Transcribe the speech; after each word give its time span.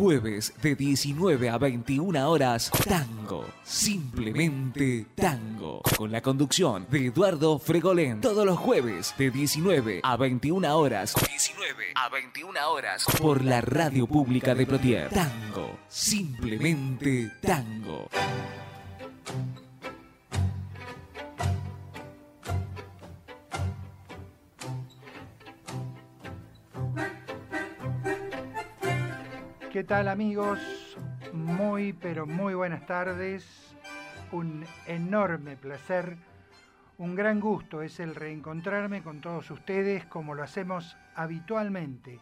Jueves 0.00 0.54
de 0.62 0.74
19 0.74 1.50
a 1.50 1.58
21 1.58 2.30
horas, 2.30 2.70
Tango. 2.88 3.44
Simplemente 3.62 5.04
Tango. 5.14 5.82
Con 5.94 6.10
la 6.10 6.22
conducción 6.22 6.86
de 6.90 7.08
Eduardo 7.08 7.58
Fregolén. 7.58 8.22
Todos 8.22 8.46
los 8.46 8.58
jueves 8.58 9.14
de 9.18 9.30
19 9.30 10.00
a 10.02 10.16
21 10.16 10.74
horas. 10.74 11.14
19 11.14 11.84
a 11.94 12.08
21 12.08 12.70
horas. 12.70 13.04
Por 13.20 13.44
la 13.44 13.60
radio 13.60 14.06
pública 14.06 14.54
de 14.54 14.64
Plotier. 14.64 15.10
Tango. 15.10 15.78
Simplemente 15.86 17.32
Tango. 17.42 18.08
¿Qué 29.80 29.84
tal 29.84 30.08
amigos? 30.08 30.58
Muy, 31.32 31.94
pero 31.94 32.26
muy 32.26 32.52
buenas 32.52 32.84
tardes. 32.84 33.74
Un 34.30 34.66
enorme 34.86 35.56
placer, 35.56 36.18
un 36.98 37.14
gran 37.14 37.40
gusto 37.40 37.80
es 37.80 37.98
el 37.98 38.14
reencontrarme 38.14 39.02
con 39.02 39.22
todos 39.22 39.50
ustedes 39.50 40.04
como 40.04 40.34
lo 40.34 40.42
hacemos 40.42 40.98
habitualmente 41.14 42.18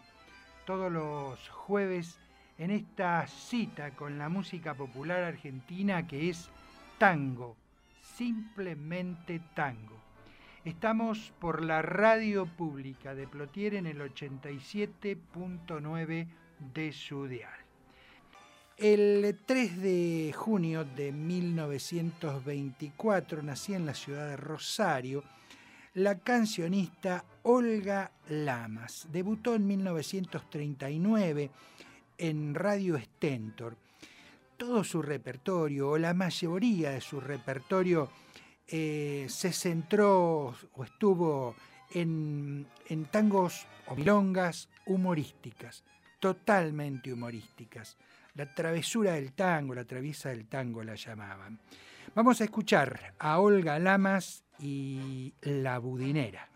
todos 0.67 0.93
los 0.93 1.49
jueves 1.49 2.21
en 2.59 2.71
esta 2.71 3.27
cita 3.27 3.91
con 3.91 4.19
la 4.19 4.29
música 4.29 4.75
popular 4.75 5.25
argentina 5.25 6.07
que 6.07 6.31
es 6.31 6.49
tango, 6.97 7.57
simplemente 8.01 9.41
tango. 9.57 10.01
Estamos 10.65 11.33
por 11.41 11.65
la 11.65 11.83
radio 11.83 12.47
pública 12.47 13.17
de 13.17 13.27
Plotier 13.27 13.75
en 13.75 13.89
el 13.89 14.01
87.9 14.01 16.29
de 16.75 16.93
su 16.93 17.27
dial. 17.27 17.51
El 18.77 19.41
3 19.45 19.83
de 19.83 20.33
junio 20.37 20.85
de 20.85 21.11
1924 21.11 23.43
nacía 23.43 23.77
en 23.77 23.87
la 23.87 23.95
ciudad 23.95 24.29
de 24.29 24.37
Rosario 24.37 25.25
la 25.95 26.21
cancionista 26.21 27.25
Olga 27.43 28.13
Lamas. 28.29 29.09
Debutó 29.11 29.57
en 29.57 29.67
1939 29.67 31.51
en 32.19 32.55
Radio 32.55 32.97
Stentor. 32.99 33.77
Todo 34.57 34.85
su 34.85 35.03
repertorio, 35.03 35.91
o 35.91 35.99
la 35.99 36.15
mayoría 36.15 36.91
de 36.91 37.01
su 37.01 37.21
repertorio, 37.21 38.11
eh, 38.69 39.27
se 39.29 39.53
centró 39.53 40.55
o 40.75 40.85
estuvo 40.85 41.57
en, 41.91 42.65
en 42.87 43.07
tangos 43.07 43.67
o 43.89 43.97
milongas 43.97 44.69
humorísticas 44.87 45.83
totalmente 46.19 47.13
humorísticas. 47.13 47.97
La 48.35 48.53
travesura 48.55 49.13
del 49.13 49.33
tango, 49.33 49.75
la 49.75 49.85
traviesa 49.85 50.29
del 50.29 50.47
tango 50.47 50.83
la 50.83 50.95
llamaban. 50.95 51.59
Vamos 52.15 52.41
a 52.41 52.45
escuchar 52.45 53.15
a 53.19 53.39
Olga 53.39 53.79
Lamas 53.79 54.45
y 54.59 55.35
La 55.43 55.79
Budinera. 55.79 56.49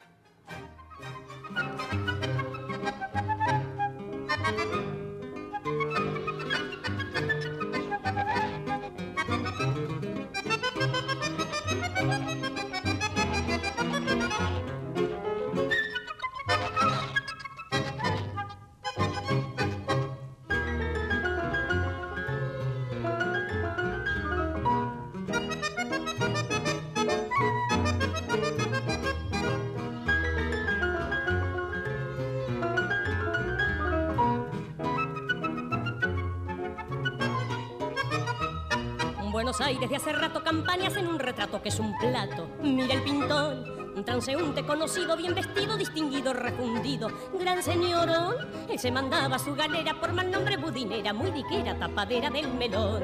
Hace 39.94 40.12
rato 40.14 40.42
campañas 40.42 40.96
en 40.96 41.06
un 41.06 41.18
retrato 41.18 41.60
que 41.60 41.68
es 41.68 41.78
un 41.78 41.96
plato. 41.98 42.48
Mira 42.62 42.94
el 42.94 43.02
pintón, 43.02 43.92
un 43.94 44.04
transeúnte 44.04 44.64
conocido, 44.64 45.16
bien 45.16 45.34
vestido, 45.34 45.76
distinguido, 45.76 46.32
refundido. 46.32 47.08
Gran 47.38 47.62
señorón, 47.62 48.34
él 48.70 48.78
se 48.78 48.90
mandaba 48.90 49.38
su 49.38 49.54
galera 49.54 50.00
por 50.00 50.12
mal 50.12 50.30
nombre 50.30 50.56
budinera, 50.56 51.12
muy 51.12 51.30
diquera, 51.30 51.78
tapadera 51.78 52.30
del 52.30 52.52
melón. 52.54 53.02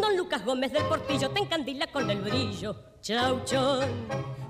Don 0.00 0.16
Lucas 0.16 0.44
Gómez 0.44 0.72
del 0.72 0.84
Portillo 0.84 1.30
te 1.30 1.40
encandila 1.40 1.86
con 1.86 2.08
el 2.10 2.20
brillo. 2.20 2.76
Chauchón, 3.00 3.88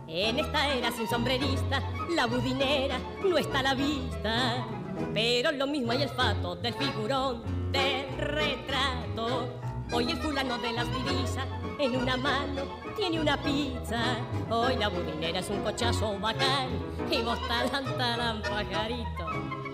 en 0.09 0.41
esta 0.41 0.75
era 0.75 0.91
sin 0.91 1.07
sombrerista, 1.07 1.81
la 2.17 2.27
budinera 2.27 2.99
no 3.25 3.39
está 3.39 3.61
a 3.61 3.63
la 3.63 3.75
vista. 3.75 4.67
Pero 5.15 5.53
lo 5.53 5.69
mismo 5.69 5.93
hay 5.93 6.03
el 6.03 6.11
fato 6.11 6.57
del 6.57 6.75
figurón, 6.75 7.71
del 7.71 8.19
retrato. 8.19 9.68
Hoy 9.91 10.11
el 10.11 10.19
fulano 10.19 10.59
de 10.59 10.73
las 10.73 10.87
divisas 10.87 11.47
en 11.79 11.97
una 11.97 12.17
mano 12.19 12.63
tiene 12.95 13.21
una 13.21 13.43
pizza. 13.43 14.19
Hoy 14.51 14.77
la 14.77 14.89
budinera 14.89 15.39
es 15.39 15.49
un 15.49 15.63
cochazo 15.63 16.19
bacán 16.19 16.69
y 17.11 17.23
vos 17.23 17.39
talán, 17.49 17.97
talán, 17.97 18.43
pajarito. 18.43 19.68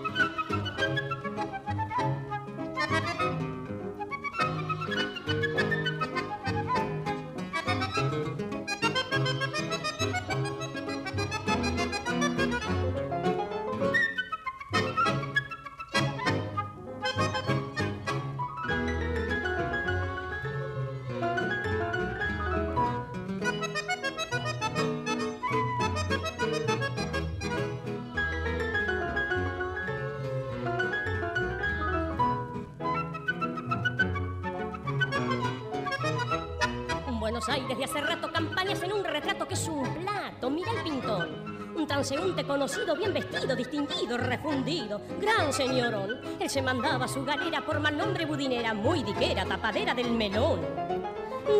Transeúnte 42.45 42.47
conocido, 42.47 42.95
bien 42.95 43.13
vestido, 43.13 43.55
distinguido, 43.55 44.17
refundido. 44.17 45.01
Gran 45.19 45.51
señorón. 45.51 46.19
Él 46.39 46.49
se 46.49 46.61
mandaba 46.61 47.07
su 47.07 47.23
galera 47.25 47.65
por 47.65 47.79
mal 47.79 47.97
nombre 47.97 48.25
budinera, 48.25 48.73
muy 48.73 49.03
diquera, 49.03 49.45
tapadera 49.45 49.93
del 49.93 50.11
melón. 50.11 50.59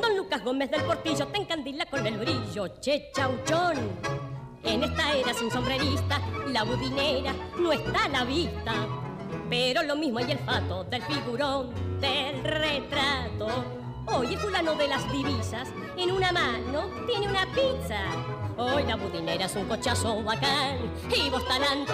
Don 0.02 0.18
Lucas 0.18 0.44
Gómez 0.44 0.72
del 0.72 0.84
Portillo 0.84 1.28
te 1.28 1.40
encandila 1.40 1.86
con 1.86 2.06
el 2.06 2.18
brillo, 2.18 2.80
che 2.80 3.12
chauchón. 3.14 3.76
En 4.64 4.84
esta 4.84 5.14
era 5.14 5.34
sin 5.34 5.52
sombrerista, 5.52 6.20
la 6.48 6.64
budinera 6.64 7.34
no 7.60 7.72
está 7.72 8.06
a 8.06 8.10
la 8.10 8.24
vista. 8.24 8.74
Pero 9.50 9.84
lo 9.84 9.96
mismo 9.96 10.20
hay 10.20 10.32
el 10.32 10.40
fato 10.40 10.84
del 10.86 11.04
figurón, 11.04 11.72
del 12.00 12.44
retrato. 12.44 13.48
Hoy 14.08 14.34
el 14.34 14.40
fulano 14.40 14.76
de 14.76 14.88
las 14.88 15.12
divisas 15.12 15.68
en 15.98 16.12
una 16.12 16.32
mano 16.32 16.90
tiene 17.08 17.28
una 17.28 17.46
pizza. 17.48 18.45
Hoy 18.58 18.84
la 18.84 18.96
budinera 18.96 19.46
es 19.46 19.56
un 19.58 19.66
cochazo 19.66 20.24
bacán 20.24 20.78
y 21.14 21.30
vos 21.30 21.46
talán. 21.46 21.86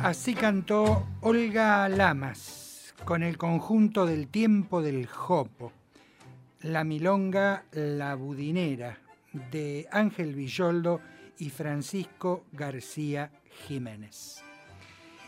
Así 0.00 0.34
cantó 0.34 1.04
Olga 1.22 1.88
Lamas 1.88 2.94
con 3.04 3.24
el 3.24 3.36
conjunto 3.36 4.06
del 4.06 4.28
tiempo 4.28 4.82
del 4.82 5.06
Jopo, 5.06 5.72
la 6.60 6.84
milonga 6.84 7.64
La 7.72 8.14
Budinera 8.14 8.98
de 9.50 9.88
Ángel 9.90 10.34
Villoldo 10.34 11.00
y 11.38 11.50
Francisco 11.50 12.44
García 12.52 13.32
Jiménez. 13.66 14.44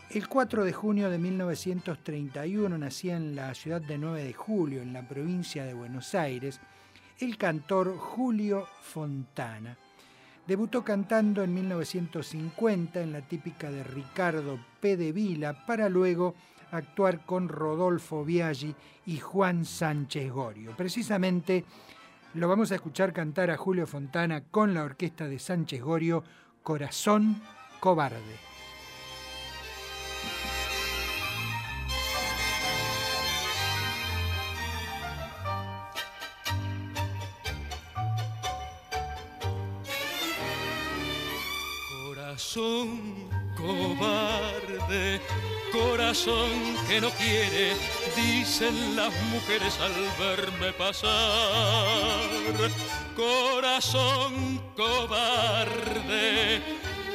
El 0.09 0.29
4 0.29 0.63
de 0.63 0.73
junio 0.73 1.09
de 1.09 1.17
1931 1.17 2.77
nacía 2.77 3.17
en 3.17 3.35
la 3.35 3.53
ciudad 3.53 3.81
de 3.81 3.97
9 3.97 4.23
de 4.23 4.33
Julio, 4.33 4.81
en 4.81 4.93
la 4.93 5.07
provincia 5.07 5.65
de 5.65 5.73
Buenos 5.73 6.15
Aires, 6.15 6.59
el 7.21 7.37
cantor 7.37 7.97
Julio 7.97 8.67
Fontana. 8.81 9.77
Debutó 10.47 10.83
cantando 10.83 11.43
en 11.43 11.53
1950 11.53 12.99
en 12.99 13.13
la 13.13 13.21
típica 13.21 13.69
de 13.69 13.83
Ricardo 13.83 14.59
P. 14.79 14.97
de 14.97 15.11
Vila 15.11 15.65
para 15.65 15.87
luego 15.87 16.33
actuar 16.71 17.23
con 17.25 17.47
Rodolfo 17.47 18.25
Biaggi 18.25 18.75
y 19.05 19.19
Juan 19.19 19.65
Sánchez 19.65 20.31
Gorio. 20.31 20.71
Precisamente 20.75 21.63
lo 22.33 22.47
vamos 22.47 22.71
a 22.71 22.75
escuchar 22.75 23.13
cantar 23.13 23.51
a 23.51 23.57
Julio 23.57 23.85
Fontana 23.85 24.41
con 24.41 24.73
la 24.73 24.83
orquesta 24.83 25.27
de 25.27 25.37
Sánchez 25.37 25.81
Gorio, 25.81 26.23
Corazón 26.63 27.41
Cobarde. 27.79 28.51
Corazón 42.53 43.29
cobarde, 43.55 45.21
corazón 45.71 46.51
que 46.85 46.99
no 46.99 47.09
quiere, 47.11 47.77
dicen 48.13 48.97
las 48.97 49.13
mujeres 49.31 49.79
al 49.79 49.93
verme 50.19 50.73
pasar. 50.73 51.09
Corazón 53.15 54.61
cobarde, 54.75 56.61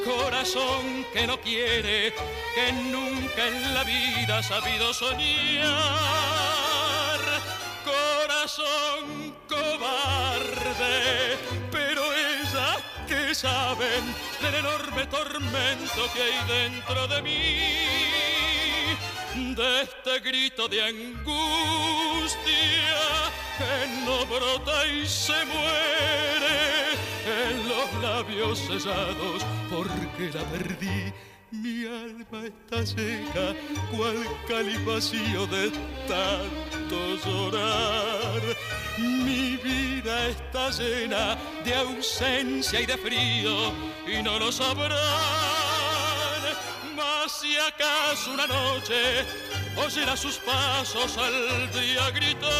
corazón 0.06 1.04
que 1.12 1.26
no 1.26 1.38
quiere, 1.38 2.14
que 2.54 2.72
nunca 2.72 3.46
en 3.46 3.74
la 3.74 3.84
vida 3.84 4.38
ha 4.38 4.42
sabido 4.42 4.94
soñar. 4.94 5.76
Corazón 7.84 9.36
cobarde, 9.46 11.36
saben 13.36 14.04
del 14.40 14.54
enorme 14.54 15.06
tormento 15.08 16.10
que 16.14 16.22
hay 16.22 16.38
dentro 16.48 17.06
de 17.06 17.20
mí, 17.20 17.58
de 19.54 19.82
este 19.82 20.20
grito 20.20 20.66
de 20.68 20.82
angustia 20.82 22.38
que 23.58 24.04
no 24.06 24.24
brota 24.24 24.86
y 24.86 25.06
se 25.06 25.44
muere 25.44 26.94
en 27.26 27.68
los 27.68 28.02
labios 28.02 28.58
cesados 28.58 29.44
porque 29.68 30.30
la 30.32 30.44
perdí 30.44 31.12
mi 31.50 31.86
alma 31.86 32.46
está 32.46 32.84
seca, 32.84 33.54
cual 33.92 34.26
calipacío 34.48 35.46
de 35.46 35.70
tanto 36.08 37.16
llorar. 37.24 38.42
Mi 38.98 39.56
vida 39.56 40.28
está 40.28 40.70
llena 40.70 41.36
de 41.64 41.74
ausencia 41.74 42.80
y 42.80 42.86
de 42.86 42.96
frío, 42.96 43.72
y 44.06 44.22
no 44.22 44.38
lo 44.38 44.50
sabrán. 44.50 44.96
Mas 46.96 47.32
si 47.40 47.56
acaso 47.56 48.32
una 48.32 48.46
noche 48.46 49.24
oyera 49.76 50.16
sus 50.16 50.38
pasos 50.38 51.16
al 51.18 51.70
día 51.72 52.10
gritar, 52.10 52.50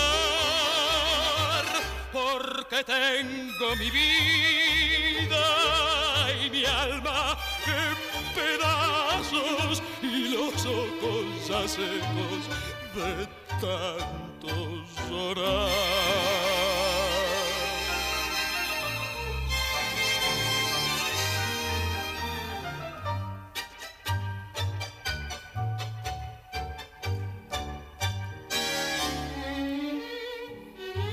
porque 2.13 2.85
tengo 2.85 3.77
mi 3.77 3.91
vida 3.91 5.47
y 6.45 6.51
mi 6.51 6.65
alma 6.65 7.39
pedazos 8.37 9.83
y 10.03 10.29
los 10.29 10.67
ojos 10.67 11.49
ya 11.49 11.67
secos 11.67 12.43
de 12.95 13.27
tanto 13.61 14.85
llorar. 15.09 15.71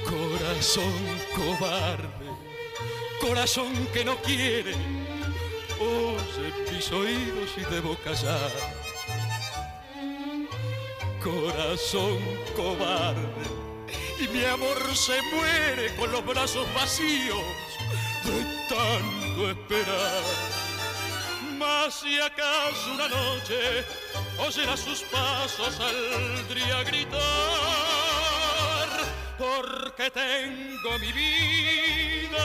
Corazón 0.10 0.94
cobarde, 1.36 2.28
corazón 3.22 3.74
que 3.94 4.04
no 4.06 4.16
quiere 4.18 4.76
mis 6.72 6.92
oídos 6.92 7.50
y 7.58 7.62
debo 7.74 7.96
callar. 7.98 8.52
Corazón 11.24 12.20
cobarde, 12.56 13.46
y 14.20 14.28
mi 14.28 14.44
amor 14.46 14.96
se 14.96 15.22
muere 15.34 15.96
con 15.96 16.12
los 16.12 16.26
brazos 16.26 16.68
vacíos 16.74 17.44
de 18.24 18.44
tanto 18.68 19.50
esperar. 19.52 20.24
Mas 21.58 21.94
si 22.02 22.20
acaso 22.20 22.94
una 22.94 23.08
noche 23.08 23.86
oyera 24.40 24.76
sus 24.76 25.02
pasos 25.04 25.76
saldría 25.76 26.80
a 26.80 26.84
gritar, 26.84 27.20
porque 29.38 30.10
tengo 30.12 31.00
mi 31.00 31.12
vida 31.12 32.44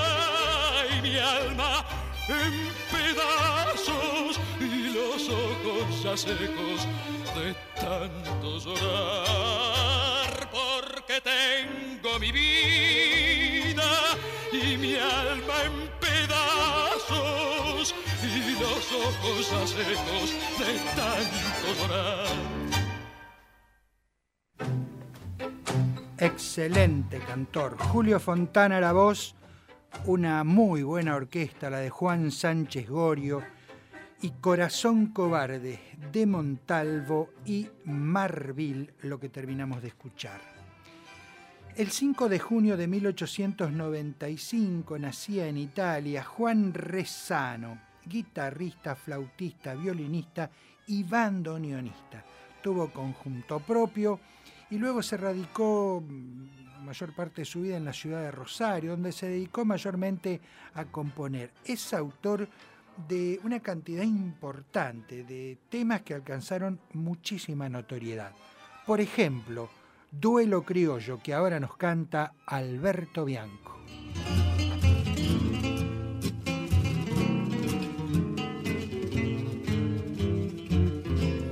y 0.97 1.03
mi 1.03 1.19
alma 1.19 1.85
en 2.29 2.88
pedazos 3.09 4.41
y 4.61 4.91
los 4.93 5.29
ojos 5.29 6.03
ya 6.03 6.17
secos 6.17 6.87
de 7.35 7.55
tanto 7.75 8.59
llorar. 8.59 10.49
Porque 10.51 11.21
tengo 11.21 12.19
mi 12.19 12.33
vida 12.33 13.91
y 14.53 14.77
mi 14.77 14.95
alma 14.97 15.55
en 15.65 15.89
pedazos 16.01 17.95
y 18.23 18.53
los 18.61 18.93
ojos 18.93 19.51
ya 19.51 19.67
secos 19.67 20.29
de 20.59 20.73
tanto 20.97 21.67
llorar. 21.81 22.29
Excelente 26.21 27.21
cantor. 27.21 27.77
Julio 27.79 28.19
Fontana 28.19 28.81
la 28.81 28.93
voz 28.93 29.38
una 30.05 30.45
muy 30.45 30.83
buena 30.83 31.17
orquesta, 31.17 31.71
la 31.71 31.79
de 31.79 31.89
Juan 31.91 32.31
Sánchez 32.31 32.89
Gorio, 32.89 33.43
y 34.21 34.31
Corazón 34.41 35.09
Cobarde 35.09 35.81
de 36.13 36.27
Montalvo 36.27 37.31
y 37.45 37.69
Marville, 37.85 38.95
lo 39.03 39.21
que 39.21 39.29
terminamos 39.29 39.83
de 39.83 39.89
escuchar. 39.89 40.41
El 41.77 41.91
5 41.93 42.29
de 42.29 42.41
junio 42.41 42.77
de 42.77 42.89
1895 42.89 44.99
nacía 44.99 45.47
en 45.47 45.59
Italia 45.59 46.25
Juan 46.25 46.75
Rezano, 46.75 47.79
guitarrista, 48.05 48.97
flautista, 48.97 49.75
violinista 49.75 50.51
y 50.89 51.05
bandoneonista. 51.05 52.25
Tuvo 52.61 52.93
conjunto 52.93 53.61
propio 53.61 54.19
y 54.71 54.79
luego 54.79 55.03
se 55.03 55.17
radicó 55.17 56.03
mayor 56.89 57.13
parte 57.13 57.43
de 57.43 57.45
su 57.45 57.61
vida 57.61 57.77
en 57.77 57.85
la 57.85 57.93
ciudad 57.93 58.23
de 58.23 58.31
Rosario, 58.31 58.93
donde 58.93 59.13
se 59.13 59.29
dedicó 59.29 59.65
mayormente 59.65 60.41
a 60.75 60.87
componer. 60.87 61.51
Es 61.65 61.93
autor 61.93 62.49
de 63.07 63.39
una 63.45 63.61
cantidad 63.61 64.03
importante 64.03 65.23
de 65.23 65.59
temas 65.69 66.01
que 66.01 66.15
alcanzaron 66.15 66.81
muchísima 66.95 67.69
notoriedad. 67.69 68.33
Por 68.87 69.03
ejemplo, 69.03 69.69
Duelo 70.11 70.63
Criollo, 70.63 71.21
que 71.23 71.35
ahora 71.35 71.61
nos 71.61 71.77
canta 71.77 72.33
Alberto 72.47 73.27
Bianco. 73.27 73.79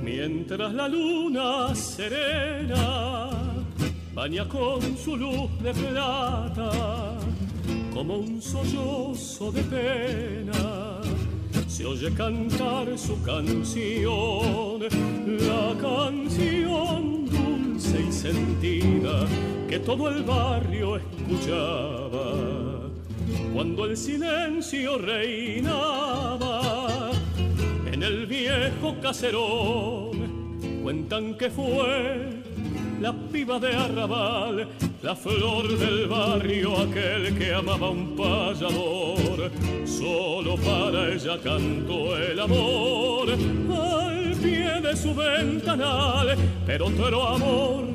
Mientras 0.01 0.73
la 0.73 0.87
luna 0.87 1.75
serena 1.75 3.36
baña 4.17 4.47
con 4.47 4.81
su 4.97 5.15
luz 5.15 5.47
de 5.61 5.71
plata 5.75 6.71
como 7.93 8.17
un 8.17 8.41
sollozo 8.41 9.51
de 9.51 9.61
pena. 9.61 11.01
Se 11.67 11.85
oye 11.85 12.11
cantar 12.15 12.97
su 12.97 13.21
canción, 13.21 14.81
la 14.81 15.75
canción 15.79 17.27
dulce 17.27 18.05
y 18.09 18.11
sentida 18.11 19.27
que 19.69 19.77
todo 19.77 20.09
el 20.09 20.23
barrio 20.23 20.97
escuchaba. 20.97 22.89
Cuando 23.53 23.85
el 23.85 23.95
silencio 23.95 24.97
reinaba 24.97 26.61
en 27.85 28.01
el 28.01 28.25
viejo 28.25 28.95
caserón, 28.99 30.49
cuentan 30.81 31.37
que 31.37 31.51
fue 31.51 32.46
la 32.99 33.13
piba 33.13 33.59
de 33.59 33.75
arrabal, 33.75 34.67
la 35.01 35.15
flor 35.15 35.77
del 35.77 36.07
barrio, 36.07 36.77
aquel 36.77 37.37
que 37.37 37.53
amaba 37.53 37.89
un 37.89 38.15
payador. 38.15 39.51
Solo 39.85 40.55
para 40.57 41.13
ella 41.13 41.37
cantó 41.43 42.17
el 42.17 42.39
amor 42.39 43.29
al 43.31 44.35
pie 44.41 44.81
de 44.81 44.95
su 44.95 45.13
ventanal, 45.13 46.35
pero 46.65 46.87
otro 46.87 47.27
amor 47.27 47.85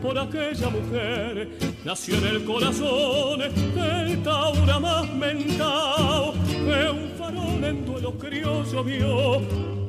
por 0.00 0.18
aquella 0.18 0.68
mujer. 0.70 1.48
Nació 1.84 2.16
en 2.16 2.26
el 2.26 2.44
corazón 2.44 3.40
del 3.40 4.22
taura 4.22 4.78
más 4.78 5.12
mentao, 5.14 6.34
que 6.46 6.90
un 6.90 7.10
farol 7.18 7.64
en 7.64 7.84
duelo 7.84 8.12
criollo 8.18 8.84
vio 8.84 9.40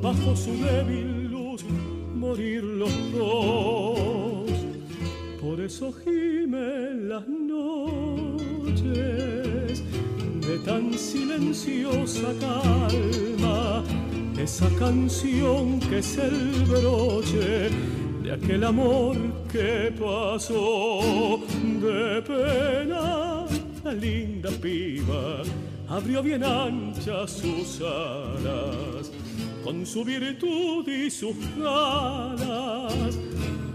bajo 0.02 0.36
su 0.36 0.52
débil 0.58 1.28
luz 1.32 1.64
morir 2.16 2.64
los 2.64 2.92
dos. 3.14 4.31
Por 5.42 5.60
eso 5.60 5.92
gimen 5.92 7.10
las 7.10 7.28
noches 7.28 8.84
de 10.48 10.60
tan 10.64 10.94
silenciosa 10.94 12.32
calma, 12.40 13.84
esa 14.40 14.70
canción 14.78 15.80
que 15.80 15.98
es 15.98 16.18
el 16.20 16.64
broche 16.66 17.70
de 18.24 18.32
aquel 18.32 18.64
amor 18.64 19.18
que 19.52 19.92
pasó 20.00 21.40
de 21.56 22.22
pena. 22.22 23.48
La 23.84 23.94
linda 23.94 24.52
piba 24.62 25.42
abrió 25.90 26.22
bien 26.22 26.44
anchas 26.44 27.32
sus 27.32 27.82
alas, 27.82 29.12
con 29.64 29.86
su 29.88 30.06
virtud 30.06 30.88
y 30.88 31.10
sus 31.10 31.36
ganas, 31.58 33.18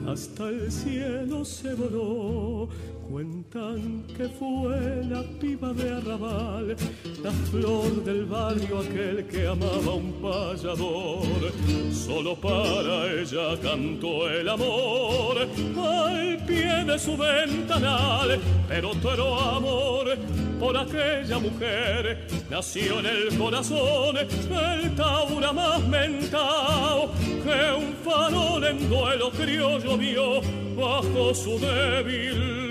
hasta 0.06 0.48
el 0.48 0.70
cielo 0.70 1.44
se 1.44 1.74
voló 1.74 2.68
Cuentan 3.10 4.04
que 4.16 4.28
fue 4.28 5.04
la 5.04 5.22
piba 5.38 5.72
de 5.72 5.90
arrabal, 5.90 6.76
la 7.22 7.30
flor 7.50 8.04
del 8.04 8.24
barrio 8.24 8.80
aquel 8.80 9.26
que 9.28 9.46
amaba 9.46 9.94
un 9.94 10.12
payador. 10.20 11.52
Solo 11.92 12.34
para 12.34 13.12
ella 13.12 13.56
cantó 13.62 14.28
el 14.28 14.48
amor 14.48 15.38
al 15.38 16.36
pie 16.46 16.84
de 16.84 16.98
su 16.98 17.16
ventanal, 17.16 18.40
pero 18.68 18.90
todo 18.96 19.38
amor 19.40 20.16
por 20.58 20.76
aquella 20.76 21.38
mujer 21.38 22.26
nació 22.50 22.98
en 23.00 23.06
el 23.06 23.38
corazón 23.38 24.16
el 24.16 24.94
taura 24.96 25.52
más 25.52 25.86
mentao 25.86 27.12
que 27.44 27.84
un 27.84 27.94
farol 28.04 28.64
en 28.64 28.88
duelo 28.88 29.30
criollo 29.30 29.96
vio 29.96 30.40
bajo 30.76 31.34
su 31.34 31.58
débil 31.58 32.65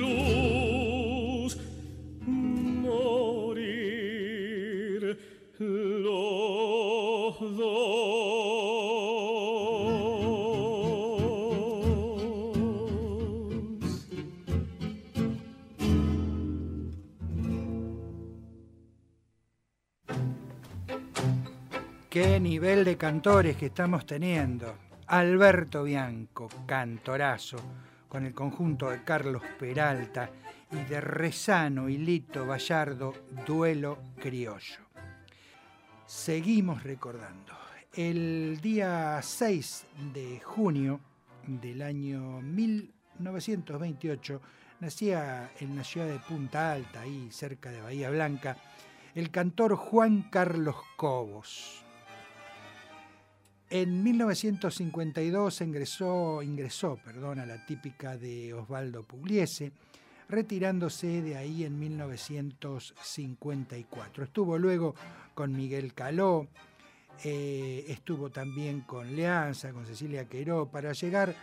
Qué 5.57 5.63
nivel 22.41 22.83
de 22.83 22.97
cantores 22.97 23.55
que 23.55 23.67
estamos 23.67 24.05
teniendo. 24.05 24.75
Alberto 25.07 25.83
Bianco, 25.83 26.49
cantorazo, 26.65 27.57
con 28.09 28.25
el 28.25 28.33
conjunto 28.33 28.89
de 28.89 29.03
Carlos 29.03 29.41
Peralta 29.57 30.29
y 30.71 30.83
de 30.83 30.99
Rezano 30.99 31.87
y 31.87 31.97
Lito 31.97 32.45
Vallardo, 32.45 33.13
duelo 33.45 33.99
criollo. 34.19 34.84
Seguimos 36.15 36.81
recordando. 36.81 37.51
El 37.93 38.61
día 38.61 39.19
6 39.21 39.85
de 40.13 40.39
junio 40.39 41.01
del 41.45 41.81
año 41.81 42.41
1928 42.41 44.41
nacía 44.79 45.51
en 45.59 45.75
la 45.75 45.83
ciudad 45.83 46.07
de 46.07 46.19
Punta 46.19 46.71
Alta, 46.71 47.01
ahí 47.01 47.27
cerca 47.31 47.69
de 47.69 47.81
Bahía 47.81 48.09
Blanca, 48.11 48.55
el 49.13 49.29
cantor 49.29 49.75
Juan 49.75 50.29
Carlos 50.31 50.77
Cobos. 50.95 51.83
En 53.69 54.01
1952 54.01 55.59
ingresó, 55.61 56.41
ingresó 56.41 56.97
perdón, 57.03 57.39
a 57.39 57.45
la 57.45 57.65
típica 57.65 58.15
de 58.17 58.53
Osvaldo 58.53 59.03
Pugliese, 59.03 59.73
retirándose 60.29 61.21
de 61.21 61.35
ahí 61.35 61.65
en 61.65 61.77
1954. 61.77 64.23
Estuvo 64.23 64.57
luego 64.57 64.95
con 65.35 65.55
Miguel 65.55 65.93
Caló, 65.93 66.47
eh, 67.23 67.85
estuvo 67.87 68.31
también 68.31 68.81
con 68.81 69.15
Leanza, 69.15 69.71
con 69.71 69.85
Cecilia 69.85 70.25
Queiró, 70.25 70.65
para 70.65 70.93
llegar 70.93 71.35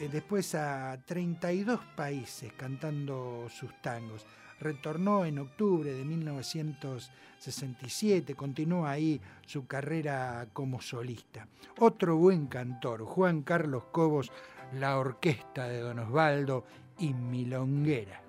eh, 0.00 0.08
después 0.10 0.54
a 0.54 0.98
32 1.04 1.80
países 1.94 2.50
cantando 2.54 3.46
sus 3.50 3.70
tangos 3.82 4.24
retornó 4.60 5.24
en 5.24 5.38
octubre 5.38 5.90
de 5.92 6.04
1967, 6.04 8.34
continuó 8.34 8.86
ahí 8.86 9.20
su 9.46 9.66
carrera 9.66 10.46
como 10.52 10.80
solista. 10.80 11.46
Otro 11.78 12.16
buen 12.16 12.46
cantor, 12.46 13.04
Juan 13.04 13.42
Carlos 13.42 13.84
Cobos, 13.92 14.32
la 14.72 14.98
orquesta 14.98 15.68
de 15.68 15.80
Don 15.80 15.98
Osvaldo 15.98 16.64
y 16.98 17.12
Milonguera. 17.12 18.22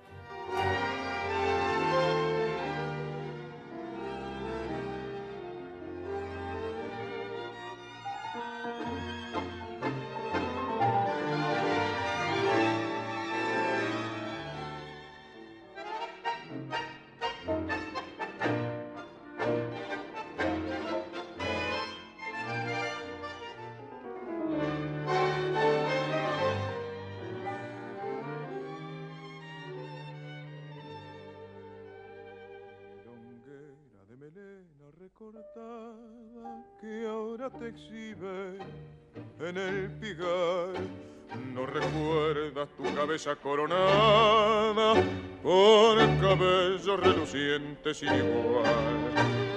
Coronada 43.41 44.93
con 45.41 45.99
el 45.99 46.19
cabello 46.19 46.97
reluciente 46.97 47.93
sin 47.93 48.13
igual. 48.13 48.65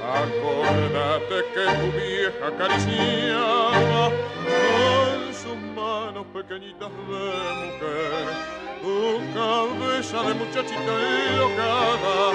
Acordate 0.02 1.44
que 1.54 1.64
tu 1.78 1.86
vieja 1.98 2.48
acariciaba 2.48 4.10
con 4.44 5.34
sus 5.34 5.56
manos 5.74 6.26
pequeñitas 6.32 6.90
de 6.90 7.02
mujer 7.02 8.57
tu 8.82 9.20
cabeza 9.34 10.22
de 10.22 10.34
muchachita 10.34 10.92
enlocada 11.30 12.32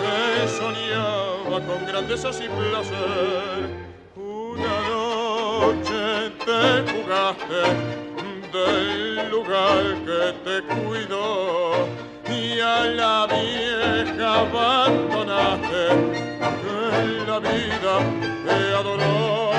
que 0.00 0.48
soñaba 0.48 1.56
con 1.66 1.86
grandezas 1.86 2.40
y 2.40 2.48
placer. 2.48 3.86
Una 4.16 4.76
noche 4.88 6.30
te 6.44 6.60
jugaste 6.92 7.62
del 8.52 9.30
lugar 9.30 9.82
que 10.06 10.22
te 10.44 10.56
cuidó 10.74 11.86
y 12.28 12.60
a 12.60 12.84
la 12.84 13.26
vieja 13.26 14.40
abandonaste 14.40 15.82
que 16.62 16.78
la 17.26 17.38
vida 17.38 17.94
te 18.46 18.74
adoró 18.74 19.52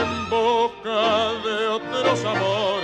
en 0.00 0.30
boca 0.30 1.32
de 1.44 1.56
otros 1.68 2.24
amores 2.24 2.75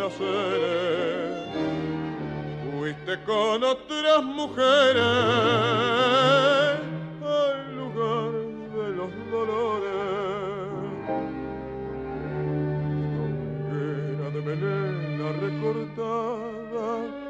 placeres 0.00 1.30
fuiste 2.64 3.22
con 3.24 3.62
otras 3.62 4.22
mujeres 4.22 5.02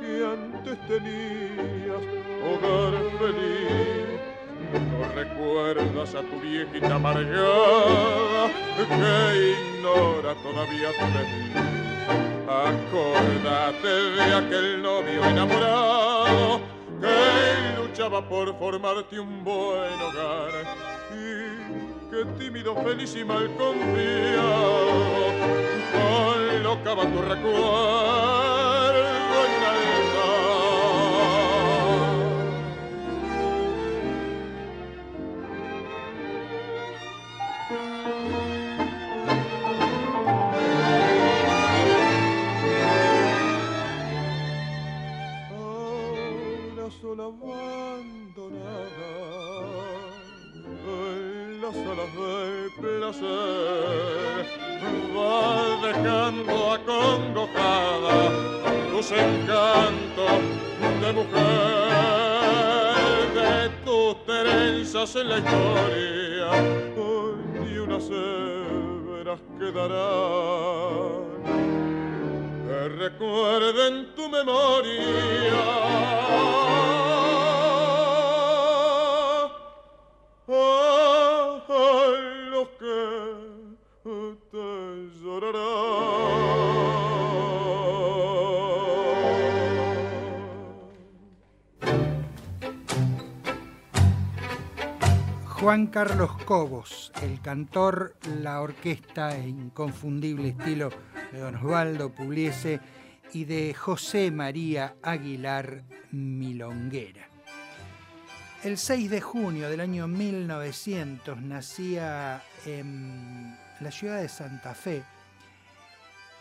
que 0.00 0.24
antes 0.24 0.78
tenías, 0.86 2.02
hogar 2.44 2.92
feliz. 3.18 4.20
No 4.72 5.00
recuerdas 5.14 6.14
a 6.14 6.22
tu 6.22 6.40
viejita 6.40 6.94
amargada 6.94 8.50
que 8.76 9.54
ignora 9.56 10.34
todavía 10.42 10.88
tu 10.98 11.06
feliz. 11.18 11.89
Acordate 12.50 13.86
de 13.86 14.34
aquel 14.34 14.82
novio 14.82 15.24
enamorado 15.24 16.60
que 17.00 17.80
luchaba 17.80 18.28
por 18.28 18.58
formarte 18.58 19.20
un 19.20 19.44
buen 19.44 19.94
hogar 20.02 20.50
y 21.12 22.10
que 22.10 22.24
tímido, 22.42 22.74
feliz 22.82 23.14
y 23.14 23.24
mal 23.24 23.48
confiado, 23.54 24.90
colocaba 25.92 27.04
tu 27.04 27.22
recuerdo 27.22 29.19
sola 47.10 47.24
abandonada 47.24 49.10
en 50.86 51.60
las 51.60 51.76
alas 51.76 52.12
del 52.14 52.70
placer. 52.80 54.42
Va 55.16 55.42
dejando 55.88 56.54
acongojada 56.72 58.16
tus 58.90 59.08
encantos 59.10 60.38
de 61.00 61.08
mujer. 61.12 61.90
De 63.34 63.52
tus 63.84 64.10
trenzas 64.24 65.16
en 65.16 65.26
la 65.30 65.38
historia 65.38 66.50
hoy 66.96 67.78
unas 67.78 68.04
severas 68.04 69.40
quedarán 69.58 71.30
que 72.80 72.88
recuerden 72.88 74.14
tu 74.14 74.28
memoria. 74.28 75.00
A 81.68 82.06
los 82.50 82.68
que 82.78 82.96
te 84.50 84.66
llorarán. 85.22 86.09
Juan 95.60 95.88
Carlos 95.88 96.42
Cobos, 96.44 97.12
el 97.20 97.38
cantor, 97.42 98.16
la 98.40 98.62
orquesta 98.62 99.36
e 99.36 99.46
inconfundible 99.46 100.48
estilo 100.48 100.88
de 101.32 101.38
Don 101.38 101.54
Osvaldo 101.54 102.14
Pugliese 102.14 102.80
y 103.34 103.44
de 103.44 103.74
José 103.74 104.30
María 104.30 104.96
Aguilar 105.02 105.84
Milonguera. 106.12 107.28
El 108.64 108.78
6 108.78 109.10
de 109.10 109.20
junio 109.20 109.68
del 109.68 109.80
año 109.80 110.08
1900 110.08 111.42
nacía 111.42 112.42
en 112.64 113.54
la 113.80 113.90
ciudad 113.90 114.22
de 114.22 114.30
Santa 114.30 114.74
Fe 114.74 115.02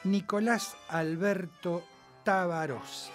Nicolás 0.05 0.77
Alberto 0.87 1.83
Tavarossi, 2.23 3.11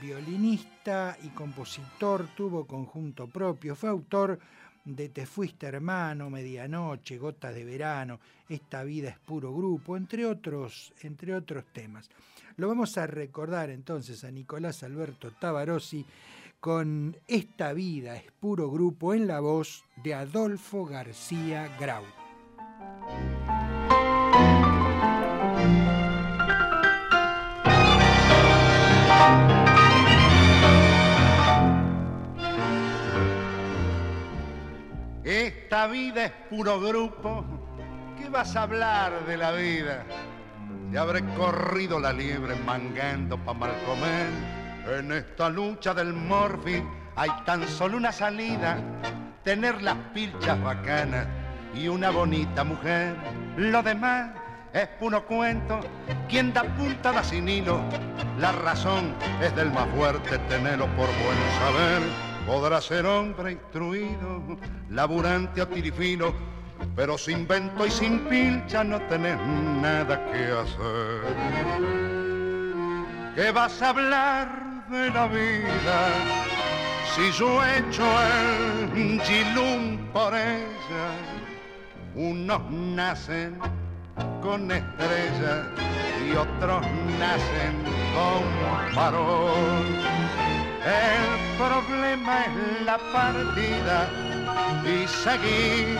violinista 0.00 1.16
y 1.24 1.30
compositor, 1.30 2.28
tuvo 2.36 2.68
conjunto 2.68 3.26
propio, 3.26 3.74
fue 3.74 3.90
autor 3.90 4.38
de 4.84 5.08
Te 5.08 5.26
fuiste 5.26 5.66
hermano, 5.66 6.30
Medianoche, 6.30 7.18
Gotas 7.18 7.54
de 7.54 7.64
verano, 7.64 8.20
Esta 8.48 8.82
vida 8.84 9.10
es 9.10 9.18
puro 9.18 9.54
grupo, 9.54 9.96
entre 9.96 10.26
otros, 10.26 10.92
entre 11.02 11.34
otros 11.34 11.64
temas. 11.72 12.10
Lo 12.56 12.68
vamos 12.68 12.98
a 12.98 13.06
recordar 13.06 13.70
entonces 13.70 14.24
a 14.24 14.30
Nicolás 14.30 14.82
Alberto 14.82 15.30
Tavarossi 15.32 16.04
con 16.60 17.16
Esta 17.26 17.72
vida 17.72 18.16
es 18.16 18.30
puro 18.30 18.70
grupo 18.70 19.14
en 19.14 19.26
la 19.26 19.40
voz 19.40 19.84
de 20.04 20.14
Adolfo 20.14 20.84
García 20.84 21.68
Grau. 21.80 22.04
Esta 35.72 35.86
vida 35.86 36.26
es 36.26 36.32
puro 36.50 36.78
grupo. 36.78 37.46
¿Qué 38.18 38.28
vas 38.28 38.54
a 38.56 38.64
hablar 38.64 39.24
de 39.24 39.38
la 39.38 39.52
vida? 39.52 40.04
Te 40.90 40.98
habré 40.98 41.24
corrido 41.34 41.98
la 41.98 42.12
liebre 42.12 42.56
mangando 42.56 43.38
pa' 43.38 43.54
mal 43.54 43.72
comer. 43.86 44.98
En 44.98 45.10
esta 45.12 45.48
lucha 45.48 45.94
del 45.94 46.12
morfi 46.12 46.82
hay 47.16 47.30
tan 47.46 47.66
solo 47.66 47.96
una 47.96 48.12
salida. 48.12 48.76
Tener 49.44 49.80
las 49.80 49.96
pilchas 50.12 50.62
bacanas 50.62 51.26
y 51.74 51.88
una 51.88 52.10
bonita 52.10 52.64
mujer. 52.64 53.16
Lo 53.56 53.82
demás 53.82 54.30
es 54.74 54.88
puro 55.00 55.24
cuento. 55.24 55.80
Quien 56.28 56.52
da 56.52 56.64
punta 56.64 57.12
da 57.12 57.24
sin 57.24 57.48
hilo. 57.48 57.80
La 58.38 58.52
razón 58.52 59.14
es 59.40 59.56
del 59.56 59.72
más 59.72 59.88
fuerte, 59.96 60.36
tenerlo 60.50 60.84
por 60.88 61.06
buen 61.06 61.38
saber. 61.58 62.31
Podrá 62.46 62.80
ser 62.80 63.06
hombre 63.06 63.52
instruido, 63.52 64.58
laburante 64.90 65.62
o 65.62 65.68
tirifino, 65.68 66.34
pero 66.96 67.16
sin 67.16 67.46
vento 67.46 67.86
y 67.86 67.90
sin 67.90 68.18
pilcha 68.28 68.82
no 68.82 69.00
tenés 69.02 69.38
nada 69.80 70.24
que 70.32 70.50
hacer. 70.50 72.02
¿Qué 73.36 73.50
vas 73.52 73.80
a 73.80 73.90
hablar 73.90 74.86
de 74.88 75.10
la 75.10 75.26
vida 75.28 76.08
si 77.14 77.30
yo 77.32 77.64
he 77.64 77.78
hecho 77.78 78.04
el 78.04 79.20
gilum 79.22 79.98
por 80.12 80.34
ella? 80.34 81.06
Unos 82.14 82.70
nacen 82.70 83.58
con 84.42 84.70
estrellas 84.70 85.66
y 86.26 86.32
otros 86.36 86.82
nacen 87.18 87.82
con 88.14 88.94
farol. 88.94 90.31
El 90.84 91.56
problema 91.58 92.44
es 92.44 92.84
la 92.84 92.98
partida 93.12 94.08
y 94.84 95.06
seguir 95.06 95.96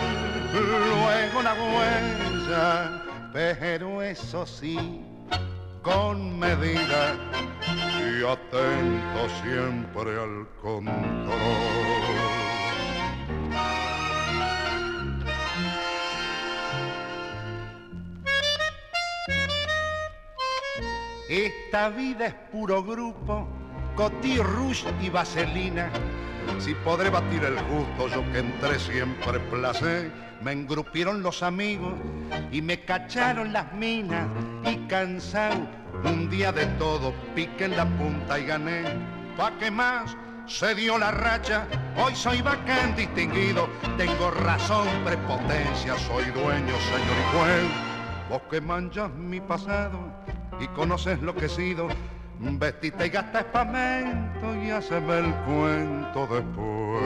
luego 0.53 1.41
la 1.41 1.53
huella, 1.53 3.01
pero 3.31 4.01
eso 4.01 4.45
sí, 4.45 5.01
con 5.81 6.37
medida 6.37 7.15
y 7.97 8.23
atento 8.25 9.29
siempre 9.41 10.19
al 10.19 10.47
control. 10.61 11.03
Esta 21.29 21.89
vida 21.89 22.27
es 22.27 22.33
puro 22.51 22.83
grupo, 22.83 23.47
cotí, 23.95 24.37
rouge 24.37 24.85
y 25.01 25.09
vaselina. 25.09 25.89
Si 26.59 26.73
podré 26.75 27.09
batir 27.09 27.43
el 27.43 27.55
gusto, 27.63 28.07
yo 28.09 28.31
que 28.31 28.39
entré 28.39 28.79
siempre 28.79 29.39
placé, 29.39 30.11
me 30.41 30.51
engrupieron 30.51 31.23
los 31.23 31.41
amigos 31.41 31.93
y 32.51 32.61
me 32.61 32.81
cacharon 32.81 33.53
las 33.53 33.71
minas 33.73 34.27
y 34.65 34.75
cansado 34.87 35.67
un 36.03 36.29
día 36.29 36.51
de 36.51 36.65
todo 36.77 37.13
piqué 37.35 37.65
en 37.65 37.77
la 37.77 37.85
punta 37.85 38.39
y 38.39 38.45
gané. 38.45 38.83
¿Pa' 39.37 39.57
qué 39.57 39.71
más? 39.71 40.15
Se 40.45 40.75
dio 40.75 40.97
la 40.97 41.11
racha, 41.11 41.65
hoy 41.95 42.13
soy 42.15 42.41
bacán 42.41 42.93
distinguido, 42.95 43.69
tengo 43.97 44.29
razón, 44.31 44.87
prepotencia, 45.05 45.97
soy 45.97 46.25
dueño, 46.25 46.73
señor 46.91 47.17
y 47.17 47.37
juez. 47.37 47.71
Vos 48.29 48.41
que 48.51 48.59
manchas 48.59 49.09
mi 49.13 49.39
pasado 49.39 49.99
y 50.59 50.67
conoces 50.67 51.21
lo 51.21 51.33
que 51.33 51.45
he 51.45 51.49
sido, 51.49 51.87
vestite 52.51 53.07
y 53.07 53.09
gasta 53.09 53.39
espamento 53.39 54.55
y 54.63 54.69
haceme 54.69 55.19
el 55.19 55.33
cuento 55.45 56.27
después. 56.27 57.03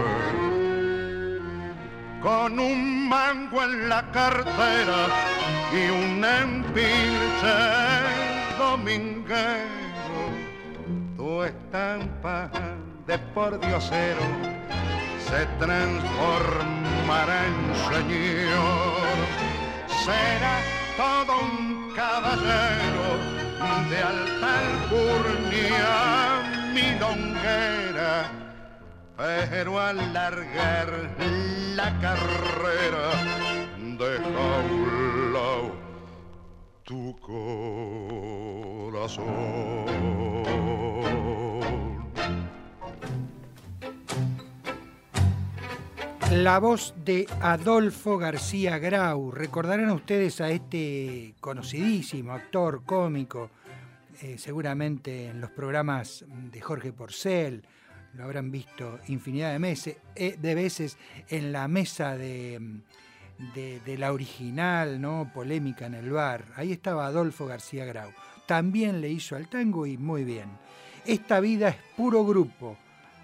Con 2.21 2.59
un 2.59 3.07
mango 3.09 3.63
en 3.63 3.89
la 3.89 4.03
cartera 4.11 5.07
y 5.71 5.89
un 5.89 6.25
empilche 6.25 7.57
dominguero, 8.57 10.21
tu 11.15 11.43
estampa 11.43 12.49
de 13.05 13.17
por 13.33 13.59
diosero 13.59 14.21
se 15.29 15.45
transformará 15.59 17.45
en 17.45 17.75
señor. 17.89 19.17
Será 20.05 20.57
todo 20.97 21.39
un 21.39 21.93
caballero 21.95 23.46
de 23.89 23.97
alta 23.97 24.49
alcurnia 24.59 25.93
milonguera, 26.73 28.29
pero 29.15 29.79
al 29.79 30.13
largar 30.13 30.89
la 31.75 31.99
carrera 31.99 33.11
deja 33.77 34.47
un 34.69 35.17
tu 36.83 37.15
corazón. 38.91 39.17
La 46.31 46.59
voz 46.59 46.93
de 47.05 47.25
Adolfo 47.41 48.17
García 48.17 48.77
Grau. 48.79 49.31
Recordarán 49.31 49.89
ustedes 49.91 50.41
a 50.41 50.49
este 50.49 51.35
conocidísimo 51.39 52.33
actor 52.33 52.83
cómico, 52.83 53.49
eh, 54.21 54.37
seguramente 54.37 55.29
en 55.29 55.39
los 55.39 55.51
programas 55.51 56.25
de 56.51 56.59
Jorge 56.59 56.91
Porcel, 56.91 57.63
lo 58.13 58.25
habrán 58.25 58.51
visto 58.51 58.99
infinidad 59.07 59.53
de, 59.53 59.59
meses, 59.59 59.97
eh, 60.15 60.35
de 60.37 60.53
veces 60.53 60.97
en 61.29 61.53
la 61.53 61.69
mesa 61.69 62.17
de, 62.17 62.59
de, 63.55 63.97
la 63.97 64.11
original, 64.11 64.99
¿no? 64.99 65.31
Polémica 65.33 65.85
en 65.85 65.93
el 65.93 66.09
bar. 66.09 66.43
Ahí 66.57 66.73
estaba 66.73 67.05
Adolfo 67.05 67.45
García 67.45 67.85
Grau. 67.85 68.11
También 68.45 68.99
le 68.99 69.09
hizo 69.09 69.37
al 69.37 69.47
tango 69.47 69.85
y 69.85 69.97
muy 69.97 70.25
bien. 70.25 70.49
Esta 71.05 71.39
vida 71.39 71.69
es 71.69 71.77
puro 71.95 72.25
grupo 72.25 72.77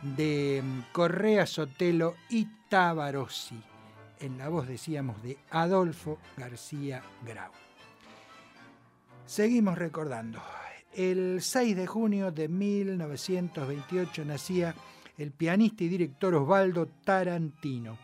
de 0.03 0.61
mm, 0.63 0.91
Correa 0.91 1.45
Sotelo 1.45 2.15
y 2.29 2.47
Tabarossi, 2.69 3.61
en 4.19 4.37
la 4.37 4.49
voz, 4.49 4.67
decíamos, 4.67 5.21
de 5.23 5.37
Adolfo 5.49 6.19
García 6.37 7.01
Grau. 7.25 7.51
Seguimos 9.25 9.77
recordando. 9.77 10.39
El 10.93 11.41
6 11.41 11.75
de 11.75 11.87
junio 11.87 12.31
de 12.31 12.47
1928 12.47 14.25
nacía 14.25 14.75
el 15.17 15.31
pianista 15.31 15.83
y 15.83 15.87
director 15.87 16.35
Osvaldo 16.35 16.87
Tarantino. 17.03 17.97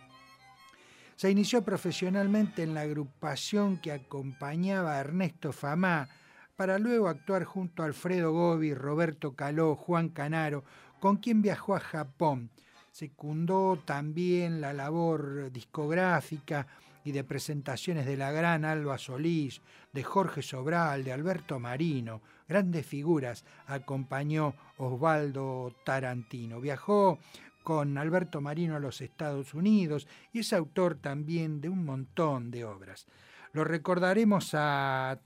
Se 1.16 1.30
inició 1.30 1.64
profesionalmente 1.64 2.64
en 2.64 2.74
la 2.74 2.82
agrupación 2.82 3.78
que 3.78 3.92
acompañaba 3.92 4.96
a 4.96 5.00
Ernesto 5.02 5.52
Famá, 5.52 6.08
para 6.56 6.78
luego 6.78 7.08
actuar 7.08 7.46
junto 7.46 7.84
a 7.84 7.86
Alfredo 7.86 8.34
Gobi, 8.34 8.74
Roberto 8.74 9.34
Caló, 9.34 9.78
Juan 9.78 10.10
Canaro, 10.10 10.66
con 11.00 11.18
quien 11.18 11.42
viajó 11.42 11.76
a 11.76 11.80
Japón. 11.80 12.50
Secundó 12.92 13.80
también 13.86 14.62
la 14.62 14.74
labor 14.74 15.52
discográfica 15.52 16.68
y 17.04 17.12
de 17.12 17.24
presentaciones 17.24 18.06
de 18.06 18.18
la 18.18 18.32
gran 18.32 18.66
Alba 18.66 18.98
Solís, 18.98 19.62
de 19.94 20.04
Jorge 20.04 20.42
Sobral, 20.42 21.04
de 21.04 21.14
Alberto 21.14 21.60
Marino. 21.60 22.22
Grandes 22.48 22.86
figuras 22.86 23.46
acompañó 23.68 24.54
Osvaldo 24.78 25.74
Tarantino. 25.86 26.60
Viajó 26.60 27.20
con 27.64 27.98
Alberto 27.98 28.42
Marino 28.42 28.76
a 28.76 28.80
los 28.80 29.02
Estados 29.02 29.54
Unidos 29.54 30.08
y 30.34 30.40
es 30.40 30.54
autor 30.54 30.96
también 30.96 31.62
de 31.62 31.70
un 31.70 31.86
montón 31.86 32.52
de 32.52 32.66
obras. 32.66 33.08
Lo 33.54 33.64
recordaremos 33.64 34.52
a 34.54 35.20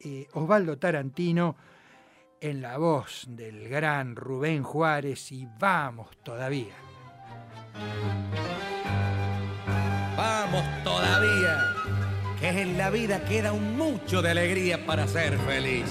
eh, 0.00 0.28
Osvaldo 0.32 0.78
Tarantino 0.78 1.56
en 2.40 2.62
la 2.62 2.78
voz 2.78 3.24
del 3.28 3.68
gran 3.68 4.16
Rubén 4.16 4.62
Juárez 4.62 5.32
y 5.32 5.46
vamos 5.58 6.08
todavía. 6.22 6.74
Vamos 10.16 10.62
todavía, 10.82 11.58
que 12.40 12.48
en 12.62 12.78
la 12.78 12.90
vida 12.90 13.24
queda 13.24 13.52
un 13.52 13.76
mucho 13.76 14.22
de 14.22 14.30
alegría 14.30 14.84
para 14.86 15.06
ser 15.06 15.38
feliz. 15.38 15.86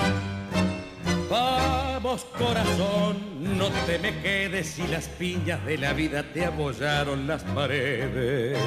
Vamos 1.29 2.25
corazón, 2.37 3.57
no 3.57 3.69
te 3.85 3.99
me 3.99 4.21
quedes 4.21 4.67
si 4.67 4.87
las 4.87 5.07
piñas 5.09 5.63
de 5.65 5.77
la 5.77 5.93
vida 5.93 6.23
te 6.33 6.45
apoyaron 6.45 7.27
las 7.27 7.43
paredes. 7.43 8.57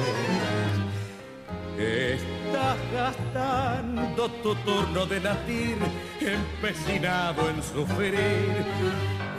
Estás 1.79 2.77
gastando 2.91 4.29
tu 4.43 4.53
turno 4.53 5.05
de 5.05 5.21
latir, 5.21 5.77
empecinado 6.19 7.49
en 7.49 7.63
sufrir. 7.63 8.65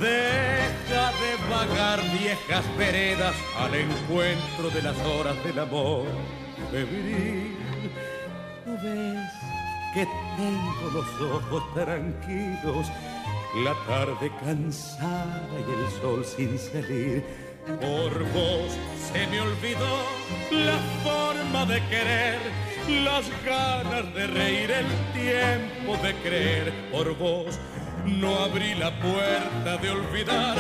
Deja 0.01 1.13
de 1.21 1.51
vagar 1.51 2.01
viejas 2.19 2.65
veredas 2.79 3.35
al 3.59 3.75
encuentro 3.75 4.71
de 4.71 4.81
las 4.81 4.97
horas 5.05 5.37
del 5.45 5.59
amor 5.59 6.07
febril. 6.71 7.59
¿No 8.65 8.73
ves 8.73 9.33
que 9.93 10.09
tengo 10.39 10.91
los 10.95 11.31
ojos 11.31 11.75
tranquilos? 11.75 12.87
La 13.65 13.75
tarde 13.87 14.33
cansada 14.43 15.47
y 15.59 15.85
el 15.85 16.01
sol 16.01 16.25
sin 16.25 16.59
salir 16.59 17.50
por 17.67 18.25
vos 18.33 18.73
se 19.13 19.27
me 19.27 19.41
olvidó 19.41 20.05
la 20.51 20.79
forma 21.03 21.67
de 21.67 21.81
querer, 21.89 22.39
las 23.05 23.25
ganas 23.45 24.15
de 24.15 24.27
reír, 24.27 24.71
el 24.71 24.87
tiempo 25.13 25.97
de 26.03 26.15
creer. 26.23 26.73
Por 26.91 27.17
vos 27.17 27.59
no 28.05 28.39
abrí 28.41 28.75
la 28.75 28.91
puerta 29.01 29.77
de 29.79 29.91
olvidar, 29.91 30.57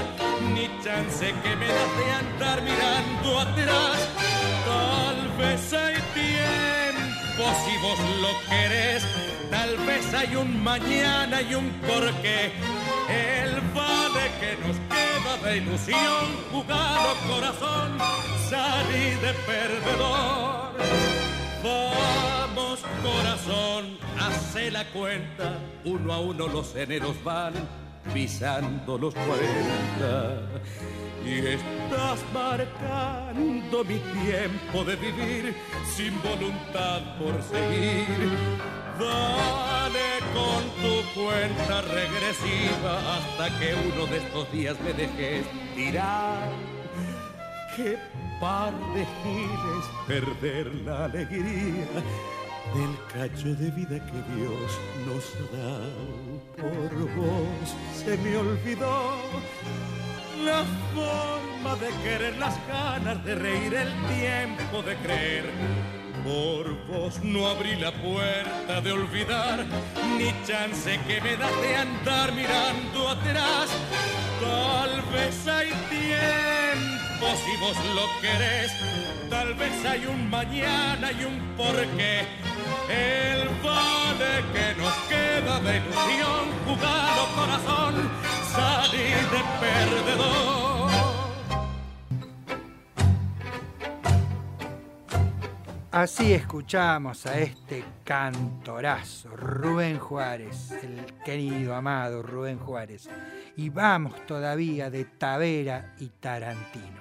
ni 0.54 0.68
chance 0.82 1.26
que 1.42 1.56
me 1.56 1.66
das 1.66 1.96
de 1.98 2.12
andar 2.12 2.62
mirando 2.62 3.40
atrás. 3.40 4.08
Tal 4.66 5.28
vez 5.38 5.72
hay 5.72 5.94
tiempo 6.14 7.44
si 7.64 7.76
vos 7.78 7.98
lo 8.20 8.50
querés, 8.50 9.06
tal 9.50 9.76
vez 9.86 10.12
hay 10.14 10.36
un 10.36 10.62
mañana 10.62 11.40
y 11.42 11.54
un 11.54 11.70
porqué. 11.86 12.52
El 13.08 13.60
vale 13.74 14.30
que 14.40 14.56
nos 14.66 14.76
queda 14.88 15.09
de 15.38 15.56
ilusión, 15.58 16.26
jugado 16.50 17.14
corazón, 17.28 17.98
salí 18.48 19.10
de 19.22 19.32
perdedor. 19.46 20.72
Vamos 21.62 22.80
corazón, 23.02 23.98
hace 24.18 24.70
la 24.70 24.84
cuenta, 24.90 25.58
uno 25.84 26.12
a 26.12 26.20
uno 26.20 26.48
los 26.48 26.74
eneros 26.74 27.22
van 27.22 27.54
pisando 28.12 28.98
los 28.98 29.14
cuarenta. 29.14 30.42
Y 31.24 31.46
estás 31.46 32.18
marcando 32.32 33.84
mi 33.84 33.98
tiempo 34.24 34.84
de 34.84 34.96
vivir 34.96 35.54
sin 35.94 36.20
voluntad 36.22 37.18
por 37.18 37.42
seguir. 37.42 38.06
Dale 38.98 40.20
con 40.34 40.62
tu 40.82 41.20
cuenta 41.20 41.82
regresiva 41.82 43.16
hasta 43.16 43.58
que 43.58 43.74
uno 43.74 44.06
de 44.06 44.18
estos 44.18 44.52
días 44.52 44.76
me 44.80 44.92
dejes 44.92 45.46
tirar. 45.74 46.48
Qué 47.76 47.98
par 48.40 48.72
de 48.94 49.06
giles 49.22 49.86
perder 50.06 50.74
la 50.84 51.04
alegría 51.04 51.86
del 52.74 52.96
cacho 53.12 53.54
de 53.54 53.70
vida 53.70 54.04
que 54.04 54.20
Dios 54.34 54.78
nos 55.06 55.52
da. 55.52 56.29
Por 56.60 57.16
vos 57.16 57.74
se 58.04 58.16
me 58.18 58.36
olvidó 58.36 59.16
la 60.44 60.64
forma 60.94 61.76
de 61.76 61.88
querer, 62.02 62.36
las 62.36 62.54
ganas 62.68 63.24
de 63.24 63.34
reír, 63.34 63.72
el 63.72 63.92
tiempo 64.08 64.82
de 64.82 64.96
creer. 64.96 65.44
Por 66.22 66.86
vos 66.86 67.22
no 67.22 67.48
abrí 67.48 67.76
la 67.76 67.92
puerta 67.92 68.80
de 68.82 68.92
olvidar, 68.92 69.64
ni 70.18 70.34
chance 70.46 71.00
que 71.06 71.20
me 71.22 71.36
das 71.36 71.60
de 71.62 71.76
andar 71.76 72.32
mirando 72.32 73.08
atrás. 73.08 73.70
Tal 74.40 75.02
vez 75.12 75.48
hay 75.48 75.68
tiempo 75.88 77.26
si 77.44 77.56
vos 77.56 77.76
lo 77.94 78.20
querés, 78.20 78.72
tal 79.30 79.54
vez 79.54 79.84
hay 79.86 80.06
un 80.06 80.28
mañana 80.28 81.10
y 81.12 81.24
un 81.24 81.38
porqué. 81.56 82.49
El 82.90 83.48
vale 83.62 84.44
que 84.52 84.80
nos 84.80 84.94
queda 85.08 85.60
de 85.60 85.76
ilusión, 85.76 86.50
jugado 86.66 87.22
corazón, 87.36 88.10
salir 88.52 89.16
de 89.30 89.42
perdedor. 89.60 90.90
Así 95.92 96.32
escuchamos 96.32 97.26
a 97.26 97.38
este 97.38 97.84
cantorazo, 98.04 99.36
Rubén 99.36 99.98
Juárez, 99.98 100.70
el 100.82 101.04
querido, 101.24 101.74
amado 101.74 102.22
Rubén 102.22 102.58
Juárez. 102.58 103.08
Y 103.56 103.70
vamos 103.70 104.24
todavía 104.24 104.88
de 104.88 105.04
Tavera 105.04 105.94
y 105.98 106.08
Tarantino. 106.08 106.99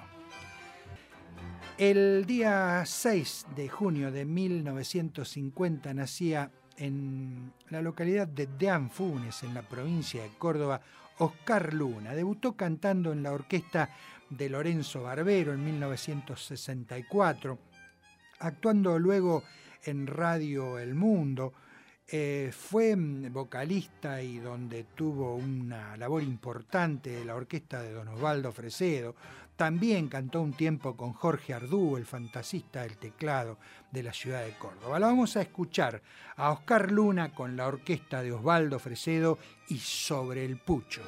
El 1.80 2.26
día 2.26 2.82
6 2.84 3.46
de 3.56 3.66
junio 3.70 4.12
de 4.12 4.26
1950 4.26 5.94
nacía 5.94 6.50
en 6.76 7.54
la 7.70 7.80
localidad 7.80 8.28
de 8.28 8.46
Deanfunes, 8.46 9.42
en 9.44 9.54
la 9.54 9.62
provincia 9.62 10.22
de 10.22 10.28
Córdoba, 10.36 10.82
Oscar 11.16 11.72
Luna. 11.72 12.14
Debutó 12.14 12.54
cantando 12.54 13.14
en 13.14 13.22
la 13.22 13.32
orquesta 13.32 13.96
de 14.28 14.50
Lorenzo 14.50 15.04
Barbero 15.04 15.54
en 15.54 15.64
1964, 15.64 17.58
actuando 18.40 18.98
luego 18.98 19.42
en 19.82 20.06
Radio 20.06 20.78
El 20.78 20.94
Mundo, 20.94 21.54
eh, 22.12 22.50
fue 22.52 22.96
mm, 22.96 23.32
vocalista 23.32 24.20
y 24.20 24.38
donde 24.38 24.84
tuvo 24.96 25.36
una 25.36 25.96
labor 25.96 26.24
importante 26.24 27.10
de 27.10 27.24
la 27.24 27.36
orquesta 27.36 27.80
de 27.80 27.92
Don 27.92 28.08
Osvaldo 28.08 28.50
Fresedo. 28.50 29.14
También 29.60 30.08
cantó 30.08 30.40
un 30.40 30.54
tiempo 30.54 30.96
con 30.96 31.12
Jorge 31.12 31.52
Ardú, 31.52 31.98
el 31.98 32.06
fantasista 32.06 32.80
del 32.80 32.96
teclado 32.96 33.58
de 33.90 34.02
la 34.02 34.14
ciudad 34.14 34.42
de 34.42 34.56
Córdoba. 34.56 34.98
Lo 34.98 35.04
vamos 35.04 35.36
a 35.36 35.42
escuchar 35.42 36.00
a 36.36 36.50
Oscar 36.50 36.90
Luna 36.90 37.34
con 37.34 37.58
la 37.58 37.66
orquesta 37.66 38.22
de 38.22 38.32
Osvaldo 38.32 38.78
Fresedo 38.78 39.38
y 39.68 39.76
Sobre 39.76 40.46
el 40.46 40.56
Pucho. 40.56 41.02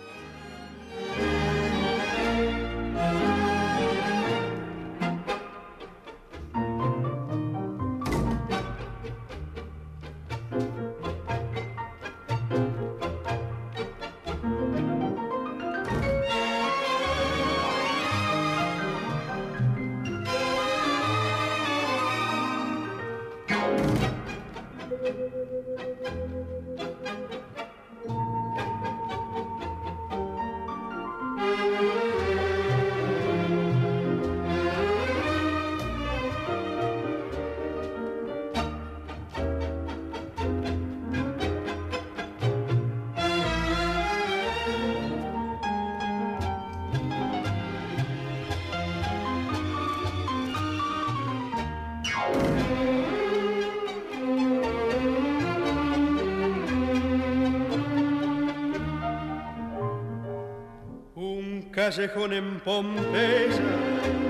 Callejón 61.95 62.33
en 62.33 62.59
Pompeya 62.61 63.61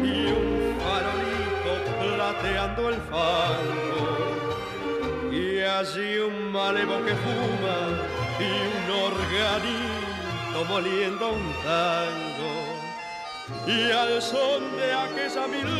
y 0.03 0.27
un 0.33 0.77
farolito 0.83 1.73
plateando 2.01 2.89
el 2.89 2.97
fango. 3.03 4.07
Y 5.31 5.61
allí 5.61 6.19
un 6.19 6.51
malevo 6.51 7.05
que 7.05 7.15
fuma 7.15 7.79
y 8.41 8.51
un 8.73 8.87
organito 9.13 10.59
moliendo 10.69 11.25
un 11.35 11.53
tango. 11.63 12.53
Y 13.69 13.93
al 13.93 14.21
son 14.21 14.77
de 14.77 14.93
aquella 14.93 15.47
milonga, 15.47 15.77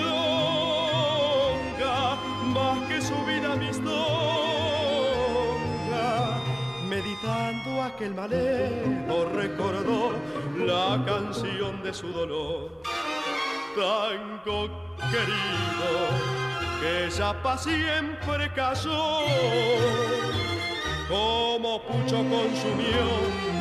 más 2.45 2.79
que 2.89 3.01
su 3.03 3.17
vida 3.25 3.57
mistonga, 3.57 4.12
meditando 7.23 7.83
aquel 7.83 8.15
malevo 8.15 9.27
recordó 9.35 10.13
la 10.57 11.03
canción 11.05 11.83
de 11.83 11.95
su 11.95 12.09
dolor. 12.09 12.83
Tango 13.75 14.69
querido, 15.11 15.91
que 16.81 17.11
ya 17.11 17.33
pa' 17.43 17.57
siempre 17.57 18.51
cayó. 18.55 19.21
Como 21.09 21.83
pucho 21.83 22.17
consumió 22.17 23.05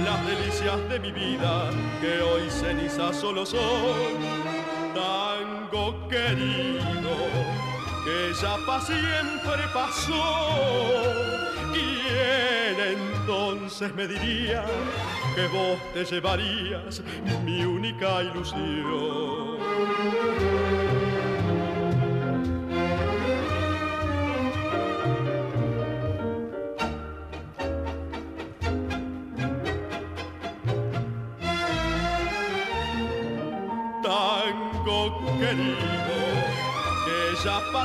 las 0.05 0.25
delicias 0.25 0.89
de 0.89 0.99
mi 0.99 1.11
vida, 1.11 1.69
que 1.99 2.21
hoy 2.21 2.49
cenizas 2.49 3.15
solo 3.15 3.45
son. 3.45 3.61
Tango 4.93 6.07
querido, 6.09 7.15
que 8.31 8.37
ya 8.37 8.79
siempre 8.79 9.67
pasó. 9.73 10.23
¿Quién 11.73 12.79
entonces 12.79 13.93
me 13.93 14.07
diría 14.07 14.63
que 15.35 15.47
vos 15.47 15.77
te 15.93 16.05
llevarías 16.05 17.01
mi 17.43 17.65
única 17.65 18.23
ilusión? 18.23 19.70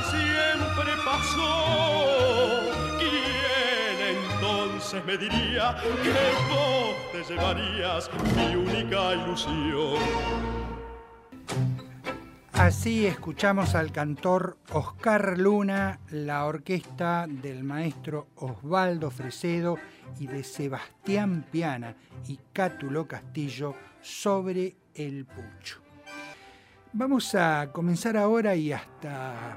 Siempre 0.09 0.93
pasó. 1.05 2.61
¿Quién 2.97 4.17
entonces 4.25 5.05
me 5.05 5.17
diría 5.17 5.75
que 6.03 6.13
vos 6.49 6.95
te 7.11 7.33
llevarías 7.33 8.09
mi 8.35 8.55
única 8.55 9.13
ilusión? 9.13 9.97
Así 12.53 13.05
escuchamos 13.05 13.75
al 13.75 13.91
cantor 13.91 14.57
Oscar 14.73 15.37
Luna, 15.37 15.99
la 16.09 16.45
orquesta 16.45 17.27
del 17.27 17.63
maestro 17.63 18.29
Osvaldo 18.35 19.11
Fresedo 19.11 19.77
y 20.19 20.25
de 20.25 20.43
Sebastián 20.43 21.45
Piana 21.51 21.95
y 22.27 22.39
Cátulo 22.51 23.07
Castillo 23.07 23.75
sobre 24.01 24.75
el 24.95 25.25
pucho. 25.25 25.81
Vamos 26.93 27.35
a 27.35 27.69
comenzar 27.71 28.17
ahora 28.17 28.55
y 28.55 28.73
hasta 28.73 29.55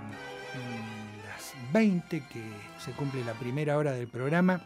20, 1.72 2.26
que 2.28 2.42
se 2.78 2.92
cumple 2.92 3.24
la 3.24 3.32
primera 3.34 3.76
hora 3.78 3.92
del 3.92 4.08
programa, 4.08 4.60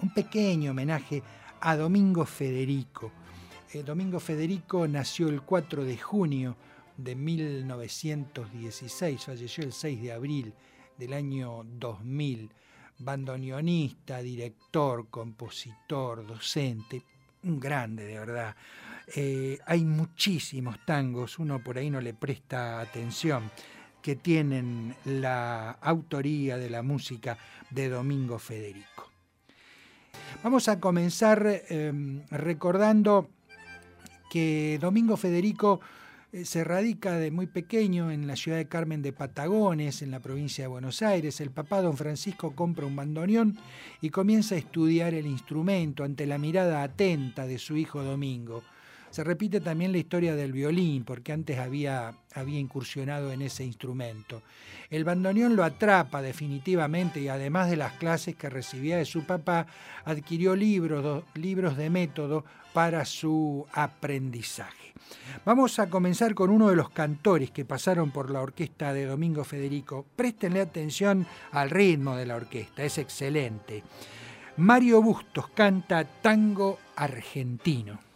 un 0.00 0.14
pequeño 0.14 0.70
homenaje 0.70 1.22
a 1.60 1.76
Domingo 1.76 2.24
Federico. 2.24 3.12
Eh, 3.72 3.82
Domingo 3.82 4.20
Federico 4.20 4.88
nació 4.88 5.28
el 5.28 5.42
4 5.42 5.84
de 5.84 5.98
junio 5.98 6.56
de 6.96 7.14
1916, 7.14 9.24
falleció 9.24 9.64
el 9.64 9.72
6 9.72 10.02
de 10.02 10.12
abril 10.12 10.54
del 10.96 11.12
año 11.12 11.62
2000, 11.64 12.50
bandoneonista, 12.98 14.22
director, 14.22 15.08
compositor, 15.08 16.26
docente, 16.26 17.04
un 17.42 17.60
grande 17.60 18.04
de 18.04 18.18
verdad. 18.18 18.56
Eh, 19.14 19.58
hay 19.66 19.84
muchísimos 19.84 20.84
tangos, 20.86 21.38
uno 21.38 21.62
por 21.62 21.76
ahí 21.78 21.90
no 21.90 22.00
le 22.00 22.14
presta 22.14 22.80
atención, 22.80 23.50
que 24.02 24.16
tienen 24.16 24.94
la 25.04 25.72
autoría 25.72 26.56
de 26.56 26.70
la 26.70 26.82
música 26.82 27.38
de 27.70 27.88
Domingo 27.88 28.38
Federico. 28.38 29.10
Vamos 30.42 30.68
a 30.68 30.80
comenzar 30.80 31.44
eh, 31.46 31.92
recordando 32.30 33.28
que 34.30 34.78
Domingo 34.80 35.16
Federico 35.16 35.80
eh, 36.32 36.44
se 36.44 36.62
radica 36.62 37.16
de 37.16 37.30
muy 37.30 37.46
pequeño 37.46 38.10
en 38.10 38.26
la 38.26 38.36
ciudad 38.36 38.56
de 38.56 38.68
Carmen 38.68 39.02
de 39.02 39.12
Patagones, 39.12 40.00
en 40.00 40.12
la 40.12 40.20
provincia 40.20 40.64
de 40.64 40.68
Buenos 40.68 41.02
Aires. 41.02 41.40
El 41.40 41.50
papá, 41.50 41.82
don 41.82 41.96
Francisco, 41.96 42.54
compra 42.54 42.86
un 42.86 42.96
bandoneón 42.96 43.58
y 44.00 44.10
comienza 44.10 44.54
a 44.54 44.58
estudiar 44.58 45.12
el 45.14 45.26
instrumento 45.26 46.04
ante 46.04 46.26
la 46.26 46.38
mirada 46.38 46.82
atenta 46.82 47.46
de 47.46 47.58
su 47.58 47.76
hijo 47.76 48.02
Domingo. 48.02 48.62
Se 49.10 49.24
repite 49.24 49.60
también 49.60 49.90
la 49.90 49.98
historia 49.98 50.36
del 50.36 50.52
violín, 50.52 51.04
porque 51.04 51.32
antes 51.32 51.58
había, 51.58 52.14
había 52.32 52.60
incursionado 52.60 53.32
en 53.32 53.42
ese 53.42 53.64
instrumento. 53.64 54.42
El 54.88 55.04
bandoneón 55.04 55.56
lo 55.56 55.64
atrapa 55.64 56.22
definitivamente 56.22 57.20
y 57.20 57.28
además 57.28 57.70
de 57.70 57.76
las 57.76 57.94
clases 57.94 58.36
que 58.36 58.48
recibía 58.48 58.98
de 58.98 59.04
su 59.04 59.24
papá, 59.24 59.66
adquirió 60.04 60.54
libros, 60.54 61.24
libros 61.34 61.76
de 61.76 61.90
método 61.90 62.44
para 62.72 63.04
su 63.04 63.66
aprendizaje. 63.72 64.94
Vamos 65.44 65.78
a 65.80 65.90
comenzar 65.90 66.34
con 66.34 66.50
uno 66.50 66.68
de 66.68 66.76
los 66.76 66.90
cantores 66.90 67.50
que 67.50 67.64
pasaron 67.64 68.12
por 68.12 68.30
la 68.30 68.42
orquesta 68.42 68.92
de 68.92 69.06
Domingo 69.06 69.42
Federico. 69.42 70.06
Préstenle 70.14 70.60
atención 70.60 71.26
al 71.50 71.70
ritmo 71.70 72.16
de 72.16 72.26
la 72.26 72.36
orquesta, 72.36 72.84
es 72.84 72.98
excelente. 72.98 73.82
Mario 74.56 75.02
Bustos 75.02 75.48
canta 75.48 76.04
tango 76.04 76.78
argentino. 76.94 78.09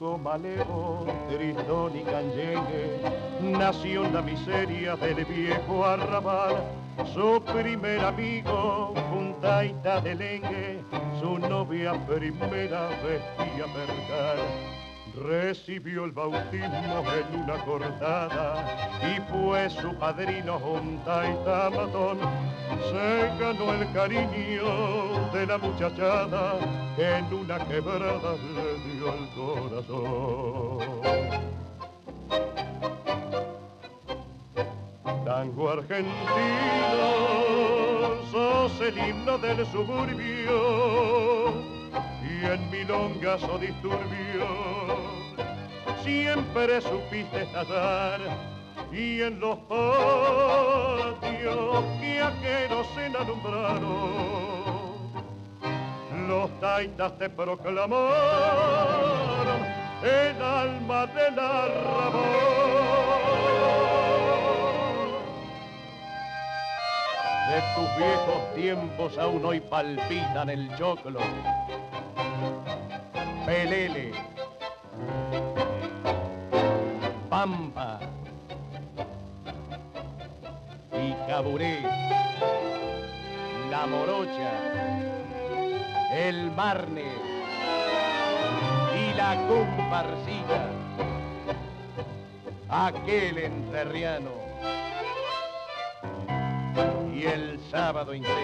Malevo, 0.00 1.06
tristón 1.28 1.94
y 1.94 2.02
canyengue, 2.02 3.00
nació 3.42 4.06
en 4.06 4.14
la 4.14 4.22
miseria 4.22 4.96
del 4.96 5.24
viejo 5.26 5.84
arrabal. 5.84 6.64
Su 7.12 7.42
primer 7.52 8.00
amigo, 8.00 8.94
un 9.16 9.38
taita 9.40 10.00
de 10.00 10.14
lengue, 10.14 10.80
su 11.20 11.38
novia 11.38 11.92
primera 12.06 12.88
vestía 12.88 13.66
percal 13.74 14.38
recibió 15.22 16.04
el 16.04 16.12
bautismo 16.12 17.04
en 17.12 17.42
una 17.42 17.64
cortada 17.64 18.64
y 19.02 19.20
fue 19.30 19.68
su 19.68 19.94
padrino 19.96 20.56
un 20.58 20.98
taita 21.04 21.70
matón. 21.70 22.18
Se 22.90 23.30
ganó 23.38 23.74
el 23.74 23.92
cariño 23.92 25.30
de 25.32 25.46
la 25.46 25.58
muchachada 25.58 26.58
que 26.96 27.16
en 27.18 27.32
una 27.32 27.58
quebrada 27.66 28.36
le 28.54 28.78
dio 28.86 29.14
el 29.14 29.28
corazón. 29.34 30.78
Tango 35.24 35.70
argentino, 35.70 36.10
sos 38.30 38.80
el 38.80 38.98
himno 38.98 39.38
del 39.38 39.66
suburbio 39.66 41.50
y 42.22 42.44
en 42.44 42.70
milongas 42.70 43.42
o 43.44 43.58
disturbio 43.58 44.46
siempre 46.02 46.80
supiste 46.80 47.42
estallar 47.42 48.20
y 48.92 49.22
en 49.22 49.40
los 49.40 49.56
patios 49.58 51.20
que 52.00 52.22
aquellos 52.22 52.86
se 52.94 53.06
alumbraron 53.06 54.40
los 56.30 56.50
taitas 56.60 57.18
te 57.18 57.28
proclamaron 57.28 58.00
el 60.02 60.40
alma 60.42 61.06
del 61.08 61.38
arrabal. 61.38 62.22
De 67.48 67.60
tus 67.74 67.96
viejos 67.96 68.54
tiempos 68.54 69.18
aún 69.18 69.44
hoy 69.44 69.60
palpitan 69.60 70.50
el 70.50 70.74
choclo. 70.76 71.18
Pelele. 73.44 74.12
Pampa. 77.28 77.98
Y 81.30 81.32
Caburé. 81.32 81.78
La 83.70 83.86
Morocha. 83.86 84.50
El 86.12 86.50
Marne. 86.50 87.04
Y 88.98 89.14
la 89.14 89.36
comparsita. 89.46 90.70
Aquel 92.68 93.38
enterriano 93.38 94.30
y 97.14 97.26
el 97.26 97.60
sábado 97.70 98.12
entero. 98.12 98.34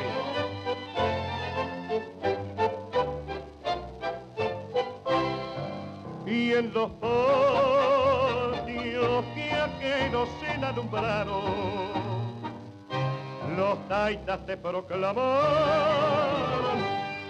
Y 6.25 6.53
en 6.53 6.72
los 6.72 6.90
patios 7.01 8.77
que 9.35 9.53
aquellos 9.53 10.29
se 10.40 10.64
alumbraron, 10.64 12.06
los 13.57 13.88
taitas 13.88 14.45
te 14.47 14.57
proclamaron 14.57 15.27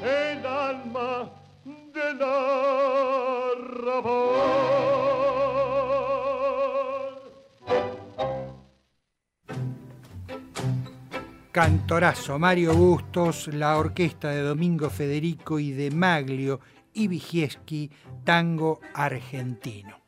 el 0.02 0.44
alma 0.44 1.30
del 1.64 2.22
arrabal. 2.22 2.66
Cantorazo, 11.52 12.38
Mario 12.38 12.74
Bustos, 12.74 13.48
la 13.48 13.78
orquesta 13.78 14.28
de 14.30 14.42
Domingo 14.42 14.90
Federico 14.90 15.58
y 15.58 15.70
de 15.72 15.90
Maglio 15.90 16.60
y 16.92 17.08
tango 18.24 18.80
argentino. 18.94 20.05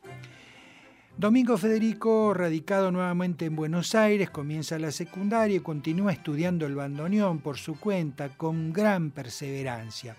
Domingo 1.19 1.59
Federico, 1.59 2.33
radicado 2.33 2.93
nuevamente 2.93 3.47
en 3.47 3.57
Buenos 3.57 3.97
Aires, 3.97 4.31
comienza 4.31 4.79
la 4.79 4.93
secundaria 4.93 5.57
y 5.57 5.61
continúa 5.61 6.13
estudiando 6.13 6.65
el 6.65 6.77
bandoneón 6.77 7.41
por 7.41 7.59
su 7.59 7.77
cuenta 7.77 8.29
con 8.29 8.73
gran 8.73 9.11
perseverancia. 9.11 10.15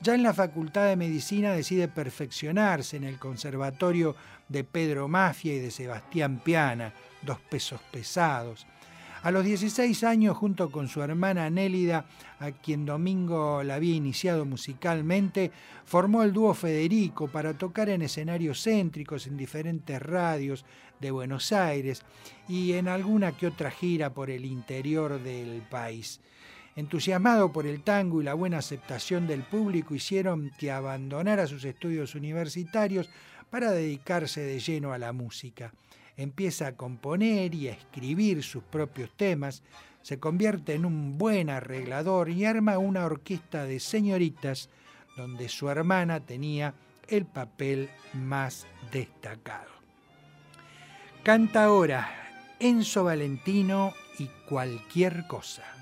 Ya 0.00 0.16
en 0.16 0.24
la 0.24 0.34
Facultad 0.34 0.88
de 0.88 0.96
Medicina 0.96 1.52
decide 1.52 1.86
perfeccionarse 1.86 2.96
en 2.96 3.04
el 3.04 3.16
Conservatorio 3.16 4.16
de 4.48 4.64
Pedro 4.64 5.06
Mafia 5.06 5.54
y 5.54 5.60
de 5.60 5.70
Sebastián 5.70 6.40
Piana, 6.42 6.92
dos 7.22 7.38
pesos 7.38 7.80
pesados. 7.92 8.66
A 9.22 9.30
los 9.30 9.44
16 9.44 10.02
años, 10.04 10.34
junto 10.34 10.70
con 10.70 10.88
su 10.88 11.02
hermana 11.02 11.50
Nélida, 11.50 12.06
a 12.38 12.52
quien 12.52 12.86
Domingo 12.86 13.62
la 13.62 13.74
había 13.74 13.94
iniciado 13.94 14.46
musicalmente, 14.46 15.50
formó 15.84 16.22
el 16.22 16.32
dúo 16.32 16.54
Federico 16.54 17.28
para 17.28 17.52
tocar 17.52 17.90
en 17.90 18.00
escenarios 18.00 18.62
céntricos 18.62 19.26
en 19.26 19.36
diferentes 19.36 20.00
radios 20.00 20.64
de 21.00 21.10
Buenos 21.10 21.52
Aires 21.52 22.02
y 22.48 22.72
en 22.72 22.88
alguna 22.88 23.32
que 23.32 23.48
otra 23.48 23.70
gira 23.70 24.14
por 24.14 24.30
el 24.30 24.46
interior 24.46 25.22
del 25.22 25.60
país. 25.68 26.22
Entusiasmado 26.74 27.52
por 27.52 27.66
el 27.66 27.82
tango 27.82 28.22
y 28.22 28.24
la 28.24 28.32
buena 28.32 28.56
aceptación 28.56 29.26
del 29.26 29.42
público, 29.42 29.94
hicieron 29.94 30.50
que 30.58 30.70
abandonara 30.70 31.46
sus 31.46 31.64
estudios 31.64 32.14
universitarios 32.14 33.10
para 33.50 33.70
dedicarse 33.70 34.40
de 34.40 34.60
lleno 34.60 34.94
a 34.94 34.98
la 34.98 35.12
música 35.12 35.74
empieza 36.22 36.66
a 36.66 36.76
componer 36.76 37.54
y 37.54 37.68
a 37.68 37.72
escribir 37.72 38.42
sus 38.42 38.62
propios 38.62 39.10
temas, 39.16 39.62
se 40.02 40.18
convierte 40.18 40.74
en 40.74 40.84
un 40.84 41.16
buen 41.16 41.48
arreglador 41.48 42.28
y 42.28 42.44
arma 42.44 42.78
una 42.78 43.04
orquesta 43.04 43.64
de 43.64 43.80
señoritas 43.80 44.68
donde 45.16 45.48
su 45.48 45.70
hermana 45.70 46.20
tenía 46.20 46.74
el 47.08 47.24
papel 47.24 47.88
más 48.12 48.66
destacado. 48.92 49.70
Canta 51.22 51.64
ahora 51.64 52.10
Enzo 52.58 53.04
Valentino 53.04 53.94
y 54.18 54.26
cualquier 54.48 55.26
cosa. 55.26 55.79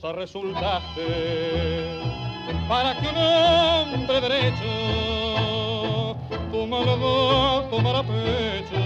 Cosa 0.00 0.12
resultaste 0.12 1.06
para 2.68 2.94
que 2.96 3.08
un 3.08 3.16
hombre 3.16 4.20
derecho 4.20 6.16
tu 6.50 6.66
maldad 6.66 7.70
tomara 7.70 8.02
pecho 8.02 8.82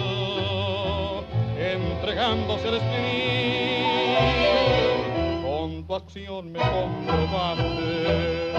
entregándose 1.59 2.69
al 2.69 2.75
escribir 2.75 4.21
con 5.43 5.85
tu 5.85 5.95
acción 5.95 6.53
me 6.53 6.61
comprobaste 6.61 8.53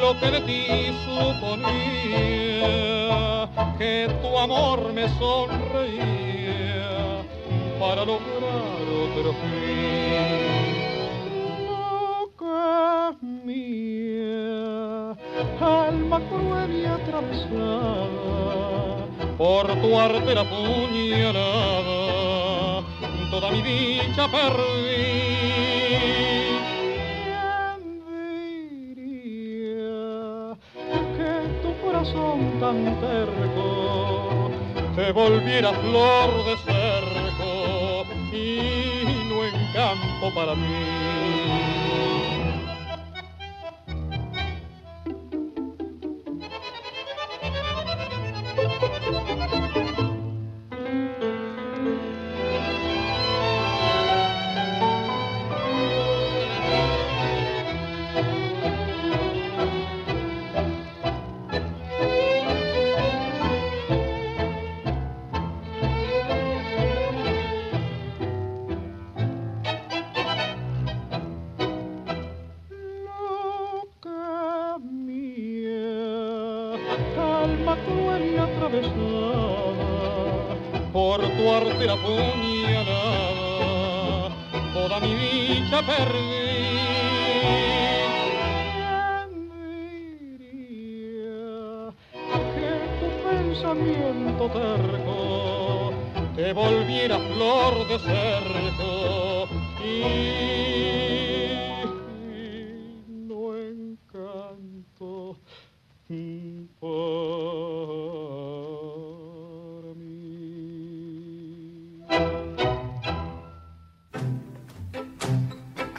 lo 0.00 0.20
que 0.20 0.30
de 0.30 0.40
ti 0.42 0.66
suponía 1.04 2.68
que 3.78 4.08
tu 4.22 4.38
amor 4.38 4.92
me 4.92 5.08
sonreía 5.18 6.84
para 7.80 8.04
lograr 8.04 8.82
otro 9.04 9.32
fin 9.32 10.51
por 19.36 19.66
tu 19.82 20.00
artera 20.00 20.44
puñalada, 20.44 21.42
toda 23.30 23.50
mi 23.50 23.60
dicha 23.60 24.26
perdí. 24.28 25.12
¿Quién 27.84 28.94
diría 28.94 30.56
que 31.16 31.32
tu 31.62 31.70
corazón 31.84 32.38
tan 32.60 32.78
terco 33.00 34.50
te 34.96 35.12
volviera 35.12 35.70
flor 35.72 36.30
de 36.46 36.56
cerco 36.64 38.06
y 38.32 38.36
no 39.28 39.44
encanto 39.44 40.34
para 40.34 40.54
mí? 40.54 41.61
Dicha 85.86 86.21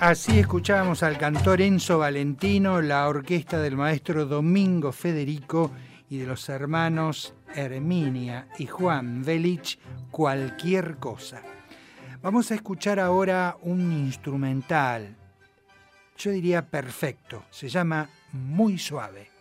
Así 0.04 0.38
escuchábamos 0.38 1.01
al 1.01 1.18
cantor 1.18 1.62
Enzo 1.62 1.99
Valentino, 1.99 2.82
la 2.82 3.08
orquesta 3.08 3.62
del 3.62 3.78
maestro 3.78 4.26
Domingo 4.26 4.91
Federico 4.91 5.72
y 6.10 6.18
de 6.18 6.28
los 6.28 6.49
hermanos 6.49 7.34
Herminia 7.56 8.49
y 8.60 8.66
Juan 8.66 9.24
Velich, 9.24 9.80
cualquier 10.12 10.97
cosa. 10.97 11.41
Vamos 12.22 12.51
a 12.51 12.56
escuchar 12.56 12.99
ahora 12.99 13.56
un 13.62 13.93
instrumental, 13.93 15.16
yo 16.18 16.32
diría 16.32 16.70
perfecto, 16.70 17.45
se 17.49 17.70
llama 17.70 18.10
Muy 18.34 18.78
Suave. 18.78 19.33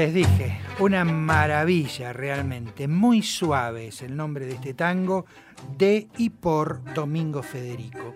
Les 0.00 0.14
dije, 0.14 0.58
una 0.78 1.04
maravilla 1.04 2.14
realmente, 2.14 2.88
muy 2.88 3.20
suave 3.20 3.88
es 3.88 4.00
el 4.00 4.16
nombre 4.16 4.46
de 4.46 4.54
este 4.54 4.72
tango 4.72 5.26
de 5.76 6.08
y 6.16 6.30
por 6.30 6.82
Domingo 6.94 7.42
Federico. 7.42 8.14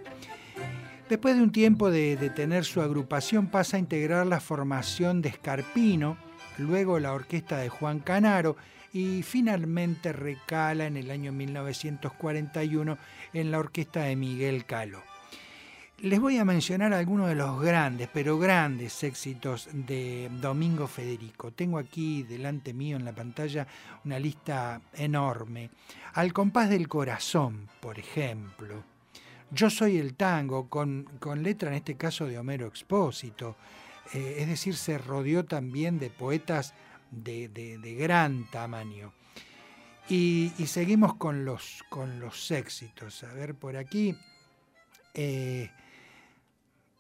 Después 1.11 1.37
de 1.37 1.43
un 1.43 1.53
tiempo 1.53 1.91
de, 1.91 2.17
tener 2.35 2.65
su 2.65 2.81
agrupación 2.81 3.49
pasa 3.49 3.77
a 3.77 3.81
integrar 3.81 4.27
la 4.27 4.41
formación 4.41 5.21
de 5.21 5.29
Escarpino, 5.29 6.17
luego 6.57 6.99
la 6.99 7.13
orquesta 7.13 7.59
de 7.59 7.69
Juan 7.69 7.99
Canaro 7.99 8.57
y 8.95 9.23
finalmente 9.23 10.15
recala 10.15 10.87
en 10.87 10.97
el 10.97 11.11
año 11.11 11.33
1941 11.33 12.97
en 13.35 13.51
la 13.51 13.59
orquesta 13.59 14.05
de 14.05 14.17
Miguel 14.17 14.65
Caló. 14.65 15.03
Les 16.05 16.21
voy 16.21 16.37
a 16.37 16.45
mencionar 16.45 16.93
algunos 16.93 17.29
de 17.29 17.35
los 17.35 17.59
grandes, 17.63 18.11
pero 18.13 18.39
grandes 18.39 19.03
éxitos 19.03 19.71
de 19.73 20.31
Domingo 20.39 20.87
Federico. 20.87 21.51
Tengo 21.51 21.79
aquí 21.79 22.25
delante 22.25 22.75
mío 22.75 22.99
en 22.99 23.07
la 23.07 23.15
pantalla 23.15 23.67
una 24.05 24.19
lista 24.19 24.83
enorme. 24.93 25.71
Al 26.13 26.35
compás 26.35 26.69
del 26.69 26.89
corazón, 26.89 27.71
por 27.81 27.99
ejemplo. 27.99 28.85
Yo 29.51 29.71
soy 29.71 29.97
el 29.97 30.13
tango, 30.13 30.69
con, 30.69 31.07
letra 31.37 31.71
en 31.71 31.77
este 31.77 31.95
caso 31.95 32.27
de 32.27 32.39
Homero 32.39 32.67
Expósito. 32.67 33.57
Eh, 34.13 34.37
es 34.41 34.47
decir, 34.47 34.77
se 34.77 34.99
rodeó 34.99 35.47
también 35.47 35.99
de 35.99 36.11
poetas 36.11 36.75
de, 37.11 37.97
gran 37.99 38.45
tamaño. 38.51 39.15
Y, 40.11 40.53
seguimos 40.67 41.15
con 41.15 41.47
los, 41.47 41.83
con 41.89 42.21
los 42.21 42.51
éxitos. 42.51 43.25
A 43.25 43.33
ver, 43.33 43.55
por 43.55 43.79
aquí. 43.79 44.15
Eh, 45.15 45.71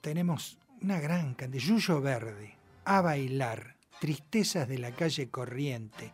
tenemos 0.05 0.59
una 0.83 1.01
gran 1.01 1.33
cantidad. 1.33 1.65
Yuyo 1.65 2.03
Verde, 2.03 2.55
A 2.85 3.01
Bailar, 3.01 3.75
Tristezas 3.99 4.69
de 4.69 4.77
la 4.77 4.91
calle 4.91 5.31
Corriente, 5.31 6.13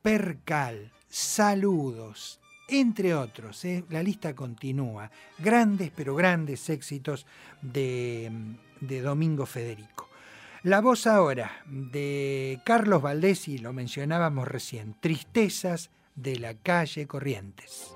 Percal, 0.00 0.92
Saludos, 1.08 2.38
entre 2.68 3.14
otros. 3.14 3.64
¿eh? 3.64 3.84
La 3.90 4.04
lista 4.04 4.36
continúa. 4.36 5.10
Grandes, 5.36 5.90
pero 5.90 6.14
grandes 6.14 6.70
éxitos 6.70 7.26
de, 7.60 8.30
de 8.80 9.00
Domingo 9.00 9.46
Federico. 9.46 10.08
La 10.62 10.80
voz 10.80 11.08
ahora 11.08 11.50
de 11.66 12.60
Carlos 12.64 13.02
Valdés, 13.02 13.48
y 13.48 13.58
lo 13.58 13.72
mencionábamos 13.72 14.46
recién, 14.46 14.94
Tristezas 15.00 15.90
de 16.14 16.38
la 16.38 16.54
calle 16.54 17.08
Corrientes. 17.08 17.94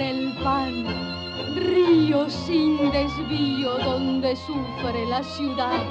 El 0.00 0.32
pan, 0.42 0.84
río 1.54 2.28
sin 2.28 2.90
desvío 2.90 3.78
donde 3.78 4.36
sufre 4.36 5.06
la 5.08 5.22
ciudad. 5.22 5.82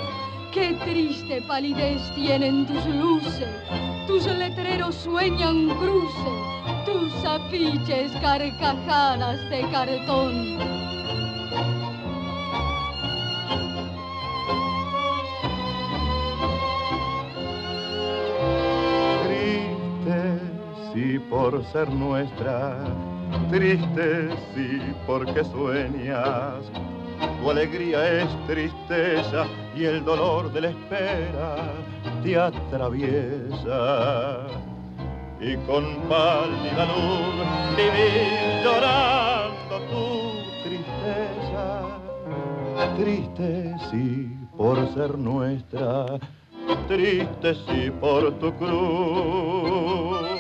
Qué 0.52 0.74
triste 0.86 1.42
palidez 1.48 2.02
tienen 2.16 2.66
tus 2.66 2.86
luces, 2.86 3.50
tus 4.08 4.26
letreros 4.26 4.96
sueñan 4.96 5.70
cruces, 5.78 6.86
tus 6.86 7.26
afiches 7.26 8.12
carcajadas 8.22 9.50
de 9.50 9.62
cartón. 9.72 10.76
por 21.30 21.64
ser 21.66 21.90
nuestra, 21.90 22.78
triste 23.50 24.30
sí 24.54 24.80
porque 25.06 25.44
sueñas. 25.44 26.64
Tu 27.42 27.50
alegría 27.50 28.22
es 28.22 28.28
tristeza 28.48 29.46
y 29.76 29.84
el 29.86 30.04
dolor 30.04 30.52
de 30.52 30.62
la 30.62 30.70
espera 30.70 31.56
te 32.24 32.38
atraviesa. 32.38 34.48
Y 35.40 35.56
con 35.68 35.86
pálida 36.10 36.86
luz 36.86 37.36
vivir 37.78 38.64
llorando 38.64 39.80
tu 39.92 40.04
tristeza. 40.64 41.66
Triste 42.98 43.76
sí 43.92 44.08
por 44.58 44.76
ser 44.94 45.18
nuestra, 45.18 46.06
triste 46.88 47.54
sí 47.54 47.92
por 48.00 48.32
tu 48.40 48.54
cruz. 48.56 50.35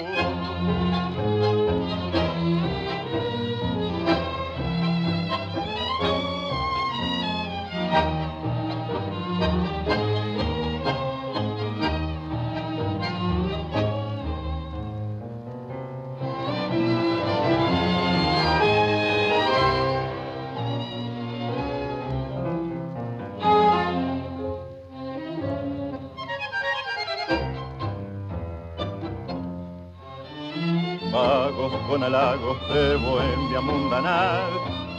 Con 31.88 32.03
halagos 32.03 32.57
de 32.73 32.95
bohemia 32.95 33.61
mundanal, 33.61 34.49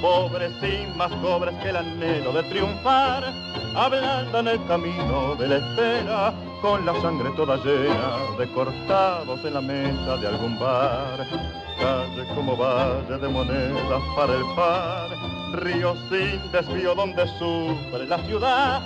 pobres 0.00 0.52
y 0.62 0.86
más 0.96 1.10
pobres 1.22 1.54
que 1.62 1.70
el 1.70 1.76
anhelo 1.76 2.32
de 2.32 2.42
triunfar, 2.44 3.24
hablando 3.74 4.38
en 4.40 4.48
el 4.48 4.64
camino 4.66 5.34
de 5.36 5.48
la 5.48 5.56
espera, 5.56 6.34
con 6.62 6.86
la 6.86 7.00
sangre 7.00 7.30
toda 7.36 7.56
llena 7.56 8.36
de 8.38 8.46
cortados 8.52 9.44
en 9.44 9.54
la 9.54 9.60
mesa 9.60 10.16
de 10.16 10.28
algún 10.28 10.58
bar. 10.58 11.26
Calle 11.78 12.34
como 12.34 12.56
valle 12.56 13.18
de 13.18 13.28
monedas 13.28 14.02
para 14.14 14.34
el 14.34 14.44
par, 14.54 15.10
río 15.62 15.94
sin 16.08 16.52
desvío 16.52 16.94
donde 16.94 17.26
sufre 17.38 18.06
la 18.06 18.18
ciudad. 18.26 18.82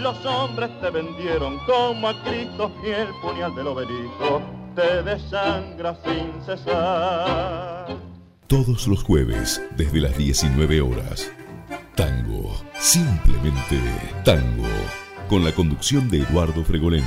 Los 0.00 0.24
hombres 0.24 0.70
te 0.80 0.90
vendieron 0.90 1.58
como 1.66 2.08
a 2.08 2.14
Cristo 2.24 2.70
y 2.82 2.90
el 2.90 3.08
puñal 3.22 3.54
del 3.54 3.68
obelisco 3.68 4.63
te 4.74 5.02
desangra 5.02 5.96
sin 6.04 6.42
cesar. 6.44 7.96
Todos 8.46 8.86
los 8.86 9.02
jueves, 9.02 9.62
desde 9.76 10.00
las 10.00 10.16
19 10.16 10.80
horas. 10.80 11.28
Tango, 11.94 12.54
simplemente 12.78 13.80
tango, 14.24 14.68
con 15.28 15.44
la 15.44 15.52
conducción 15.52 16.08
de 16.10 16.22
Eduardo 16.22 16.64
Fregolén. 16.64 17.04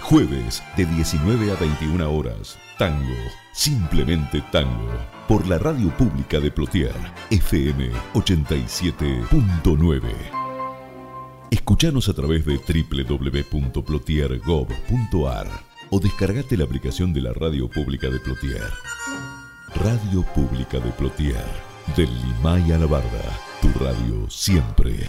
Jueves, 0.00 0.62
de 0.76 0.84
19 0.84 1.52
a 1.52 1.56
21 1.56 2.12
horas. 2.12 2.58
Tango, 2.78 3.14
simplemente 3.52 4.42
tango, 4.50 4.90
por 5.28 5.46
la 5.46 5.58
radio 5.58 5.96
pública 5.96 6.40
de 6.40 6.50
Plotier, 6.50 6.94
FM 7.30 7.92
87.9. 8.14 10.41
Escuchanos 11.52 12.08
a 12.08 12.14
través 12.14 12.46
de 12.46 12.56
www.plotier.gov.ar 12.56 15.46
o 15.90 16.00
descargate 16.00 16.56
la 16.56 16.64
aplicación 16.64 17.12
de 17.12 17.20
la 17.20 17.34
Radio 17.34 17.68
Pública 17.68 18.08
de 18.08 18.18
Plotier. 18.20 18.70
Radio 19.74 20.22
Pública 20.34 20.80
de 20.80 20.90
Plotier, 20.92 21.44
del 21.94 22.08
Limay 22.22 22.72
a 22.72 22.78
la 22.78 22.86
Barda, 22.86 23.38
tu 23.60 23.68
radio 23.78 24.30
siempre. 24.30 25.06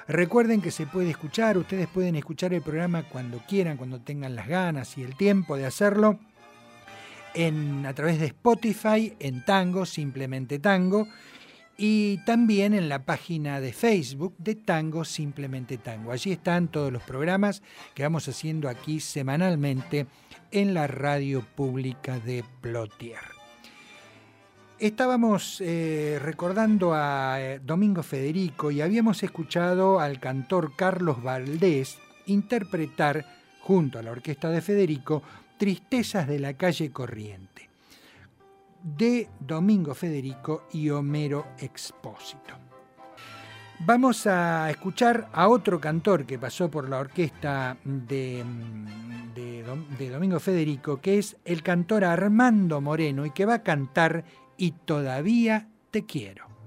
Recuerden 0.07 0.63
que 0.63 0.71
se 0.71 0.87
puede 0.87 1.11
escuchar, 1.11 1.59
ustedes 1.59 1.89
pueden 1.89 2.15
escuchar 2.15 2.55
el 2.55 2.63
programa 2.63 3.03
cuando 3.03 3.43
quieran, 3.49 3.77
cuando 3.77 4.01
tengan 4.01 4.37
las 4.37 4.47
ganas 4.47 4.97
y 4.97 5.03
el 5.03 5.17
tiempo 5.17 5.57
de 5.57 5.67
hacerlo, 5.67 6.21
en, 7.35 7.85
a 7.87 7.93
través 7.93 8.21
de 8.21 8.27
Spotify, 8.27 9.17
en 9.19 9.45
Tango, 9.45 9.85
simplemente 9.85 10.61
Tango, 10.61 11.09
y 11.81 12.19
también 12.25 12.75
en 12.75 12.89
la 12.89 13.05
página 13.05 13.61
de 13.61 13.73
Facebook 13.73 14.35
de 14.37 14.57
Tango 14.57 15.05
Simplemente 15.05 15.79
Tango. 15.79 16.11
Allí 16.11 16.33
están 16.33 16.67
todos 16.67 16.93
los 16.93 17.03
programas 17.05 17.63
que 17.95 18.03
vamos 18.03 18.29
haciendo 18.29 18.69
aquí 18.69 18.99
semanalmente 18.99 20.07
en 20.51 20.75
la 20.75 20.89
radio 20.89 21.47
pública 21.55 22.19
de 22.19 22.45
Plotier. 22.61 23.21
Estábamos 24.81 25.61
eh, 25.61 26.19
recordando 26.21 26.95
a 26.95 27.37
eh, 27.41 27.61
Domingo 27.65 28.03
Federico 28.03 28.73
y 28.73 28.81
habíamos 28.81 29.23
escuchado 29.23 30.01
al 30.01 30.19
cantor 30.19 30.75
Carlos 30.77 31.23
Valdés 31.23 31.99
interpretar, 32.27 33.25
junto 33.61 33.99
a 33.99 34.03
la 34.03 34.11
orquesta 34.11 34.51
de 34.51 34.61
Federico, 34.61 35.23
Tristezas 35.59 36.29
de 36.29 36.39
la 36.39 36.55
calle 36.55 36.93
Corriente, 36.93 37.48
de 38.83 39.29
Domingo 39.41 39.95
Federico 39.95 40.67
y 40.73 40.91
Homero 40.91 41.47
Expósito. 41.59 42.55
Vamos 43.81 44.27
a 44.27 44.69
escuchar 44.71 45.29
a 45.33 45.49
otro 45.49 45.81
cantor 45.81 46.27
que 46.27 46.39
pasó 46.39 46.69
por 46.69 46.89
la 46.89 46.99
orquesta 46.99 47.77
de, 47.85 48.45
de, 49.35 50.11
Domingo 50.11 50.41
Federico, 50.41 51.01
que 51.01 51.19
es 51.19 51.37
el 51.45 51.63
cantor 51.63 52.05
Armando 52.05 52.81
Moreno 52.81 53.25
y 53.25 53.31
que 53.31 53.47
va 53.47 53.55
a 53.55 53.63
cantar 53.63 54.25
y 54.57 54.73
todavía 54.73 55.69
te 55.93 56.05
quiero. 56.05 56.58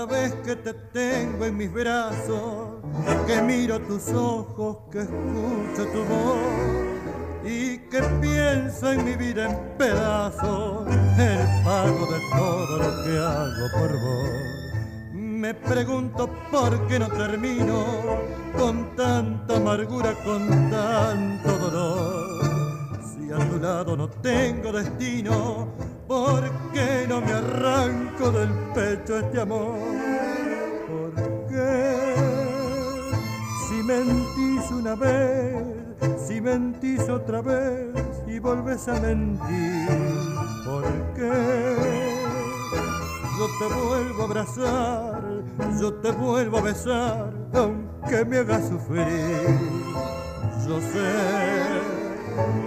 Cada 0.00 0.12
vez 0.12 0.34
que 0.46 0.56
te 0.56 0.72
tengo 0.72 1.44
en 1.44 1.58
mis 1.58 1.70
brazos, 1.70 2.80
que 3.26 3.42
miro 3.42 3.78
tus 3.80 4.08
ojos, 4.08 4.78
que 4.90 5.00
escucho 5.00 5.92
tu 5.92 6.04
voz 6.04 7.44
y 7.44 7.78
que 7.90 8.00
pienso 8.22 8.92
en 8.92 9.04
mi 9.04 9.14
vida 9.14 9.50
en 9.50 9.76
pedazos, 9.76 10.88
el 11.18 11.64
pago 11.64 12.06
de 12.12 12.20
todo 12.32 12.78
lo 12.78 13.04
que 13.04 13.18
hago 13.18 13.66
por 13.78 13.92
vos. 13.92 15.12
Me 15.12 15.52
pregunto 15.52 16.30
por 16.50 16.86
qué 16.86 16.98
no 16.98 17.08
termino 17.08 17.84
con 18.56 18.96
tanta 18.96 19.56
amargura, 19.56 20.14
con 20.24 20.70
tanto 20.70 21.58
dolor. 21.58 22.40
Si 23.04 23.30
a 23.30 23.36
tu 23.50 23.58
lado 23.58 23.98
no 23.98 24.08
tengo 24.08 24.72
destino, 24.72 25.68
¿Por 26.10 26.42
qué 26.72 27.06
no 27.08 27.20
me 27.20 27.32
arranco 27.32 28.32
del 28.32 28.48
pecho 28.74 29.20
este 29.20 29.42
amor? 29.42 29.78
¿Por 30.88 31.14
qué? 31.48 32.14
Si 33.68 33.74
mentís 33.84 34.72
una 34.72 34.96
vez, 34.96 35.62
si 36.26 36.40
mentís 36.40 37.08
otra 37.08 37.40
vez 37.42 37.94
y 38.26 38.40
volves 38.40 38.88
a 38.88 38.94
mentir, 38.94 39.88
¿por 40.64 40.82
qué? 41.14 41.76
Yo 43.38 43.46
te 43.60 43.72
vuelvo 43.72 44.22
a 44.22 44.26
abrazar, 44.26 45.22
yo 45.80 45.94
te 45.94 46.10
vuelvo 46.10 46.58
a 46.58 46.62
besar, 46.62 47.32
aunque 47.54 48.24
me 48.24 48.38
hagas 48.38 48.68
sufrir. 48.68 49.60
Yo 50.66 50.80
sé 50.80 51.99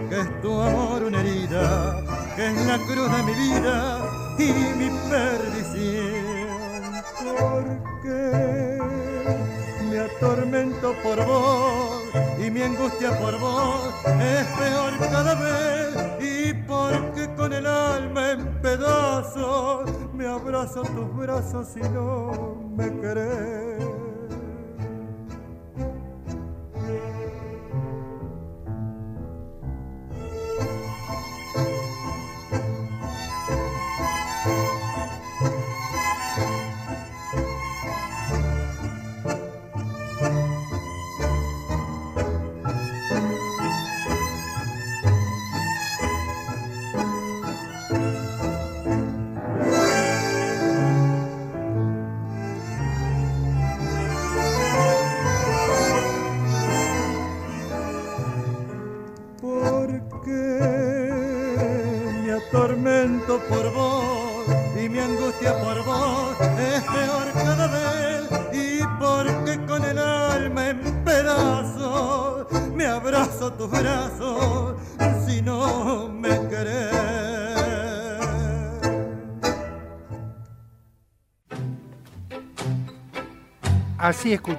que 0.09 0.19
es 0.21 0.41
tu 0.41 0.61
amor 0.61 1.03
una 1.03 1.19
herida, 1.19 2.01
que 2.35 2.47
es 2.47 2.65
la 2.65 2.77
cruz 2.77 3.11
de 3.15 3.23
mi 3.23 3.33
vida 3.33 4.01
y 4.37 4.51
mi 4.77 4.89
perdición. 5.09 6.33
Porque 7.39 8.79
me 9.89 9.99
atormento 9.99 10.93
por 11.03 11.25
vos 11.25 12.03
y 12.39 12.49
mi 12.49 12.61
angustia 12.61 13.17
por 13.19 13.39
vos 13.39 13.93
es 14.05 14.45
peor 14.57 14.93
cada 14.99 15.35
vez 15.35 15.95
y 16.19 16.53
porque 16.67 17.33
con 17.35 17.53
el 17.53 17.65
alma 17.65 18.31
en 18.31 18.61
pedazos 18.61 19.89
me 20.13 20.27
abrazo 20.27 20.81
tus 20.81 21.15
brazos 21.15 21.67
y 21.75 21.81
no 21.89 22.55
me 22.75 22.89
querés. 22.99 23.92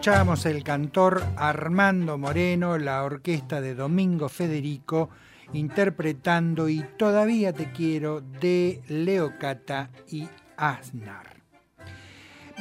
Así 0.04 0.10
escuchamos 0.10 0.44
el 0.44 0.62
cantor 0.62 1.24
Armando 1.34 2.18
Moreno, 2.18 2.76
la 2.76 3.04
orquesta 3.04 3.62
de 3.62 3.74
Domingo 3.74 4.28
Federico 4.28 5.08
interpretando 5.54 6.68
Y 6.68 6.84
todavía 6.98 7.54
te 7.54 7.72
quiero 7.72 8.20
de 8.20 8.82
Leocata 8.88 9.88
y 10.10 10.28
Aznar. 10.58 11.40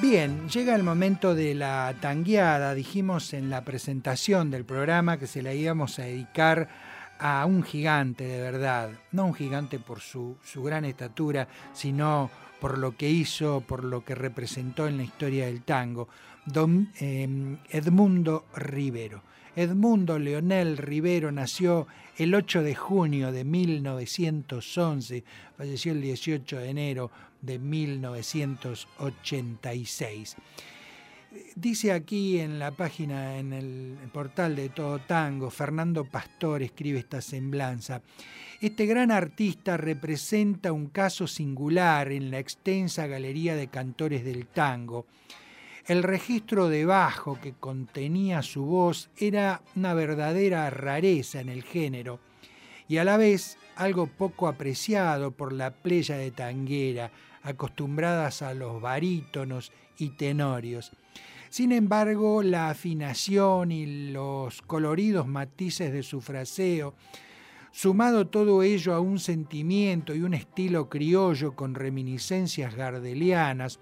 Bien, 0.02 0.48
llega 0.48 0.74
el 0.74 0.84
momento 0.84 1.36
de 1.36 1.54
la 1.54 1.94
tangueada. 2.00 2.74
Dijimos 2.74 3.34
en 3.34 3.50
la 3.50 3.66
presentación 3.66 4.50
del 4.50 4.64
programa 4.64 5.18
que 5.18 5.28
se 5.28 5.42
la 5.42 5.54
íbamos 5.54 6.00
a 6.00 6.04
dedicar 6.04 6.70
a 7.20 7.46
un 7.46 7.64
gigante 7.64 8.24
de 8.24 8.40
verdad. 8.40 8.92
No 9.12 9.26
un 9.26 9.34
gigante 9.34 9.80
por 9.80 10.00
su, 10.00 10.38
gran 10.64 10.86
estatura, 10.86 11.50
sino 11.74 12.32
por 12.62 12.78
lo 12.78 12.96
que 12.96 13.10
hizo, 13.10 13.60
por 13.68 13.84
lo 13.84 14.06
que 14.06 14.16
representó 14.16 14.88
en 14.88 14.96
la 14.96 15.04
historia 15.04 15.48
del 15.48 15.64
tango. 15.64 16.08
Eh, 16.46 17.58
Edmundo 17.70 18.48
Rivero. 18.54 19.24
Edmundo 19.56 20.20
Leonel 20.20 20.78
Rivero 20.78 21.32
nació 21.32 21.88
el 22.18 22.36
8 22.36 22.64
de 22.64 22.76
junio 22.76 23.32
de 23.32 23.46
1911, 23.46 25.24
falleció 25.56 25.94
el 25.94 26.02
18 26.02 26.60
de 26.60 26.70
enero 26.70 27.12
de 27.42 27.60
1986. 27.60 30.36
Dice 31.56 31.94
aquí 31.94 32.40
en 32.40 32.60
la 32.60 32.72
página, 32.72 33.38
en 33.38 33.54
el 33.54 33.96
portal 34.12 34.58
de 34.58 34.68
Todo 34.70 35.00
Tango, 35.00 35.50
Fernando 35.50 36.04
Pastor 36.04 36.62
escribe 36.62 37.00
esta 37.00 37.22
semblanza. 37.22 38.02
Este 38.60 38.86
gran 38.86 39.12
artista 39.12 39.78
representa 39.78 40.74
un 40.74 40.88
caso 40.88 41.26
singular 41.26 42.12
en 42.12 42.32
la 42.32 42.40
extensa 42.40 43.08
galería 43.08 43.56
de 43.56 43.68
cantores 43.68 44.26
del 44.26 44.48
tango 44.48 45.06
el 45.86 46.02
registro 46.02 46.70
de 46.70 46.86
bajo 46.86 47.40
que 47.42 47.54
contenía 47.54 48.42
su 48.42 48.64
voz 48.66 49.10
era 49.18 49.62
una 49.76 49.94
verdadera 49.94 50.70
rareza 50.70 51.42
en 51.42 51.50
el 51.50 51.64
género 51.64 52.20
y 52.88 52.98
a 52.98 53.04
la 53.04 53.18
vez 53.18 53.58
algo 53.76 54.08
poco 54.08 54.48
apreciado 54.48 55.32
por 55.32 55.52
la 55.52 55.72
playa 55.72 56.16
de 56.16 56.32
tanguera, 56.32 57.12
acostumbradas 57.42 58.42
a 58.42 58.54
los 58.54 58.82
barítonos 58.82 59.72
y 59.98 60.10
tenorios. 60.10 60.92
Sin 61.50 61.72
embargo, 61.72 62.44
la 62.44 62.70
afinación 62.70 63.72
y 63.72 64.12
los 64.12 64.62
coloridos 64.62 65.28
matices 65.28 65.92
de 65.92 66.04
su 66.04 66.22
fraseo, 66.22 66.96
sumado 67.72 68.28
todo 68.28 68.64
ello 68.64 68.94
a 68.94 69.00
un 69.00 69.20
sentimiento 69.20 70.16
y 70.16 70.22
un 70.22 70.34
estilo 70.34 70.90
criollo 70.90 71.56
con 71.56 71.76
reminiscencias 71.76 72.76
gardelianas, 72.76 73.80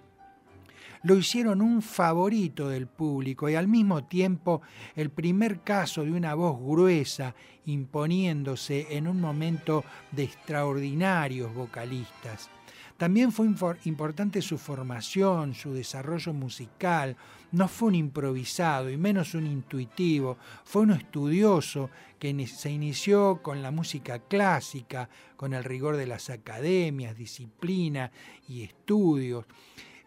lo 1.04 1.16
hicieron 1.18 1.62
un 1.62 1.82
favorito 1.82 2.70
del 2.70 2.88
público 2.88 3.50
y 3.50 3.56
al 3.56 3.68
mismo 3.68 4.04
tiempo 4.04 4.62
el 4.96 5.10
primer 5.10 5.62
caso 5.62 6.04
de 6.04 6.12
una 6.12 6.34
voz 6.36 6.60
gruesa 6.60 7.36
imponiéndose 7.66 8.88
en 8.92 9.08
un 9.08 9.20
momento 9.20 9.84
de 10.12 10.24
extraordinarios 10.24 11.54
vocalistas. 11.54 12.50
También 13.02 13.32
fue 13.32 13.48
importante 13.86 14.44
su 14.44 14.60
formación, 14.60 15.56
su 15.56 15.74
desarrollo 15.74 16.34
musical. 16.34 17.18
No 17.52 17.68
fue 17.68 17.88
un 17.88 17.96
improvisado 17.96 18.92
y 18.92 18.98
menos 18.98 19.34
un 19.34 19.48
intuitivo, 19.48 20.38
fue 20.64 20.84
un 20.84 20.92
estudioso 20.92 21.90
que 22.20 22.46
se 22.46 22.70
inició 22.70 23.42
con 23.42 23.64
la 23.64 23.72
música 23.72 24.20
clásica, 24.20 25.10
con 25.36 25.56
el 25.56 25.64
rigor 25.64 25.98
de 25.98 26.06
las 26.06 26.30
academias, 26.30 27.18
disciplina 27.18 28.12
y 28.48 28.62
estudios. 28.62 29.46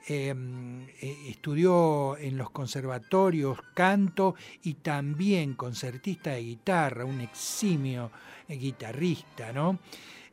Em, 0.06 0.82
eh, 1.00 1.28
estudió 1.30 2.18
en 2.18 2.36
los 2.36 2.50
conservatorios 2.50 3.58
canto 3.72 4.34
y 4.62 4.74
también 4.74 5.54
concertista 5.54 6.32
de 6.32 6.42
guitarra, 6.42 7.06
un 7.06 7.22
eximio 7.22 8.10
eh, 8.46 8.56
guitarrista, 8.56 9.50
¿no? 9.54 9.78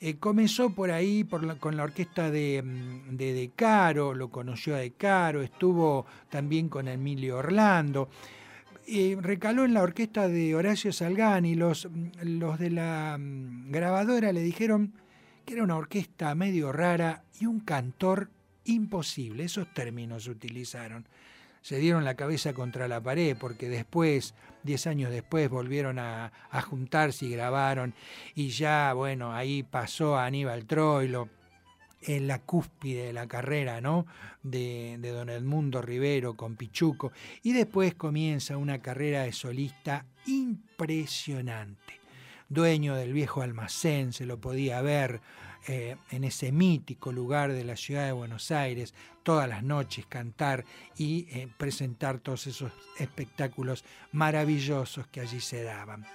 Eh, 0.02 0.18
comenzó 0.18 0.72
por 0.72 0.92
ahí 0.92 1.24
con 1.24 1.78
la 1.78 1.84
orquesta 1.84 2.30
de, 2.30 2.62
mm, 2.62 3.16
de, 3.16 3.32
de 3.34 3.52
Caro, 3.56 4.14
lo 4.14 4.30
conoció 4.30 4.76
a 4.76 4.80
De 4.80 4.92
Caro, 4.92 5.42
estuvo 5.42 6.06
también 6.30 6.68
con 6.68 6.90
Emilio 6.90 7.38
Orlando. 7.38 8.10
recaló 9.22 9.64
en 9.64 9.74
la 9.74 9.84
orquesta 9.84 10.28
de 10.28 10.54
Horacio 10.54 10.92
Salgani. 10.92 11.56
Los, 11.56 11.88
mm, 11.90 12.40
los 12.40 12.60
de 12.60 12.72
la 12.72 13.18
mm, 13.18 13.72
grabadora 13.72 14.34
le 14.34 14.42
dijeron 14.42 14.94
que 15.46 15.54
era 15.54 15.64
una 15.64 15.78
orquesta 15.78 16.36
medio 16.36 16.74
rara 16.74 17.24
y 17.40 17.46
un 17.46 17.62
cantor 17.62 18.30
imposible. 18.66 19.43
Esos 19.43 19.74
términos 19.74 20.24
se 20.24 20.32
utilizaron. 20.32 21.05
Se 21.62 21.78
dieron 21.78 22.03
la 22.03 22.16
cabeza 22.16 22.53
contra 22.53 22.88
la 22.88 23.01
pared 23.01 23.38
porque 23.39 23.70
después, 23.70 24.34
diez 24.64 24.88
años 24.88 25.12
después, 25.12 25.49
volvieron 25.49 25.99
a, 25.99 26.32
juntarse 26.68 27.26
y 27.26 27.30
grabaron. 27.30 27.93
Y 28.34 28.49
ya, 28.49 28.93
bueno, 28.93 29.34
ahí 29.34 29.64
pasó 29.64 30.18
a 30.18 30.26
Aníbal 30.26 30.66
Troilo 30.66 31.30
en 32.01 32.28
la 32.28 32.39
cúspide 32.39 33.05
de 33.05 33.14
la 33.14 33.28
carrera, 33.28 33.80
¿no? 33.80 34.07
De, 34.41 34.97
de, 34.99 35.09
don 35.12 35.30
Edmundo 35.30 35.84
Rivero 35.84 36.36
con 36.36 36.55
Pichuco. 36.55 37.12
Y 37.43 37.53
después 37.53 37.93
comienza 37.93 38.57
una 38.57 38.80
carrera 38.82 39.22
de 39.24 39.32
solista 39.32 40.07
impresionante. 40.26 41.99
Dueño 42.49 42.95
del 42.95 43.14
viejo 43.14 43.43
almacén, 43.43 44.14
se 44.14 44.26
lo 44.26 44.41
podía 44.41 44.82
ver 44.82 45.22
eh, 45.68 45.95
en 46.09 46.24
ese 46.24 46.51
mítico 46.51 47.12
lugar 47.12 47.51
de 47.51 47.64
la 47.64 47.76
ciudad 47.76 48.05
de 48.05 48.12
Buenos 48.12 48.51
Aires, 48.51 48.93
todas 49.24 49.47
las 49.47 49.64
noches 49.64 50.05
cantar 50.07 50.66
y 50.97 51.28
eh, 51.30 51.47
presentar 51.57 52.20
todos 52.20 52.47
esos 52.47 52.72
espectáculos 52.97 53.84
maravillosos 54.12 55.07
que 55.07 55.22
allí 55.22 55.39
se 55.39 55.64
daban. 55.64 56.05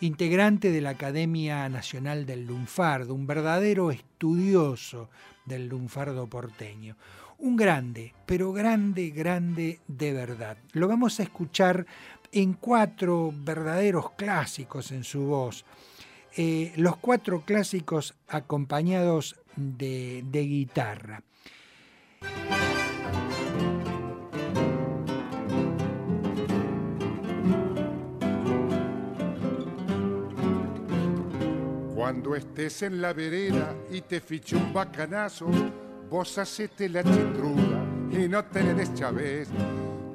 Integrante 0.00 0.70
de 0.70 0.80
la 0.80 0.90
Academia 0.90 1.68
Nacional 1.68 2.24
del 2.24 2.46
Lunfardo, 2.46 3.14
un 3.14 3.26
verdadero 3.26 3.90
estudioso 3.90 5.10
del 5.44 5.66
lunfardo 5.66 6.28
porteño. 6.28 6.96
Un 7.38 7.56
grande, 7.56 8.14
pero 8.26 8.52
grande, 8.52 9.10
grande 9.10 9.80
de 9.86 10.12
verdad. 10.12 10.56
Lo 10.72 10.88
vamos 10.88 11.18
a 11.18 11.24
escuchar 11.24 11.86
en 12.32 12.54
cuatro 12.54 13.32
verdaderos 13.34 14.12
clásicos 14.12 14.92
en 14.92 15.04
su 15.04 15.22
voz. 15.22 15.64
Eh, 16.40 16.72
los 16.76 16.96
cuatro 16.98 17.40
clásicos 17.40 18.14
acompañados 18.28 19.34
de, 19.56 20.22
guitarra. 20.30 21.20
Cuando 31.92 32.36
estés 32.36 32.82
en 32.82 33.02
la 33.02 33.12
vereda 33.12 33.74
y 33.90 34.02
te 34.02 34.20
fiche 34.20 34.54
un 34.54 34.72
bacanazo, 34.72 35.48
vos 36.08 36.38
hacete 36.38 36.88
la 36.88 37.02
chitruda 37.02 37.84
y 38.12 38.28
no 38.28 38.44
te 38.44 38.62
le 38.62 38.74
des 38.74 38.92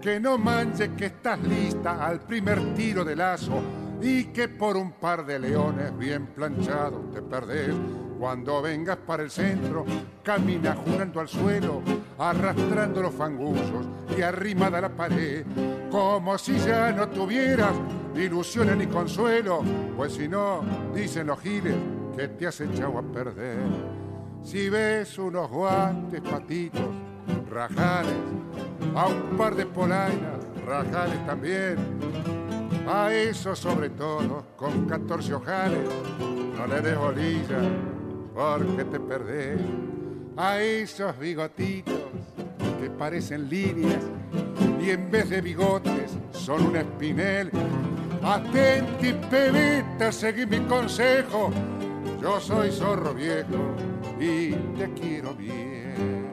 Que 0.01 0.21
no 0.21 0.37
manches 0.37 0.91
que 0.97 1.07
estás 1.07 1.43
lista 1.43 2.07
al 2.07 2.21
primer 2.21 2.73
tiro 2.75 3.03
de 3.03 3.17
lazo 3.17 3.82
y 4.03 4.25
que 4.25 4.49
por 4.49 4.75
un 4.75 4.91
par 4.91 5.25
de 5.25 5.39
leones 5.39 5.97
bien 5.97 6.27
planchados 6.27 7.09
te 7.13 7.21
perdés. 7.21 7.73
Cuando 8.19 8.61
vengas 8.61 8.97
para 8.97 9.23
el 9.23 9.31
centro, 9.31 9.85
camina 10.21 10.75
jugando 10.75 11.21
al 11.21 11.29
suelo, 11.29 11.81
arrastrando 12.17 13.01
los 13.01 13.13
fangullos 13.13 13.87
y 14.17 14.21
arrimada 14.21 14.79
a 14.79 14.81
la 14.81 14.89
pared, 14.89 15.45
como 15.89 16.37
si 16.37 16.57
ya 16.59 16.91
no 16.91 17.07
tuvieras 17.07 17.73
ilusiones 18.13 18.75
ni 18.75 18.87
consuelo, 18.87 19.63
pues 19.95 20.13
si 20.13 20.27
no, 20.27 20.61
dicen 20.93 21.27
los 21.27 21.39
giles 21.39 21.75
que 22.17 22.27
te 22.27 22.47
has 22.47 22.59
echado 22.59 22.97
a 22.97 23.03
perder. 23.03 23.57
Si 24.43 24.69
ves 24.69 25.17
unos 25.17 25.49
guantes 25.49 26.19
patitos, 26.19 26.89
rajales, 27.49 28.13
a 28.95 29.07
un 29.07 29.37
par 29.37 29.55
de 29.55 29.65
polainas, 29.65 30.39
rajales 30.65 31.25
también, 31.25 32.42
a 32.87 33.13
eso 33.13 33.55
sobre 33.55 33.89
todo, 33.89 34.45
con 34.57 34.85
14 34.85 35.33
ojales, 35.33 35.89
no 36.19 36.67
le 36.67 36.81
des 36.81 36.97
bolilla, 36.97 37.59
porque 38.33 38.83
te 38.85 38.99
perdés. 38.99 39.59
A 40.35 40.59
esos 40.59 41.17
bigotitos 41.19 41.93
que 42.81 42.89
parecen 42.89 43.49
líneas 43.49 44.03
y 44.81 44.89
en 44.89 45.11
vez 45.11 45.29
de 45.29 45.41
bigotes 45.41 46.17
son 46.31 46.67
un 46.67 46.75
espinel. 46.75 47.51
Atenti, 48.23 49.13
pebeta, 49.29 50.11
seguí 50.11 50.45
mi 50.45 50.59
consejo. 50.61 51.51
Yo 52.21 52.39
soy 52.39 52.71
zorro 52.71 53.13
viejo 53.13 53.75
y 54.19 54.51
te 54.77 54.91
quiero 54.93 55.33
bien. 55.35 56.23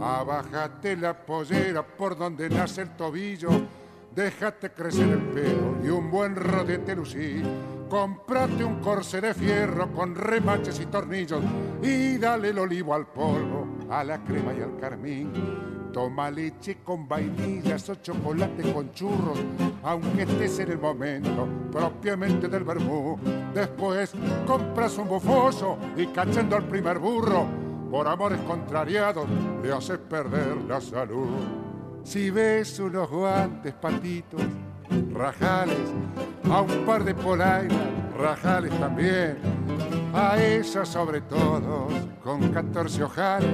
Abájate 0.00 0.96
la 0.96 1.14
pollera 1.14 1.82
por 1.82 2.16
donde 2.16 2.48
nace 2.48 2.82
el 2.82 2.90
tobillo 2.96 3.50
déjate 4.18 4.72
crecer 4.72 5.08
el 5.08 5.22
pelo 5.28 5.76
y 5.80 5.88
un 5.90 6.10
buen 6.10 6.34
rodete 6.34 6.96
lucí. 6.96 7.40
Comprate 7.88 8.64
un 8.64 8.80
corse 8.80 9.20
de 9.20 9.32
fierro 9.32 9.92
con 9.92 10.16
remaches 10.16 10.80
y 10.80 10.86
tornillos 10.86 11.40
y 11.80 12.18
dale 12.18 12.48
el 12.48 12.58
olivo 12.58 12.94
al 12.94 13.06
polvo, 13.06 13.78
a 13.88 14.02
la 14.02 14.24
crema 14.24 14.52
y 14.52 14.60
al 14.60 14.76
carmín. 14.76 15.30
Toma 15.92 16.32
leche 16.32 16.78
con 16.82 17.06
vainillas 17.06 17.88
o 17.90 17.94
chocolate 17.94 18.72
con 18.72 18.90
churros, 18.92 19.38
aunque 19.84 20.22
estés 20.24 20.58
en 20.58 20.72
el 20.72 20.78
momento 20.78 21.48
propiamente 21.70 22.48
del 22.48 22.64
vermú. 22.64 23.16
Después 23.54 24.12
compras 24.44 24.98
un 24.98 25.08
bufoso 25.08 25.78
y 25.96 26.08
cachando 26.08 26.56
al 26.56 26.66
primer 26.66 26.98
burro, 26.98 27.46
por 27.88 28.08
amores 28.08 28.40
contrariados 28.40 29.28
le 29.62 29.72
haces 29.72 29.98
perder 29.98 30.56
la 30.68 30.80
salud. 30.80 31.67
Si 32.08 32.30
ves 32.30 32.78
unos 32.78 33.10
guantes 33.10 33.74
patitos, 33.74 34.40
rajales, 35.12 35.76
a 36.50 36.62
un 36.62 36.86
par 36.86 37.04
de 37.04 37.14
polainas, 37.14 37.76
rajales 38.16 38.72
también, 38.80 39.36
a 40.14 40.42
esos 40.42 40.88
sobre 40.88 41.20
todo, 41.20 41.86
con 42.24 42.50
14 42.50 43.02
ojales, 43.02 43.50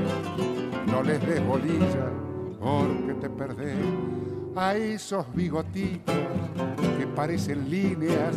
no 0.87 1.03
les 1.03 1.21
des 1.27 1.45
bolilla 1.45 2.13
porque 2.61 3.15
te 3.15 3.29
perdés. 3.29 3.77
A 4.55 4.77
esos 4.77 5.27
bigotitos 5.35 6.15
que 6.97 7.09
parecen 7.09 7.69
líneas 7.69 8.37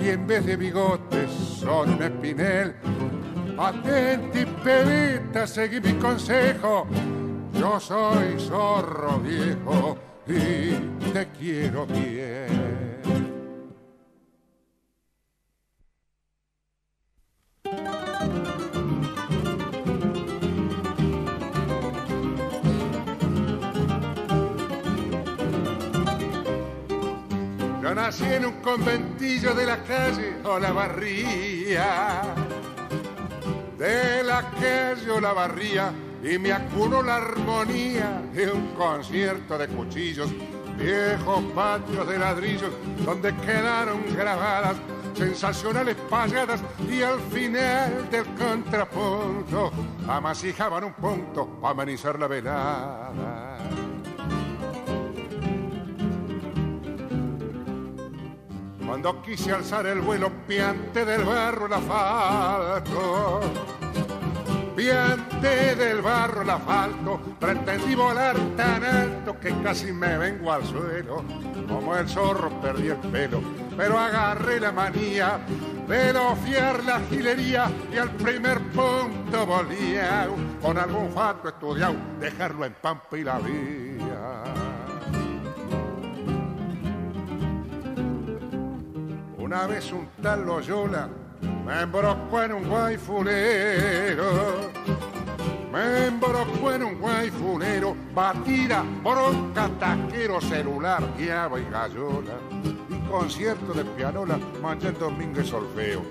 y 0.00 0.10
en 0.10 0.24
vez 0.24 0.46
de 0.46 0.56
bigotes 0.56 1.32
son 1.32 1.94
un 1.94 2.02
espinel. 2.04 2.76
Atenti, 3.58 4.46
pebita, 4.62 5.48
seguí 5.48 5.80
mi 5.80 5.94
consejo 5.94 6.86
yo 7.54 7.80
soy 7.80 8.38
zorro 8.38 9.18
viejo 9.20 9.98
y 10.26 11.10
te 11.12 11.28
quiero 11.38 11.86
bien. 11.86 12.68
Yo 27.82 27.94
nací 27.94 28.24
en 28.24 28.46
un 28.46 28.60
conventillo 28.60 29.54
de 29.54 29.66
la 29.66 29.82
calle 29.82 30.36
o 30.44 30.58
la 30.58 30.72
barría. 30.72 32.22
De 33.78 34.22
la 34.24 34.42
calle 34.60 35.10
o 35.10 35.20
la 35.20 35.32
barría 35.32 35.92
y 36.22 36.38
me 36.38 36.52
acuno 36.52 37.02
la 37.02 37.16
armonía 37.16 38.22
de 38.32 38.50
un 38.50 38.68
concierto 38.74 39.56
de 39.56 39.68
cuchillos, 39.68 40.30
viejos 40.76 41.42
patios 41.54 42.08
de 42.08 42.18
ladrillos 42.18 42.72
donde 43.04 43.34
quedaron 43.36 44.02
grabadas 44.16 44.76
sensacionales 45.14 45.96
payadas 46.08 46.60
y 46.88 47.02
al 47.02 47.18
final 47.20 48.08
del 48.10 48.24
contrapunto 48.34 49.72
amasijaban 50.08 50.84
un 50.84 50.92
punto 50.94 51.46
para 51.60 51.72
amenizar 51.72 52.18
la 52.18 52.26
velada. 52.28 53.58
Cuando 58.86 59.22
quise 59.22 59.52
alzar 59.52 59.86
el 59.86 60.00
vuelo 60.00 60.30
piante 60.46 61.04
del 61.04 61.22
barro 61.22 61.66
el 61.66 61.72
asfalto, 61.74 63.40
piante 64.78 65.74
del 65.74 66.00
barro 66.00 66.42
el 66.42 66.50
asfalto, 66.50 67.20
pretendí 67.40 67.96
volar 67.96 68.36
tan 68.56 68.84
alto 68.84 69.36
que 69.40 69.52
casi 69.60 69.90
me 69.90 70.16
vengo 70.16 70.52
al 70.52 70.64
suelo, 70.64 71.24
como 71.66 71.96
el 71.96 72.08
zorro 72.08 72.48
perdí 72.60 72.86
el 72.86 72.98
pelo, 72.98 73.42
pero 73.76 73.98
agarré 73.98 74.60
la 74.60 74.70
manía 74.70 75.40
de 75.88 76.14
fiar 76.44 76.84
la 76.84 77.00
gilería 77.10 77.68
y 77.92 77.98
al 77.98 78.10
primer 78.10 78.60
punto 78.70 79.44
volía 79.46 80.28
con 80.62 80.78
algún 80.78 81.10
fato 81.10 81.48
estudiado, 81.48 81.96
dejarlo 82.20 82.64
en 82.64 82.74
pampa 82.80 83.18
y 83.18 83.24
la 83.24 83.40
vía. 83.40 84.44
Una 89.38 89.66
vez 89.66 89.90
un 89.90 90.08
tal 90.22 90.46
Loyola 90.46 91.08
me 91.68 91.82
embrocó 91.82 92.42
en 92.42 92.52
un 92.54 92.68
guayfulero. 92.68 94.24
Me 95.70 96.06
embrocó 96.06 96.72
en 96.72 96.82
un 96.82 96.98
guayfulero, 96.98 97.94
batida, 98.14 98.82
bronca, 99.04 99.68
taquero, 99.78 100.40
celular, 100.40 101.04
guiaba 101.18 101.60
y 101.60 101.64
gallola. 101.64 102.38
Y 102.88 103.06
concierto 103.10 103.74
de 103.74 103.84
pianola, 103.84 104.38
mancha 104.62 104.88
el 104.88 104.98
domingo 104.98 105.42
y 105.42 105.46
solfeo. 105.46 106.02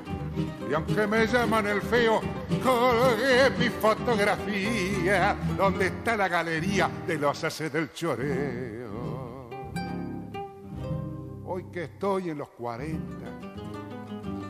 Y 0.70 0.74
aunque 0.76 1.08
me 1.08 1.26
llaman 1.26 1.66
el 1.66 1.82
feo, 1.82 2.22
colgué 2.64 3.50
mi 3.58 3.70
fotografía, 3.70 5.36
donde 5.58 5.88
está 5.88 6.16
la 6.16 6.28
galería 6.28 6.88
de 7.08 7.18
los 7.18 7.44
haces 7.44 7.74
del 7.74 7.92
choreo. 7.92 9.50
Hoy 11.48 11.66
que 11.72 11.86
estoy 11.86 12.30
en 12.30 12.38
los 12.38 12.50
40, 12.50 13.67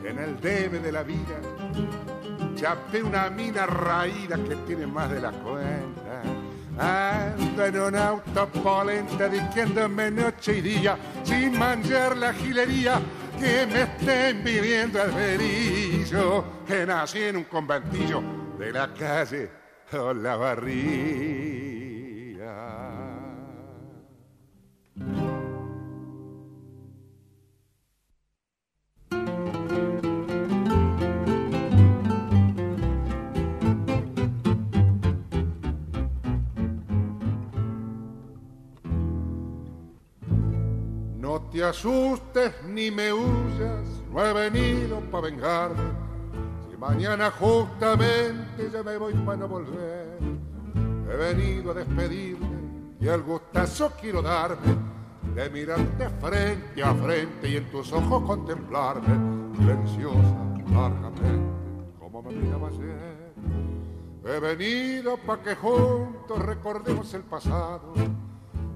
en 0.08 0.18
el 0.18 0.40
debe 0.40 0.78
de 0.78 0.92
la 0.92 1.02
vida, 1.02 1.38
chapé 2.54 3.02
una 3.02 3.30
mina 3.30 3.66
raída 3.66 4.36
que 4.36 4.56
tiene 4.66 4.86
más 4.86 5.10
de 5.10 5.20
la 5.20 5.30
cuenta. 5.30 6.22
Ando 6.78 7.64
en 7.64 7.80
un 7.80 7.96
auto 7.96 8.48
polenta 8.48 9.28
diciéndome 9.28 10.10
noche 10.10 10.58
y 10.58 10.60
día, 10.60 10.96
sin 11.24 11.58
manjar 11.58 12.16
la 12.16 12.32
gilería, 12.32 13.00
que 13.38 13.66
me 13.66 13.82
estén 13.82 14.42
viviendo 14.42 15.02
el 15.02 15.10
berillo, 15.12 16.44
que 16.66 16.86
nací 16.86 17.22
en 17.22 17.36
un 17.38 17.44
conventillo 17.44 18.22
de 18.58 18.72
la 18.72 18.92
calle 18.94 19.50
la 19.92 20.36
barría. 20.36 21.67
Te 41.58 41.64
asustes 41.64 42.52
ni 42.68 42.88
me 42.88 43.12
huyas, 43.12 43.84
no 44.12 44.24
he 44.24 44.32
venido 44.32 45.00
para 45.10 45.24
vengarme. 45.24 45.90
Si 46.70 46.76
mañana 46.76 47.32
justamente 47.32 48.70
ya 48.72 48.84
me 48.84 48.96
voy 48.96 49.12
para 49.12 49.38
no 49.38 49.48
volver, 49.48 50.18
he 51.10 51.16
venido 51.16 51.72
a 51.72 51.74
despedirme 51.74 52.46
y 53.00 53.08
el 53.08 53.22
gustazo 53.22 53.92
quiero 54.00 54.22
darme 54.22 54.76
de 55.34 55.50
mirarte 55.50 56.08
frente 56.20 56.80
a 56.80 56.94
frente 56.94 57.48
y 57.48 57.56
en 57.56 57.68
tus 57.72 57.92
ojos 57.92 58.22
contemplarme, 58.22 59.56
silenciosa, 59.56 60.36
largamente, 60.72 61.92
como 61.98 62.22
me 62.22 62.36
miraba 62.36 62.68
ayer. 62.68 63.32
He 64.24 64.38
venido 64.38 65.16
para 65.16 65.42
que 65.42 65.56
juntos 65.56 66.38
recordemos 66.38 67.12
el 67.14 67.22
pasado 67.22 67.94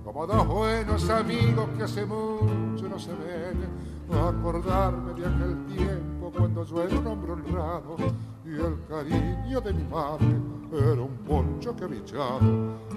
como 0.04 0.26
dos 0.26 0.46
buenos 0.46 1.08
amigos 1.10 1.68
que 1.76 1.84
hace 1.84 2.04
mucho 2.04 2.88
no 2.88 2.98
se 2.98 3.12
ven. 3.12 3.92
Acordarme 4.10 5.14
de 5.14 5.26
aquel 5.26 5.64
tiempo 5.66 6.32
cuando 6.36 6.64
yo 6.64 6.82
era 6.82 6.98
un 6.98 7.06
hombre 7.06 7.32
honrado 7.32 7.96
y 8.44 8.50
el 8.50 8.76
cariño 8.88 9.60
de 9.60 9.72
mi 9.72 9.84
madre 9.84 10.36
era 10.72 11.00
un 11.00 11.16
poncho 11.26 11.74
que 11.76 11.86
bichado 11.86 12.40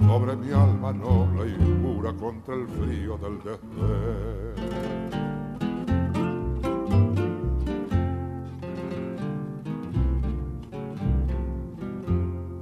sobre 0.06 0.36
mi 0.36 0.52
alma 0.52 0.92
noble 0.92 1.52
y 1.52 1.74
pura 1.82 2.12
contra 2.14 2.56
el 2.56 2.68
frío 2.68 3.18
del 3.18 3.38
desdén. 3.44 4.56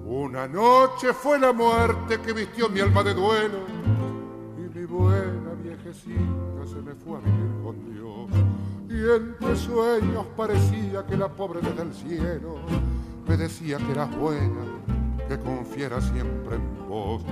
Una 0.06 0.48
noche 0.48 1.14
fue 1.14 1.40
la 1.40 1.54
muerte 1.54 2.20
que 2.20 2.34
vistió 2.34 2.70
mi 2.70 2.82
alma 2.82 3.04
de 3.04 3.14
duelo 3.14 3.84
buena 4.94 5.54
viejecita 5.64 6.68
se 6.68 6.82
me 6.82 6.94
fue 6.94 7.18
a 7.18 7.22
vivir 7.22 7.52
con 7.64 7.76
Dios. 7.94 8.30
Y 8.90 9.22
entre 9.22 9.56
sueños 9.56 10.26
parecía 10.38 11.06
que 11.06 11.18
la 11.18 11.28
pobre 11.28 11.62
desde 11.62 11.82
el 11.82 11.94
cielo 11.94 12.58
me 13.28 13.36
decía 13.38 13.78
que 13.78 13.92
eras 13.92 14.16
buena, 14.16 14.62
que 15.28 15.40
confiara 15.40 16.00
siempre 16.00 16.58
en 16.58 16.88
vos. 16.88 17.24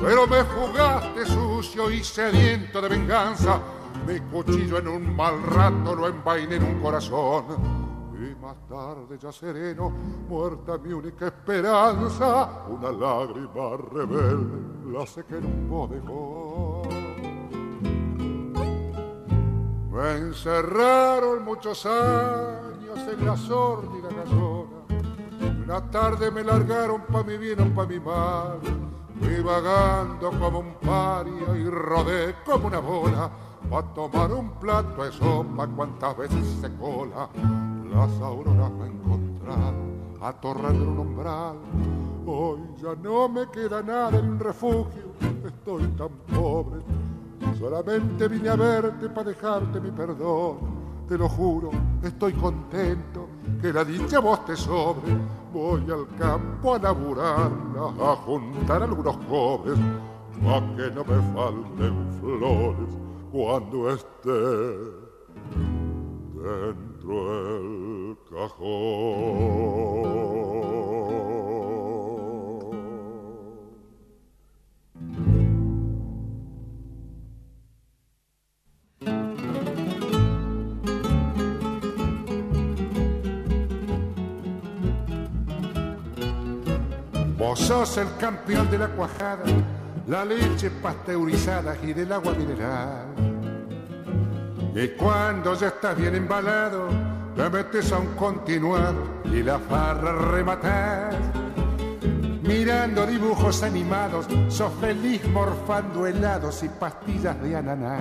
Pero 0.00 0.26
me 0.28 0.42
jugaste 0.42 1.26
sucio 1.26 1.90
y 1.90 2.04
sediento 2.04 2.80
de 2.80 2.88
venganza, 2.88 3.60
mi 4.06 4.20
cuchillo 4.20 4.78
en 4.78 4.88
un 4.88 5.16
mal 5.16 5.42
rato 5.42 5.96
lo 5.96 6.06
envainé 6.06 6.56
en 6.56 6.64
un 6.64 6.80
corazón 6.80 7.89
y 8.26 8.34
más 8.36 8.56
tarde 8.68 9.18
ya 9.18 9.32
sereno, 9.32 9.90
muerta 10.28 10.76
mi 10.78 10.92
única 10.92 11.28
esperanza, 11.28 12.64
una 12.68 12.92
lágrima 12.92 13.76
rebelde 13.90 14.70
la 14.92 15.06
sequé 15.06 15.38
en 15.38 15.46
un 15.46 15.68
bodegón. 15.68 16.88
Me 19.92 20.12
encerraron 20.16 21.44
muchos 21.44 21.86
años 21.86 22.98
en 23.12 23.26
la 23.26 23.36
sórdida 23.36 24.08
casona. 24.08 24.80
Una 25.64 25.90
tarde 25.90 26.30
me 26.30 26.42
largaron 26.42 27.02
pa' 27.02 27.22
mi 27.22 27.36
bien 27.36 27.60
o 27.60 27.74
pa' 27.74 27.86
mi 27.86 28.00
mal. 28.00 28.60
Fui 29.20 29.42
vagando 29.42 30.30
como 30.30 30.60
un 30.60 30.74
paria 30.74 31.56
y 31.56 31.68
rodé 31.68 32.34
como 32.44 32.66
una 32.66 32.78
bola 32.78 33.30
pa' 33.70 33.84
tomar 33.94 34.32
un 34.32 34.50
plato 34.58 35.04
de 35.04 35.12
sopa 35.12 35.66
cuantas 35.68 36.16
veces 36.16 36.44
se 36.60 36.74
cola. 36.74 37.28
Las 37.94 38.20
auroras 38.20 38.72
me 38.72 38.86
encontraron 38.88 40.18
atorrando 40.20 40.90
un 40.90 40.98
umbral. 40.98 41.56
Hoy 42.26 42.58
ya 42.82 42.94
no 43.00 43.28
me 43.28 43.48
queda 43.48 43.80
nada 43.82 44.18
en 44.18 44.30
un 44.30 44.40
refugio, 44.40 45.14
estoy 45.46 45.86
tan 45.96 46.10
pobre. 46.34 46.80
Solamente 47.58 48.26
vine 48.26 48.48
a 48.48 48.56
verte 48.56 49.08
para 49.08 49.28
dejarte 49.28 49.80
mi 49.80 49.90
perdón. 49.92 50.80
Te 51.08 51.16
lo 51.16 51.28
juro, 51.28 51.70
estoy 52.02 52.32
contento 52.34 53.28
que 53.60 53.72
la 53.72 53.84
dicha 53.84 54.18
vos 54.18 54.44
te 54.44 54.56
sobre. 54.56 55.16
Voy 55.52 55.82
al 55.90 56.06
campo 56.16 56.74
a 56.74 56.78
laburarla, 56.78 58.10
a 58.12 58.16
juntar 58.16 58.82
algunos 58.82 59.16
jóvenes, 59.28 59.78
pa' 60.42 60.60
que 60.76 60.90
no 60.90 61.04
me 61.04 61.34
falten 61.34 62.12
flores 62.20 63.09
cuando 63.32 63.92
esté 63.92 64.30
dentro 66.34 67.36
el 67.56 68.16
cajón. 68.28 69.70
Vos 87.38 87.58
sos 87.58 87.96
el 87.96 88.08
campeón 88.18 88.70
de 88.70 88.78
la 88.78 88.88
cuajada, 88.88 89.44
la 90.08 90.24
leche 90.24 90.70
pasteurizada 90.70 91.76
y 91.82 91.92
del 91.92 92.12
agua 92.12 92.32
mineral. 92.34 93.09
Y 94.74 94.88
cuando 94.88 95.54
ya 95.54 95.68
estás 95.68 95.96
bien 95.96 96.14
embalado, 96.14 96.88
te 97.34 97.50
metes 97.50 97.92
a 97.92 97.98
un 97.98 98.14
continuado 98.14 99.22
y 99.24 99.42
la 99.42 99.58
farra 99.58 100.12
rematas. 100.12 101.14
mirando 102.42 103.06
dibujos 103.06 103.62
animados, 103.62 104.26
sos 104.48 104.72
feliz 104.80 105.24
morfando 105.28 106.06
helados 106.06 106.62
y 106.62 106.68
pastillas 106.68 107.40
de 107.42 107.56
ananá. 107.56 107.98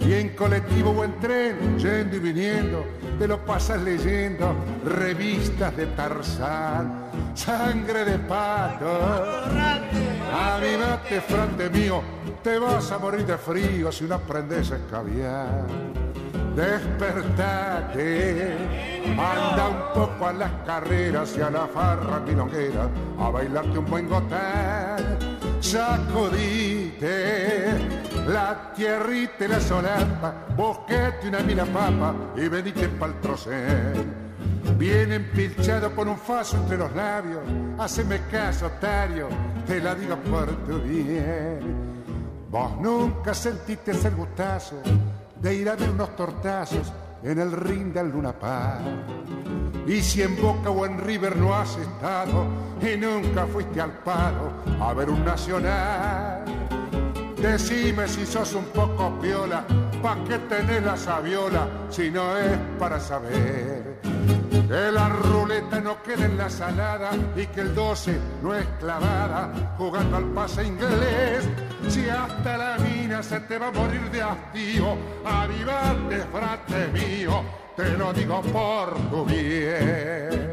Y 0.00 0.14
en 0.14 0.30
colectivo 0.34 0.90
o 0.90 1.04
en 1.04 1.18
tren, 1.20 1.78
yendo 1.78 2.16
y 2.16 2.18
viniendo, 2.18 2.84
te 3.18 3.28
lo 3.28 3.44
pasas 3.44 3.80
leyendo 3.82 4.54
revistas 4.84 5.76
de 5.76 5.86
Tarzán, 5.86 7.04
sangre 7.34 8.04
de 8.04 8.18
pato. 8.18 8.98
Avivate, 10.32 11.20
frente 11.20 11.68
mío, 11.70 12.02
te 12.42 12.58
vas 12.58 12.90
a 12.92 12.98
morir 12.98 13.26
de 13.26 13.36
frío 13.36 13.90
si 13.90 14.04
no 14.04 14.14
aprendes 14.14 14.70
a 14.70 14.76
escabiar. 14.76 15.66
Despertate, 16.54 18.56
anda 19.06 19.68
un 19.68 19.92
poco 19.94 20.26
a 20.26 20.32
las 20.32 20.50
carreras 20.66 21.36
y 21.36 21.40
a 21.40 21.50
la 21.50 21.66
farra 21.66 22.20
milonguera 22.20 22.88
a 23.18 23.30
bailarte 23.30 23.78
un 23.78 23.86
buen 23.86 24.08
gotán. 24.08 25.18
Sacudite 25.60 27.08
la 28.26 28.72
tierrita 28.74 29.44
y 29.44 29.48
la 29.48 29.60
solapa, 29.60 30.46
bosquete 30.56 31.28
una 31.28 31.40
mina 31.40 31.64
papa 31.64 32.14
y 32.36 32.48
venite 32.48 32.88
pa'l 32.88 33.14
trocén. 33.20 34.29
Bien 34.78 35.12
empilchado 35.12 35.90
por 35.90 36.08
un 36.08 36.16
faso 36.16 36.56
entre 36.56 36.78
los 36.78 36.94
labios, 36.94 37.42
haceme 37.78 38.20
caso, 38.30 38.66
otario, 38.66 39.28
te 39.66 39.80
la 39.80 39.94
digo 39.94 40.16
por 40.16 40.46
tu 40.64 40.80
bien. 40.80 41.90
Vos 42.50 42.80
nunca 42.80 43.32
sentiste 43.34 43.92
el 43.92 44.14
gustazo 44.14 44.76
de 45.40 45.54
ir 45.54 45.68
a 45.68 45.76
ver 45.76 45.90
unos 45.90 46.16
tortazos 46.16 46.92
en 47.22 47.38
el 47.38 47.52
ring 47.52 47.92
del 47.92 48.10
Luna 48.10 48.32
Park. 48.32 48.82
Y 49.86 50.02
si 50.02 50.22
en 50.22 50.40
Boca 50.40 50.70
o 50.70 50.86
en 50.86 50.98
River 50.98 51.36
no 51.36 51.54
has 51.54 51.76
estado 51.76 52.46
y 52.80 52.96
nunca 52.96 53.46
fuiste 53.46 53.80
al 53.80 53.92
paro 53.98 54.52
a 54.80 54.92
ver 54.94 55.10
un 55.10 55.24
nacional, 55.24 56.44
decime 57.40 58.08
si 58.08 58.26
sos 58.26 58.54
un 58.54 58.64
poco 58.66 59.18
piola, 59.20 59.64
pa' 60.02 60.16
qué 60.26 60.38
tenés 60.40 60.82
la 60.82 60.96
sabiola 60.96 61.68
si 61.88 62.10
no 62.10 62.36
es 62.36 62.58
para 62.78 63.00
saber. 63.00 63.89
Que 64.68 64.92
la 64.92 65.08
ruleta 65.08 65.80
no 65.80 66.02
quede 66.02 66.26
en 66.26 66.38
la 66.38 66.48
salada 66.48 67.10
y 67.36 67.46
que 67.46 67.62
el 67.62 67.74
12 67.74 68.18
no 68.42 68.54
es 68.54 68.66
clavada 68.78 69.74
jugando 69.76 70.16
al 70.16 70.26
pase 70.26 70.64
inglés. 70.64 71.48
Si 71.88 72.08
hasta 72.08 72.56
la 72.56 72.78
mina 72.78 73.22
se 73.22 73.40
te 73.40 73.58
va 73.58 73.68
a 73.68 73.72
morir 73.72 74.10
de 74.10 74.22
hastío, 74.22 74.96
avivate, 75.24 76.18
frate 76.32 76.88
mío, 76.92 77.42
te 77.76 77.90
lo 77.96 78.12
digo 78.12 78.42
por 78.42 78.96
tu 79.10 79.24
bien. 79.24 80.50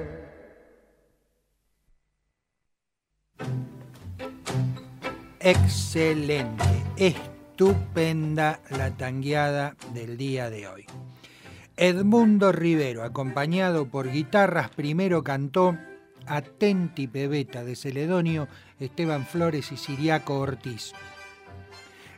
Excelente, 5.40 6.84
estupenda 6.98 8.60
la 8.72 8.90
tangueada 8.92 9.76
del 9.94 10.18
día 10.18 10.50
de 10.50 10.68
hoy. 10.68 10.86
Edmundo 11.80 12.52
Rivero, 12.52 13.04
acompañado 13.04 13.88
por 13.88 14.12
guitarras, 14.12 14.72
primero 14.72 15.24
cantó 15.24 15.78
Atenti 16.26 17.08
Pebeta 17.08 17.64
de 17.64 17.76
Celedonio, 17.76 18.48
Esteban 18.80 19.28
Flores 19.28 19.72
y 19.72 19.78
Siriaco 19.78 20.40
Ortiz. 20.40 20.94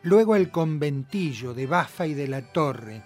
Luego 0.01 0.37
el 0.37 0.49
conventillo 0.49 1.53
de 1.53 1.67
Bafa 1.67 2.07
y 2.07 2.13
de 2.13 2.29
la 2.29 2.41
Torre. 2.41 3.03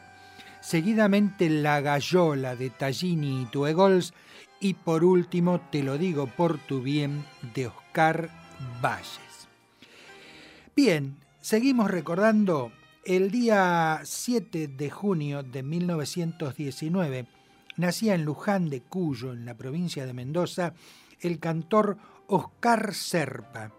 Seguidamente 0.61 1.49
La 1.49 1.81
Gallola 1.81 2.55
de 2.55 2.69
Tallini 2.69 3.41
y 3.41 3.45
Tuegols. 3.45 4.13
Y 4.59 4.75
por 4.75 5.03
último, 5.03 5.59
Te 5.71 5.81
lo 5.81 5.97
digo 5.97 6.27
por 6.27 6.59
tu 6.59 6.83
bien, 6.83 7.25
de 7.55 7.65
Oscar 7.65 8.29
Valles. 8.79 9.47
Bien, 10.75 11.17
seguimos 11.41 11.89
recordando 11.89 12.71
el 13.05 13.31
día 13.31 13.99
7 14.03 14.69
de 14.69 14.89
junio 14.89 15.43
de 15.43 15.61
1919 15.61 17.27
nacía 17.75 18.15
en 18.15 18.23
Luján 18.23 18.69
de 18.69 18.81
Cuyo, 18.81 19.33
en 19.33 19.45
la 19.45 19.57
provincia 19.57 20.05
de 20.05 20.13
Mendoza, 20.13 20.73
el 21.19 21.39
cantor 21.39 21.97
Oscar 22.27 22.93
Serpa. 22.93 23.71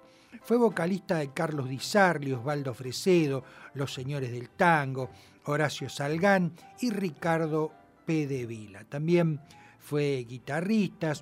Fue 0.42 0.58
vocalista 0.58 1.16
de 1.16 1.32
Carlos 1.32 1.68
Di 1.68 1.78
Sarli, 1.78 2.32
Osvaldo 2.32 2.74
Fresedo, 2.74 3.44
Los 3.72 3.94
Señores 3.94 4.30
del 4.30 4.50
Tango, 4.50 5.10
Horacio 5.44 5.88
Salgán 5.88 6.52
y 6.80 6.90
Ricardo 6.90 7.72
P. 8.04 8.26
de 8.26 8.44
Vila. 8.44 8.84
También 8.84 9.40
fue 9.78 10.26
guitarrista, 10.28 11.14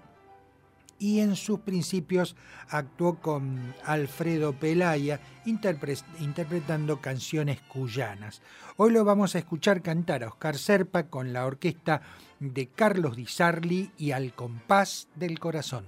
y 1.03 1.19
en 1.19 1.35
sus 1.35 1.59
principios 1.59 2.37
actuó 2.69 3.17
con 3.17 3.75
Alfredo 3.85 4.53
Pelaya 4.53 5.19
interpretando 5.45 7.01
canciones 7.01 7.61
cuyanas. 7.63 8.41
Hoy 8.77 8.93
lo 8.93 9.05
vamos 9.05 9.35
a 9.35 9.41
escuchar 9.41 9.83
cantar 9.83 10.23
a 10.23 10.29
Oscar 10.29 10.57
Serpa 10.57 11.09
con 11.09 11.33
la 11.33 11.45
orquesta 11.45 12.03
de 12.39 12.69
Carlos 12.69 13.17
Di 13.17 13.27
Sarli 13.27 13.91
y 13.99 14.13
Al 14.13 14.33
compás 14.33 15.09
del 15.17 15.41
corazón. 15.41 15.87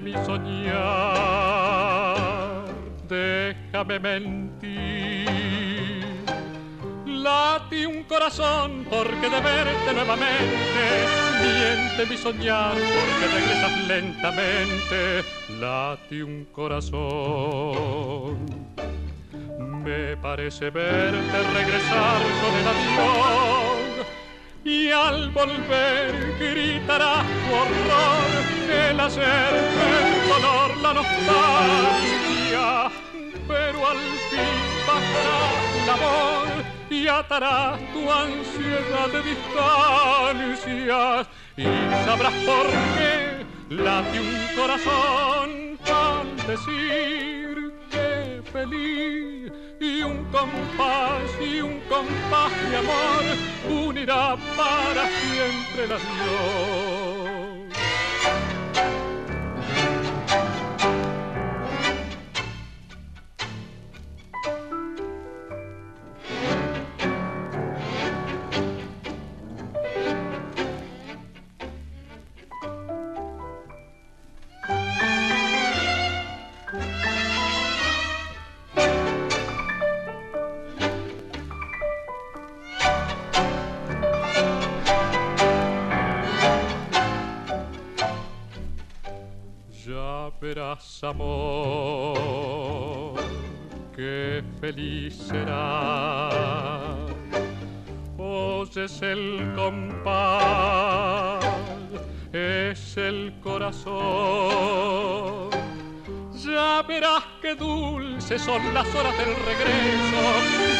Mi 0.00 0.12
soñar, 0.24 0.74
déjame 3.08 3.98
mentir. 3.98 5.26
Late 7.06 7.86
un 7.86 8.02
corazón 8.04 8.86
porque 8.88 9.28
de 9.28 9.40
verte 9.40 9.94
nuevamente, 9.94 10.82
miente 11.42 12.06
mi 12.08 12.16
soñar 12.16 12.74
porque 12.74 13.26
regresas 13.34 13.86
lentamente. 13.88 15.24
Late 15.60 16.22
un 16.22 16.44
corazón. 16.52 18.36
Me 19.86 20.16
parece 20.16 20.68
verte 20.70 21.42
regresar 21.54 22.20
con 22.42 22.52
el 22.60 22.66
avión. 22.66 24.04
Y 24.64 24.90
al 24.90 25.30
volver 25.30 26.34
gritará 26.40 27.22
tu 27.22 27.54
horror 27.54 28.30
el 28.68 28.98
hacer 28.98 29.52
dolor 30.28 30.76
la 30.82 30.92
nostalgia. 30.92 32.66
Pero 33.46 33.86
al 33.86 33.98
fin 34.28 34.58
pasará 34.88 35.40
el 35.80 35.88
amor 35.88 36.48
y 36.90 37.06
atará 37.06 37.78
tu 37.92 38.10
ansiedad 38.10 39.08
de 39.12 39.22
distancias. 40.82 41.28
Y 41.56 41.64
sabrás 42.04 42.34
por 42.44 42.66
qué 42.96 43.46
late 43.72 44.18
un 44.18 44.36
corazón 44.56 45.78
al 45.86 46.36
decir 46.44 47.72
que 47.92 48.42
feliz 48.52 49.36
y 49.80 50.02
un 50.02 50.24
compás 50.32 51.22
y 51.40 51.60
un 51.60 51.80
compás 51.88 52.70
de 52.70 52.76
amor 52.76 53.88
unirá 53.88 54.36
para 54.56 55.08
siempre 55.08 55.86
la 55.88 55.96
Dios. 55.96 57.45
Verás 90.46 91.02
amor, 91.02 92.20
qué 93.96 94.44
feliz 94.60 95.14
serás. 95.16 97.10
Oyes 98.16 99.02
el 99.02 99.52
compás, 99.56 101.44
es 102.32 102.96
el 102.96 103.34
corazón. 103.42 103.90
Ya 106.44 106.82
verás 106.82 107.24
qué 107.42 107.56
dulces 107.56 108.40
son 108.40 108.72
las 108.72 108.86
horas 108.94 109.18
del 109.18 109.34
regreso, 109.50 110.22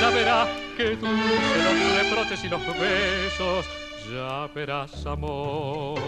ya 0.00 0.10
verás 0.10 0.48
qué 0.76 0.94
dulces 0.94 1.64
los 1.64 1.74
reproches 2.04 2.44
y 2.44 2.48
los 2.48 2.64
besos, 2.78 3.66
ya 4.12 4.46
verás 4.54 5.04
amor 5.06 5.98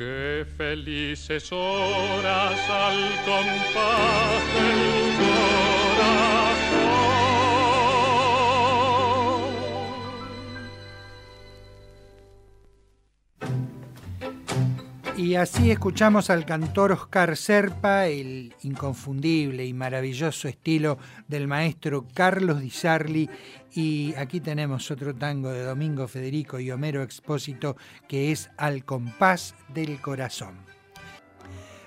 Qué 0.00 0.46
felices 0.56 1.52
horas 1.52 2.58
al 2.70 2.96
compás 3.26 4.54
del 4.54 4.80
corazón. 5.98 6.99
Y 15.30 15.36
así 15.36 15.70
escuchamos 15.70 16.28
al 16.28 16.44
cantor 16.44 16.90
Oscar 16.90 17.36
Serpa, 17.36 18.08
el 18.08 18.52
inconfundible 18.64 19.64
y 19.64 19.72
maravilloso 19.72 20.48
estilo 20.48 20.98
del 21.28 21.46
maestro 21.46 22.04
Carlos 22.12 22.60
Di 22.60 22.70
Sarli 22.70 23.30
y 23.72 24.12
aquí 24.16 24.40
tenemos 24.40 24.90
otro 24.90 25.14
tango 25.14 25.52
de 25.52 25.62
Domingo 25.62 26.08
Federico 26.08 26.58
y 26.58 26.72
Homero 26.72 27.04
Expósito 27.04 27.76
que 28.08 28.32
es 28.32 28.50
Al 28.56 28.84
compás 28.84 29.54
del 29.72 30.00
corazón. 30.00 30.56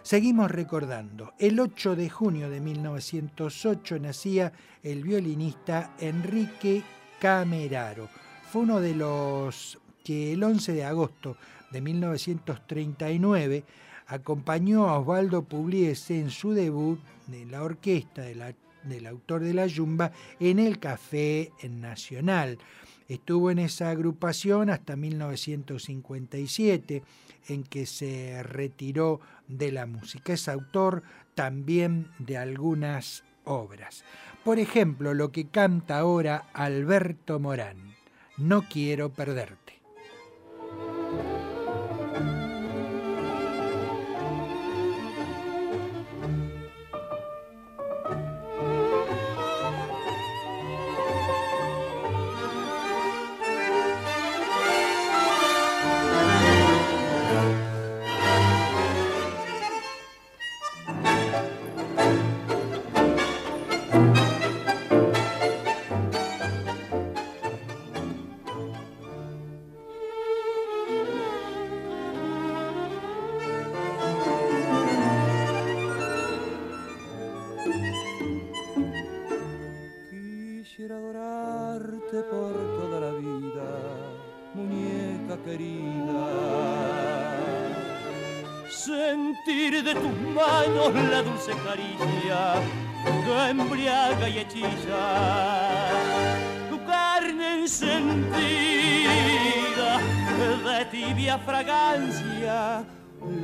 Seguimos 0.04 0.50
recordando, 0.50 1.34
el 1.38 1.60
8 1.60 1.98
de 1.98 2.10
junio 2.10 2.50
de 2.50 2.62
1908 2.62 4.00
nacía 4.00 4.54
el 4.84 5.04
violinista 5.04 5.94
Enrique 6.00 6.82
Cameraro. 7.20 8.08
Fue 8.50 8.62
uno 8.62 8.80
de 8.80 8.96
los 8.96 9.80
que 10.02 10.32
el 10.32 10.44
11 10.44 10.72
de 10.72 10.86
agosto 10.86 11.36
de 11.74 11.82
1939 11.82 13.66
acompañó 14.08 14.88
a 14.88 15.00
Osvaldo 15.00 15.44
Pugliese 15.44 16.20
en 16.20 16.30
su 16.30 16.54
debut 16.54 17.00
de 17.28 17.46
la 17.46 17.64
orquesta 17.64 18.22
del 18.22 19.08
autor 19.08 19.42
de 19.42 19.54
la 19.54 19.68
Yumba 19.68 20.12
en 20.40 20.60
el 20.60 20.80
Café 20.80 21.52
Nacional. 21.70 22.60
Estuvo 23.10 23.52
en 23.52 23.60
esa 23.60 23.90
agrupación 23.90 24.70
hasta 24.70 24.96
1957, 24.96 27.04
en 27.50 27.64
que 27.64 27.86
se 27.86 28.42
retiró 28.44 29.20
de 29.48 29.72
la 29.72 29.86
música. 29.86 30.34
Es 30.34 30.48
autor 30.48 31.04
también 31.36 32.08
de 32.20 32.38
algunas 32.38 33.24
obras. 33.44 34.06
Por 34.44 34.60
ejemplo, 34.60 35.14
lo 35.14 35.32
que 35.32 35.48
canta 35.48 36.00
ahora 36.00 36.48
Alberto 36.54 37.40
Morán, 37.40 37.96
No 38.38 38.68
quiero 38.70 39.10
perderte. 39.10 39.63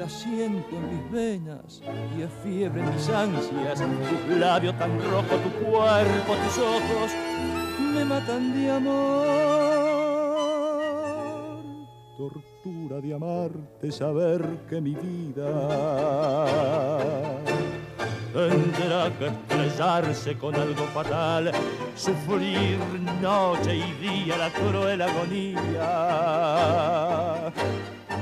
Siento 0.09 0.76
en 0.76 0.89
mis 0.89 1.11
venas 1.11 1.81
y 2.17 2.21
es 2.21 2.31
fiebre 2.43 2.81
en 2.81 2.93
mis 2.93 3.09
ansias. 3.09 3.81
Tu 4.27 4.35
labio 4.35 4.73
tan 4.76 4.99
rojo, 4.99 5.35
tu 5.38 5.49
cuerpo, 5.65 6.35
tus 6.43 6.57
ojos 6.57 7.11
me 7.93 8.05
matan 8.05 8.53
de 8.53 8.71
amor. 8.71 9.27
Tortura 12.17 12.99
de 12.99 13.13
amarte, 13.13 13.91
saber 13.91 14.65
que 14.69 14.81
mi 14.81 14.95
vida 14.95 15.49
tendrá 18.34 19.11
que 19.18 19.27
estrellarse 19.27 20.38
con 20.38 20.56
algo 20.56 20.85
fatal, 20.88 21.51
sufrir 21.95 22.80
noche 23.22 23.77
y 23.77 23.91
día 23.93 24.38
la 24.38 24.49
cruel 24.51 25.01
agonía 25.01 25.89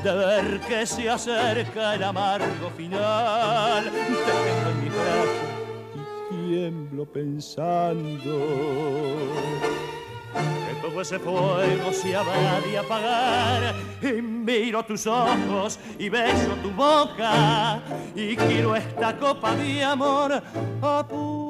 de 0.04 0.14
ver 0.14 0.60
que 0.62 0.86
se 0.86 1.10
acerca 1.10 1.96
el 1.96 2.04
amargo 2.04 2.70
final. 2.76 3.86
Te 3.86 3.92
tengo 3.92 4.70
en 4.72 4.84
mi 4.84 4.90
brazo 4.90 5.48
y 5.96 6.02
tiemblo 6.50 7.06
pensando 7.06 8.34
todo 10.82 11.02
ese 11.02 11.20
fuego 11.20 11.92
se 11.92 12.16
habrá 12.16 12.62
de 12.62 12.78
apagar. 12.78 13.76
Y 14.02 14.22
miro 14.22 14.84
tus 14.84 15.08
ojos 15.08 15.80
y 15.98 16.10
beso 16.10 16.52
tu 16.62 16.70
boca 16.72 17.80
y 18.16 18.36
quiero 18.36 18.76
esta 18.76 19.18
copa 19.18 19.56
de 19.56 19.84
amor 19.84 20.34
a 20.82 21.06
en 21.10 21.47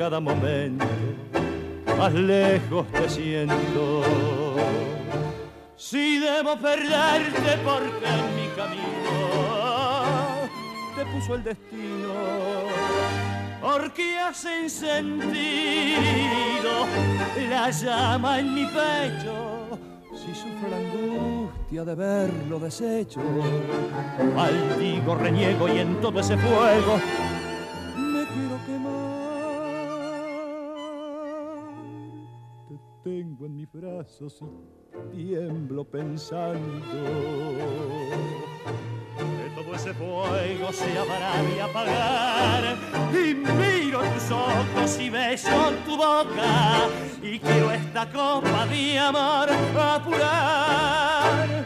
cada 0.00 0.18
momento, 0.18 0.86
más 1.98 2.14
lejos 2.14 2.86
te 2.90 3.06
siento. 3.06 4.02
Si 5.76 6.18
debo 6.18 6.56
perderte 6.56 7.58
porque 7.62 8.06
en 8.06 8.34
mi 8.34 8.48
camino 8.56 9.18
te 10.96 11.04
puso 11.04 11.34
el 11.34 11.44
destino, 11.44 12.14
porque 13.60 14.18
has 14.18 14.42
encendido 14.46 15.36
la 17.50 17.70
llama 17.70 18.38
en 18.38 18.54
mi 18.54 18.64
pecho. 18.64 19.78
Si 20.14 20.34
sufro 20.34 20.70
la 20.70 20.78
angustia 20.78 21.84
de 21.84 21.94
verlo 21.94 22.58
deshecho, 22.58 23.20
maldigo, 24.34 25.14
reniego 25.14 25.68
y 25.68 25.78
en 25.78 26.00
todo 26.00 26.20
ese 26.20 26.38
fuego 26.38 26.98
y 34.00 35.26
tiemblo 35.26 35.84
pensando. 35.84 36.86
Que 39.18 39.62
todo 39.62 39.74
ese 39.74 39.92
fuego 39.92 40.72
se 40.72 40.98
habrá 40.98 41.42
de 41.42 41.60
apagar. 41.60 42.76
Y 43.12 43.34
miro 43.34 44.00
tus 44.14 44.30
ojos 44.30 44.98
y 44.98 45.10
beso 45.10 45.72
tu 45.84 45.96
boca. 45.96 46.88
Y 47.22 47.38
quiero 47.38 47.72
esta 47.72 48.10
copa 48.10 48.66
de 48.66 48.98
amor 48.98 49.50
apurar 49.78 51.59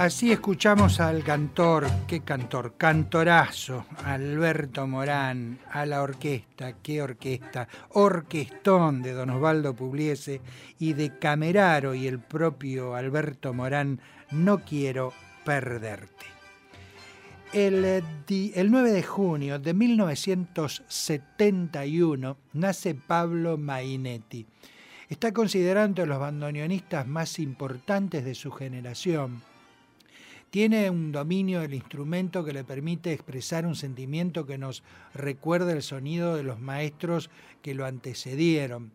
Así 0.00 0.32
escuchamos 0.32 0.98
al 0.98 1.22
cantor, 1.22 1.86
qué 2.06 2.20
cantor, 2.20 2.72
cantorazo, 2.78 3.84
Alberto 4.02 4.86
Morán, 4.86 5.58
a 5.70 5.84
la 5.84 6.00
orquesta, 6.00 6.72
qué 6.82 7.02
orquesta, 7.02 7.68
orquestón 7.90 9.02
de 9.02 9.12
Don 9.12 9.28
Osvaldo 9.28 9.74
Pugliese 9.74 10.40
y 10.78 10.94
de 10.94 11.18
Cameraro 11.18 11.94
y 11.94 12.06
el 12.06 12.18
propio 12.18 12.94
Alberto 12.94 13.52
Morán, 13.52 14.00
No 14.30 14.64
quiero 14.64 15.12
perderte. 15.44 16.24
El, 17.52 17.84
el, 17.84 18.70
9 18.70 18.92
de 18.92 19.02
junio 19.02 19.58
de 19.58 19.74
1971 19.74 22.38
nace 22.54 22.94
Pablo 22.94 23.58
Mainetti. 23.58 24.46
Está 25.10 25.34
considerado 25.34 26.06
los 26.06 26.18
bandoneonistas 26.18 27.06
más 27.06 27.38
importantes 27.38 28.24
de 28.24 28.34
su 28.34 28.50
generación 28.50 29.42
tiene 30.50 30.90
un 30.90 31.12
dominio 31.12 31.60
del 31.60 31.74
instrumento 31.74 32.44
que 32.44 32.52
le 32.52 32.64
permite 32.64 33.12
expresar 33.12 33.64
un 33.66 33.76
sentimiento 33.76 34.46
que 34.46 34.58
nos 34.58 34.82
recuerda 35.14 35.72
el 35.72 35.82
sonido 35.82 36.34
de 36.34 36.42
los 36.42 36.58
maestros 36.60 37.30
que 37.62 37.74
lo 37.74 37.86
antecedieron. 37.86 38.90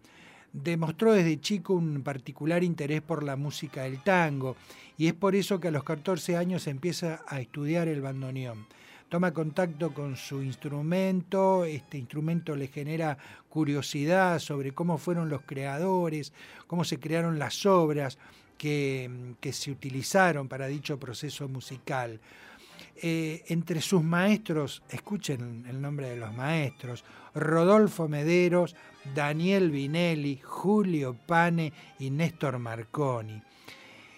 Demostró 0.52 1.14
desde 1.14 1.40
chico 1.40 1.74
un 1.74 2.02
particular 2.02 2.64
interés 2.64 3.02
por 3.02 3.24
la 3.24 3.38
música 3.38 3.84
del 3.84 4.04
tango 4.04 4.58
y 4.98 5.08
es 5.08 5.14
por 5.14 5.36
eso 5.36 5.60
que 5.60 5.70
a 5.70 5.72
los 5.72 5.84
14 5.84 6.36
años 6.36 6.68
empieza 6.68 7.22
a 7.28 7.40
estudiar 7.40 7.88
el 7.88 8.02
bandoneón. 8.02 8.68
Toma 9.08 9.34
contacto 9.34 9.94
con 9.94 10.18
su 10.18 10.42
instrumento, 10.42 11.64
este 11.64 11.98
instrumento 11.98 12.56
le 12.56 12.68
genera 12.68 13.18
curiosidad 13.48 14.40
sobre 14.40 14.74
cómo 14.74 14.98
fueron 14.98 15.30
los 15.30 15.42
creadores, 15.44 16.34
cómo 16.68 16.84
se 16.84 17.00
crearon 17.00 17.38
las 17.40 17.66
obras, 17.66 18.18
que, 18.58 19.38
se 19.52 19.72
utilizaron 19.72 20.48
para 20.48 20.68
dicho 20.68 21.00
proceso 21.00 21.48
musical. 21.48 22.20
Eh, 22.98 23.44
entre 23.48 23.82
sus 23.82 24.04
maestros, 24.04 24.82
escuchen 24.90 25.66
el 25.68 25.82
nombre 25.82 26.10
de 26.10 26.16
los 26.16 26.34
maestros, 26.34 27.04
Rodolfo 27.34 28.08
Mederos, 28.08 28.76
Daniel 29.14 29.70
Vinelli, 29.70 30.40
Julio 30.42 31.16
Pane 31.26 31.74
y 32.00 32.10
Néstor 32.10 32.58
Marconi. 32.58 33.42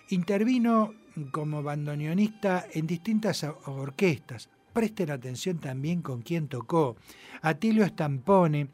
Intervino 0.10 0.94
como 1.32 1.64
bandoneonista 1.64 2.68
en 2.72 2.86
distintas 2.88 3.44
orquestas. 3.66 4.50
Presten 4.72 5.10
atención 5.10 5.58
también 5.58 6.02
con 6.02 6.22
quién 6.22 6.48
tocó. 6.48 6.96
Atilio 7.42 7.86
Stampone, 7.88 8.68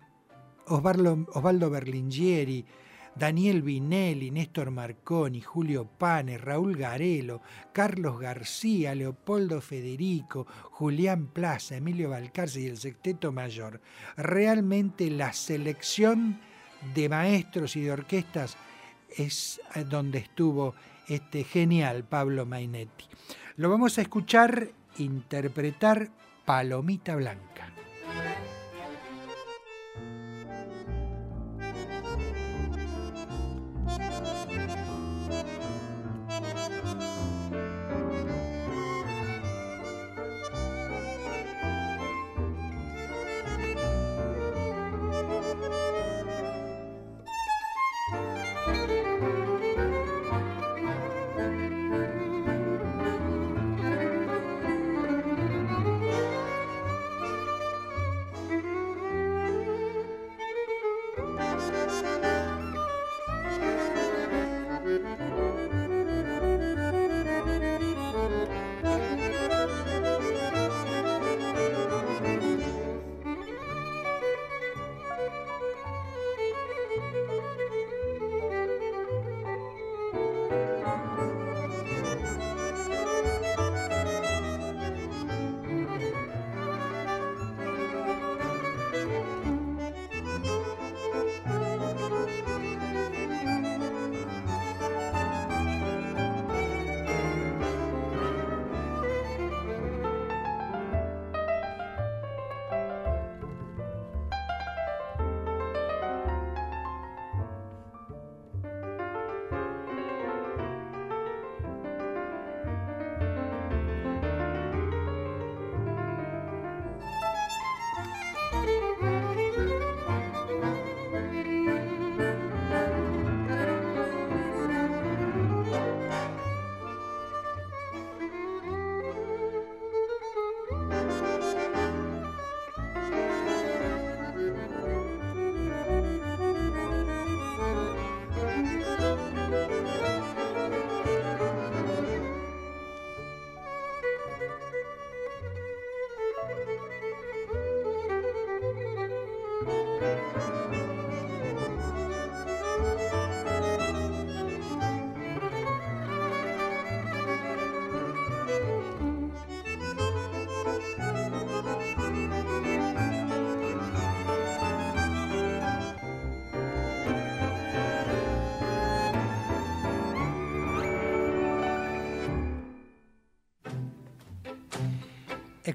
Osvaldo, 0.68 1.26
Osvaldo 1.34 1.69
Berlingieri, 1.69 2.65
Daniel 3.15 3.61
Vinelli, 3.61 4.31
Néstor 4.31 4.72
Marconi, 4.72 5.41
Julio 5.41 5.85
Pane, 5.85 6.38
Raúl 6.38 6.76
Garelo, 6.76 7.41
Carlos 7.72 8.19
García, 8.19 8.95
Leopoldo 8.95 9.61
Federico, 9.61 10.48
Julián 10.72 11.27
Plaza, 11.27 11.77
Emilio 11.77 12.10
Balcarce 12.10 12.61
y 12.61 12.68
el 12.68 12.77
Sexteto 12.77 13.31
Mayor. 13.31 13.81
Realmente 14.18 15.10
la 15.11 15.31
selección 15.34 16.40
de 16.95 17.07
maestros 17.10 17.76
y 17.76 17.81
de 17.81 17.91
orquestas 17.91 18.57
es 19.15 19.61
eh, 19.76 19.84
donde 19.84 20.19
estuvo 20.19 20.73
este 21.07 21.44
genial 21.44 22.03
Pablo 22.03 22.45
Mainetti. 22.45 23.06
Lo 23.57 23.69
vamos 23.69 23.98
a 23.98 24.02
escuchar 24.02 24.69
interpretar 24.98 26.10
Palomita 26.45 27.15
Blanca. 27.15 27.69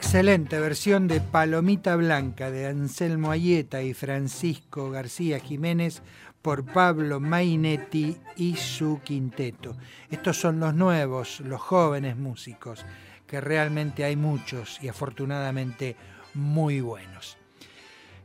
Excelente 0.01 0.61
versión 0.61 1.09
de 1.09 1.21
Palomita 1.21 1.97
Blanca 1.97 2.53
de 2.53 2.67
Anselmo 2.69 3.33
Ayeta 3.33 3.83
y 3.83 3.95
Francisco 3.95 4.93
García 4.93 5.41
Jiménez 5.41 6.03
por 6.41 6.65
Pablo 6.65 7.19
Mainetti 7.19 8.17
y 8.37 8.55
su 8.55 9.01
quinteto. 9.03 9.77
Estos 10.09 10.39
son 10.39 10.61
los 10.61 10.73
nuevos, 10.73 11.41
los 11.41 11.61
jóvenes 11.61 12.17
músicos, 12.17 12.87
que 13.27 13.41
realmente 13.41 14.05
hay 14.05 14.15
muchos 14.15 14.79
y 14.81 14.87
afortunadamente 14.87 15.97
muy 16.33 16.81
buenos. 16.81 17.37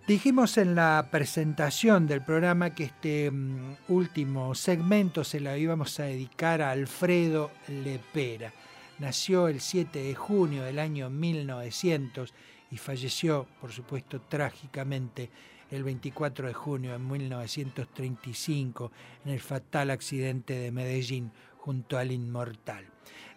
Dijimos 0.07 0.59
en 0.59 0.75
la 0.75 1.07
presentación 1.09 2.05
del 2.05 2.21
programa 2.21 2.75
que 2.75 2.83
este 2.83 3.31
mm, 3.31 3.77
último 3.87 4.53
segmento 4.53 5.23
se 5.23 5.39
lo 5.39 5.57
íbamos 5.57 5.99
a 5.99 6.03
dedicar 6.03 6.61
a 6.61 6.69
Alfredo 6.69 7.49
Lepera 7.67 8.53
Nació 8.99 9.47
el 9.47 9.59
7 9.59 9.99
de 9.99 10.15
junio 10.15 10.63
del 10.63 10.79
año 10.79 11.09
1900 11.09 12.33
y 12.71 12.77
falleció, 12.77 13.47
por 13.59 13.71
supuesto, 13.71 14.21
trágicamente 14.21 15.29
el 15.71 15.83
24 15.83 16.47
de 16.47 16.53
junio 16.53 16.91
de 16.91 16.99
1935 16.99 18.91
en 19.25 19.31
el 19.31 19.39
fatal 19.39 19.89
accidente 19.89 20.53
de 20.53 20.71
Medellín 20.71 21.31
junto 21.57 21.97
al 21.97 22.11
Inmortal. 22.11 22.85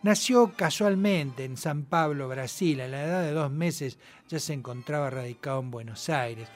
Nació 0.03 0.53
casualmente 0.55 1.45
en 1.45 1.57
San 1.57 1.85
Pablo, 1.85 2.29
Brasil. 2.29 2.81
A 2.81 2.89
la 2.89 3.05
edad 3.05 3.23
de 3.23 3.33
dos 3.33 3.51
meses 3.51 3.99
ya 4.29 4.39
se 4.39 4.53
encontraba 4.53 5.11
radicado 5.11 5.61
en 5.61 5.71
Buenos 5.71 6.09
Aires. 6.09 6.49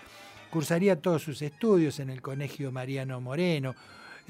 Cursaría 0.51 1.01
todos 1.01 1.23
sus 1.23 1.41
estudios 1.43 2.01
en 2.01 2.11
el 2.11 2.21
Colegio 2.21 2.71
Mariano 2.71 3.21
Moreno. 3.21 3.75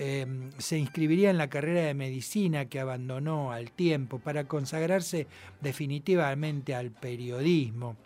Em, 0.02 0.51
se 0.56 0.78
inscribiría 0.78 1.28
en 1.28 1.36
la 1.36 1.51
carrera 1.51 1.82
de 1.82 1.93
medicina 1.93 2.64
que 2.64 2.81
abandonó 2.81 3.52
al 3.52 3.70
tiempo 3.70 4.18
para 4.18 4.44
consagrarse 4.44 5.27
definitivamente 5.60 6.74
al 6.74 6.90
periodismo. 6.90 7.97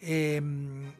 Em, 0.00 0.90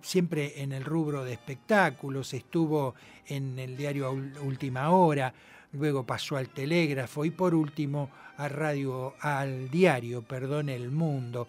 siempre 0.00 0.62
en 0.62 0.72
el 0.72 0.82
rubro 0.82 1.24
de 1.24 1.34
espectáculos, 1.34 2.32
estuvo 2.32 2.94
en 3.26 3.58
el 3.58 3.76
diario 3.76 4.12
Última 4.12 4.92
Hora, 4.92 5.34
luego 5.74 6.06
pasó 6.06 6.38
al 6.38 6.48
telégrafo 6.48 7.26
y 7.26 7.30
por 7.30 7.54
último 7.54 8.08
a 8.38 8.48
radio, 8.48 9.12
al 9.20 9.68
diario, 9.68 10.22
perdón, 10.22 10.70
El 10.70 10.90
Mundo. 10.90 11.48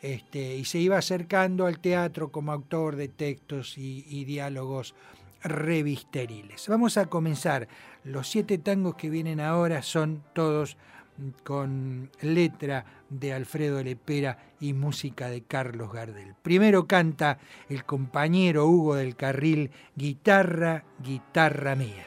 Este, 0.00 0.56
y 0.56 0.64
se 0.64 0.78
iba 0.78 0.96
acercando 0.96 1.66
al 1.66 1.80
teatro 1.80 2.30
como 2.30 2.52
autor 2.52 2.94
de 2.94 3.08
textos 3.08 3.76
y, 3.76 4.24
diálogos 4.24 4.94
revisteriles. 5.42 6.68
Vamos 6.68 6.96
a 6.96 7.06
comenzar. 7.06 7.68
Los 8.04 8.28
siete 8.28 8.58
tangos 8.58 8.94
que 8.96 9.10
vienen 9.10 9.40
ahora 9.40 9.82
son 9.82 10.22
todos 10.32 10.76
con 11.44 12.10
letra 12.20 12.84
de 13.10 13.32
Alfredo 13.32 13.82
Lepera 13.82 14.38
y 14.60 14.72
música 14.72 15.28
de 15.28 15.42
Carlos 15.42 15.92
Gardel. 15.92 16.34
Primero 16.42 16.86
canta 16.86 17.38
el 17.68 17.84
compañero 17.84 18.66
Hugo 18.66 18.94
del 18.94 19.16
Carril, 19.16 19.70
guitarra, 19.96 20.84
guitarra 21.02 21.74
mía. 21.74 22.06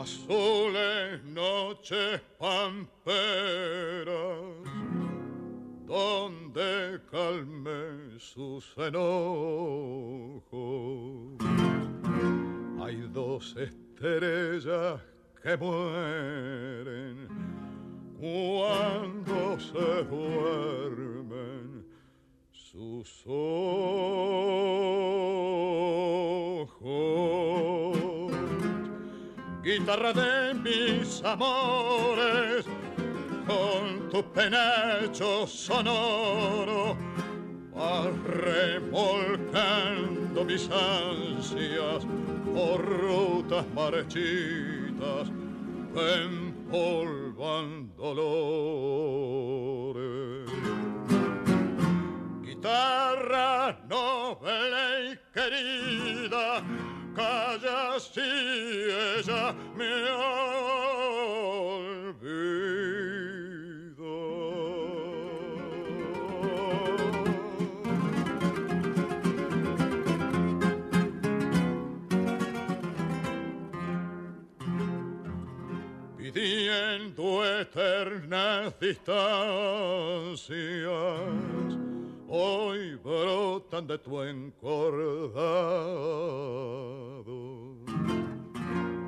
Azules 0.00 1.22
noches 1.24 2.22
pamperas 2.38 4.06
donde 5.86 7.02
calme 7.10 8.18
sus 8.18 8.64
enojos 8.78 10.48
hay 12.88 13.06
dos 13.12 13.54
estrellas 13.56 15.00
que 15.42 15.56
mueren 15.58 17.28
cuando 18.18 19.60
se 19.60 20.04
duermen 20.04 21.86
sus 22.50 23.24
ojos. 23.26 23.58
Guitarra 29.62 30.14
de 30.14 30.54
mis 30.54 31.22
amores, 31.24 32.64
con 33.46 34.08
tu 34.08 34.22
penacho 34.32 35.46
sonoro, 35.46 36.96
vas 37.78 38.10
remolcando 38.42 39.78
mis 40.44 40.68
ansias 40.70 42.04
por 42.52 42.84
rutas 42.84 43.64
marchitas 43.72 45.30
empolvan 45.94 47.68
dolores. 47.96 48.18
Guitarra 52.42 53.78
noble 53.88 55.12
y 55.12 55.18
querida, 55.32 56.62
calla 57.14 58.00
si 58.00 58.20
ella 58.20 59.54
me 59.76 59.92
tu 76.32 77.42
eternas 77.42 78.78
distancias, 78.80 80.48
hoy 82.28 82.96
brotan 82.96 83.86
de 83.86 83.98
tu 83.98 84.22
encordado. 84.22 85.38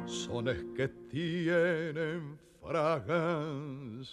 Sones 0.06 0.64
que 0.74 0.88
tienen 1.10 2.38
fragancias 2.60 4.06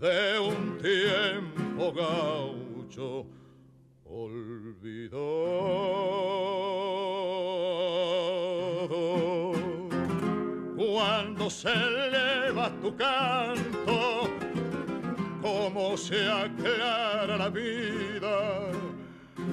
de 0.00 0.38
un 0.38 0.78
tiempo 0.78 1.92
gaucho 1.92 3.26
olvidado 4.04 4.88
cuando 10.98 11.48
se 11.48 11.70
eleva 11.70 12.70
tu 12.82 12.90
canto, 12.96 14.28
como 15.40 15.96
se 15.96 16.28
aclara 16.28 17.36
la 17.36 17.48
vida 17.48 18.70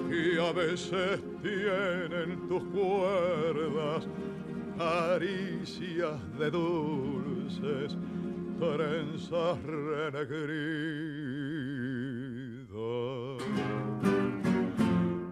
y 0.10 0.40
a 0.40 0.52
veces 0.54 1.22
tienen 1.44 2.48
tus 2.50 2.64
cuerdas 2.74 4.08
caricias 4.76 6.20
de 6.40 6.50
dulces 6.50 7.96
trenzas 8.60 9.62
renegridas. 9.62 10.26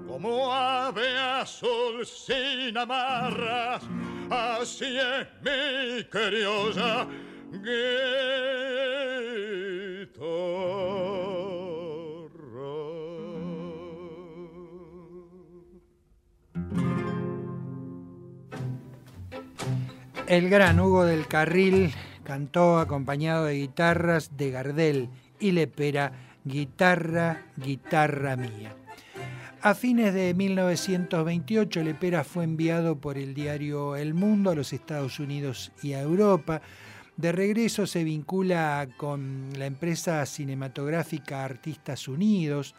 Como 0.07 0.53
ave 0.53 1.18
azul 1.18 2.06
sin 2.06 2.77
amarras, 2.77 3.81
así 4.30 4.98
es 4.98 5.28
mi 5.44 6.04
El 20.34 20.50
gran 20.50 20.80
Hugo 20.80 21.06
del 21.06 21.28
Carril 21.28 21.94
cantó 22.24 22.80
acompañado 22.80 23.45
de 23.45 23.54
guitarras 23.54 24.36
de 24.36 24.50
Gardel 24.50 25.10
y 25.40 25.52
Lepera, 25.52 26.12
guitarra, 26.44 27.44
guitarra 27.56 28.36
mía. 28.36 28.76
A 29.65 29.76
fines 29.76 30.14
de 30.14 30.34
1928, 30.34 31.84
Lepera 31.84 32.26
fue 32.26 32.44
enviado 32.44 32.98
por 32.98 33.18
el 33.18 33.34
diario 33.34 33.95
El 33.95 34.14
Mundo 34.14 34.49
a 34.49 34.56
los 34.56 34.73
Estados 34.73 35.22
Unidos 35.22 35.72
y 35.81 35.94
a 35.94 36.02
Europa. 36.02 36.61
De 37.15 37.31
regreso 37.31 37.88
se 37.88 38.03
vincula 38.03 38.90
con 38.98 39.52
la 39.57 39.65
empresa 39.65 40.26
cinematográfica 40.26 41.45
Artistas 41.45 42.10
Unidos. 42.10 42.76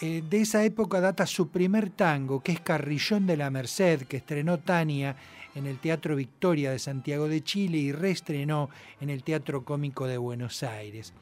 Eh, 0.00 0.22
de 0.30 0.40
esa 0.42 0.62
época 0.62 1.00
data 1.00 1.26
su 1.26 1.48
primer 1.48 1.90
tango, 1.90 2.40
que 2.40 2.52
es 2.52 2.60
Carrillón 2.60 3.26
de 3.26 3.36
la 3.36 3.50
Merced, 3.50 4.02
que 4.02 4.18
estrenó 4.18 4.60
Tania 4.60 5.16
en 5.56 5.66
el 5.66 5.80
Teatro 5.80 6.14
Victoria 6.14 6.70
de 6.70 6.78
Santiago 6.78 7.26
de 7.26 7.42
Chile 7.42 7.78
y 7.78 7.90
reestrenó 7.90 8.70
en 9.00 9.10
el 9.10 9.24
Teatro 9.24 9.64
Cómico 9.64 10.06
de 10.06 10.18
Buenos 10.18 10.62
Aires. 10.62 11.12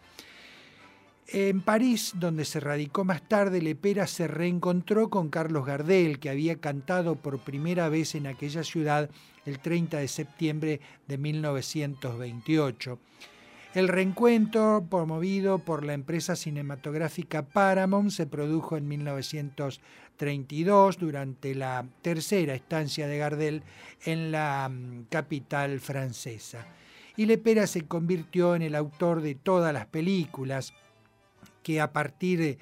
En 1.31 1.61
París, 1.61 2.15
donde 2.17 2.47
se 2.47 2.59
radicó 2.59 3.05
más 3.05 3.21
tarde, 3.21 3.61
Lepera 3.61 4.07
se 4.07 4.29
reencontró 4.29 5.11
con 5.11 5.29
Carlos 5.29 5.67
Gardel, 5.67 6.21
que 6.21 6.31
había 6.31 6.57
cantado 6.57 7.17
por 7.17 7.41
primera 7.41 7.91
vez 7.91 8.15
en 8.15 8.27
aquella 8.27 8.65
ciudad 8.65 9.11
el 9.45 9.59
30 9.59 9.99
de 9.99 10.09
septiembre 10.09 10.81
de 11.07 11.19
1928. 11.19 12.99
El 13.75 13.89
reencuentro, 13.89 14.87
promovido 14.89 15.59
por 15.59 15.85
la 15.85 15.93
empresa 15.93 16.35
cinematográfica 16.35 17.43
Paramount, 17.43 18.11
se 18.11 18.27
produjo 18.27 18.79
en 18.79 18.89
1932 18.89 20.97
durante 20.97 21.55
la 21.55 21.85
tercera 22.01 22.55
estancia 22.55 23.07
de 23.07 23.19
Gardel 23.19 23.63
en 24.07 24.33
la 24.33 24.67
mm, 24.71 25.09
capital 25.11 25.79
francesa. 25.81 26.67
Y 27.19 27.27
Lepera 27.27 27.67
se 27.67 27.87
convirtió 27.87 28.55
en 28.55 28.63
el 28.63 28.75
autor 28.75 29.21
de 29.21 29.35
todas 29.35 29.75
las 29.75 29.85
películas, 29.85 30.73
que 31.63 31.81
a 31.81 31.93
partir 31.93 32.59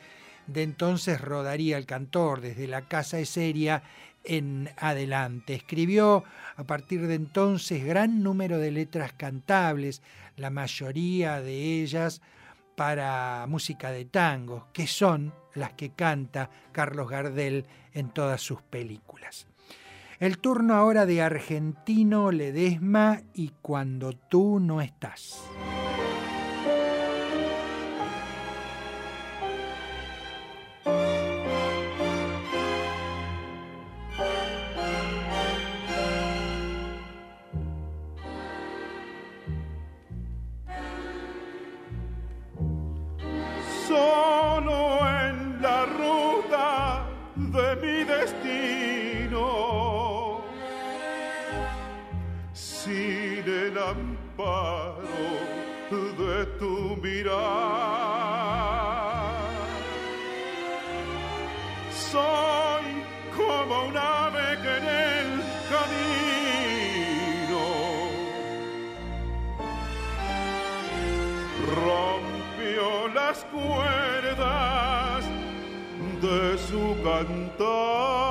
de 0.47 0.63
entonces 0.63 1.21
rodaría 1.21 1.77
el 1.77 1.87
cantor 1.87 2.41
desde 2.41 2.67
la 2.67 2.83
casa 2.83 3.17
de 3.17 3.27
Seria 3.27 3.83
en 4.25 4.71
adelante. 4.77 5.55
Escribió 5.55 6.25
a 6.57 6.65
partir 6.65 7.07
de 7.07 7.15
entonces 7.15 7.85
gran 7.85 8.23
número 8.23 8.59
de 8.59 8.71
letras 8.71 9.13
cantables, 9.13 10.03
la 10.37 10.51
mayoría 10.51 11.41
de 11.41 11.83
ellas 11.83 12.21
para 12.77 13.47
música 13.49 13.91
de 13.91 14.05
tango, 14.05 14.69
que 14.73 14.87
son 14.87 15.33
las 15.55 15.73
que 15.73 15.91
canta 15.91 16.51
Carlos 16.73 17.09
Gardel 17.09 17.65
en 17.95 18.11
todas 18.11 18.43
sus 18.43 18.61
películas. 18.63 19.47
El 20.19 20.39
turno 20.39 20.75
ahora 20.75 21.07
de 21.07 21.23
Argentino 21.23 22.31
Ledesma 22.31 23.23
y 23.35 23.53
Cuando 23.63 24.13
tú 24.13 24.61
no 24.61 24.81
estás. 24.81 25.43
De 55.95 56.47
tu 56.59 56.97
mirar. 57.03 57.37
Soy 61.93 62.85
como 63.37 63.85
un 63.85 63.97
ave 63.97 64.59
que 64.63 64.77
en 64.77 64.89
el 64.89 65.29
camino 65.71 67.65
rompió 71.77 72.87
las 73.15 73.45
cuerdas 73.45 75.25
de 76.21 76.59
su 76.59 76.83
cantar. 77.05 78.26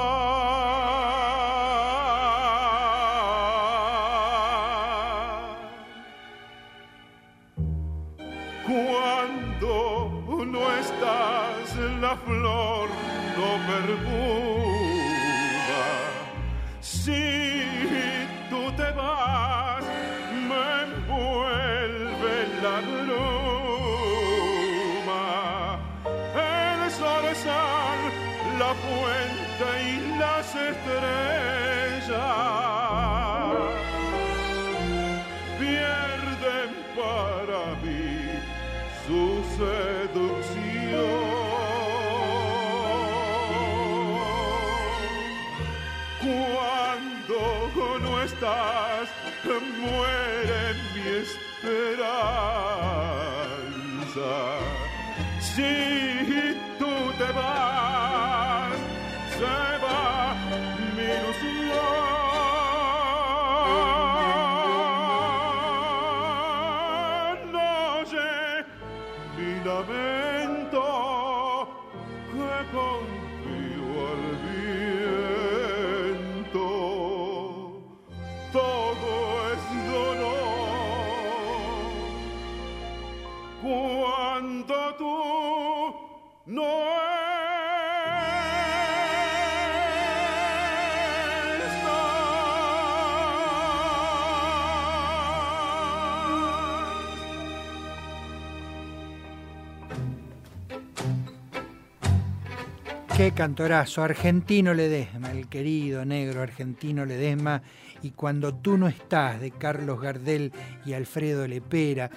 Cantorazo, 103.36 104.02
argentino 104.02 104.74
Ledesma, 104.74 105.30
el 105.32 105.50
querido 105.50 106.06
negro 106.06 106.42
argentino 106.42 107.06
Ledesma, 107.06 107.62
y 108.02 108.12
Cuando 108.12 108.56
tú 108.56 108.78
no 108.78 108.88
estás, 108.88 109.42
de 109.42 109.52
Carlos 109.52 110.00
Gardel 110.00 110.54
y 110.86 110.94
Alfredo 110.94 111.46
Lepera. 111.46 112.10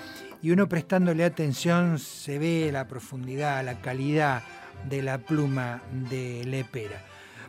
Y 0.42 0.52
uno 0.52 0.68
prestándole 0.68 1.24
atención 1.24 1.98
se 1.98 2.38
ve 2.38 2.70
la 2.72 2.86
profundidad, 2.86 3.64
la 3.64 3.80
calidad 3.80 4.42
de 4.88 5.02
la 5.02 5.18
pluma 5.18 5.82
de 6.08 6.44
Lepera. 6.44 7.02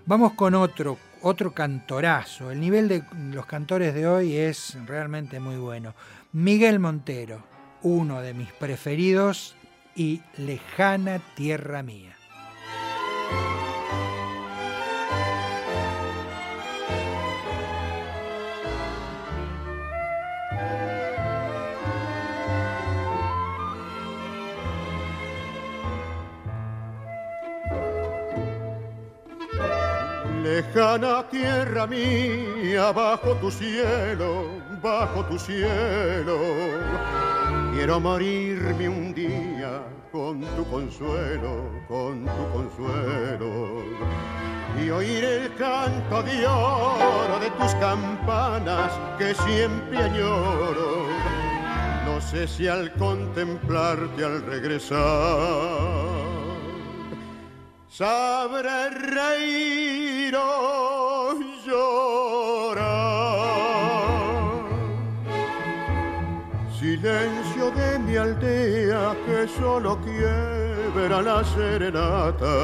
Vamos 0.06 0.34
con 0.34 0.56
otro, 0.56 0.98
otro 1.22 1.54
cantorazo. 1.54 2.50
El 2.50 2.62
nivel 2.62 2.88
de 2.88 3.04
los 3.32 3.46
cantores 3.46 3.94
de 3.94 4.08
hoy 4.08 4.36
es 4.36 4.78
realmente 4.88 5.40
muy 5.40 5.58
bueno. 5.58 5.94
Miguel 6.32 6.80
Montero, 6.80 7.44
uno 7.84 8.22
de 8.22 8.34
mis 8.34 8.52
preferidos 8.54 9.56
y 9.96 10.22
Lejana 10.38 11.20
Tierra 11.36 11.84
Mía. 11.84 12.09
Lejana 30.60 31.24
tierra 31.30 31.88
mía, 31.88 32.92
bajo 32.92 33.34
tu 33.36 33.50
cielo 33.50 34.60
bajo 34.82 35.24
tu 35.26 35.38
cielo. 35.38 36.38
Quiero 37.74 38.00
morirme 38.00 38.90
un 38.90 39.14
día 39.14 39.84
con 40.12 40.42
tu 40.42 40.66
consuelo, 40.70 41.70
con 41.88 42.26
tu 42.26 42.52
consuelo. 42.54 43.84
Y 44.82 44.90
oír 44.90 45.24
el 45.24 45.56
canto 45.56 46.24
de 46.24 46.48
oro 46.48 47.40
de 47.40 47.50
tus 47.52 47.74
campanas 47.76 48.92
que 49.18 49.34
siempre 49.34 49.98
añoro. 49.98 51.08
No 52.06 52.22
sé 52.22 52.48
si 52.48 52.68
al 52.68 52.92
contemplarte 52.94 54.24
al 54.24 54.42
regresar 54.44 55.00
sabré 57.88 58.90
reír 58.90 60.19
o 60.36 61.34
llorar. 61.66 62.90
Silencio 66.80 67.72
de 67.72 68.00
mi 68.00 68.16
aldea 68.16 69.16
que 69.26 69.48
solo 69.60 70.00
quiebra 70.02 71.22
la 71.22 71.44
serenata 71.44 72.56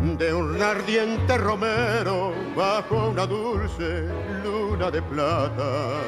de 0.00 0.32
un 0.32 0.60
ardiente 0.62 1.36
romero 1.38 2.32
bajo 2.56 3.08
una 3.08 3.26
dulce 3.26 4.08
luna 4.44 4.90
de 4.90 5.02
plata 5.02 6.00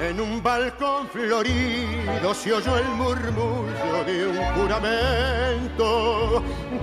en 0.00 0.18
un 0.18 0.42
balcón 0.42 1.06
florido 1.08 2.32
se 2.32 2.52
oyó 2.52 2.78
el 2.78 2.88
murmullo 2.88 4.04
de 4.06 4.26
un 4.28 4.36
juramento 4.54 6.42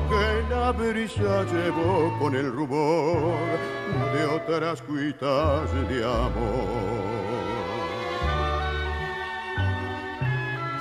que 0.10 0.54
la 0.54 0.72
brisa 0.72 1.44
llevó 1.46 2.18
con 2.20 2.36
el 2.36 2.52
rubor 2.52 3.34
de 4.14 4.26
otras 4.26 4.82
cuitas 4.84 5.72
de 5.90 6.04
amor. 6.04 6.88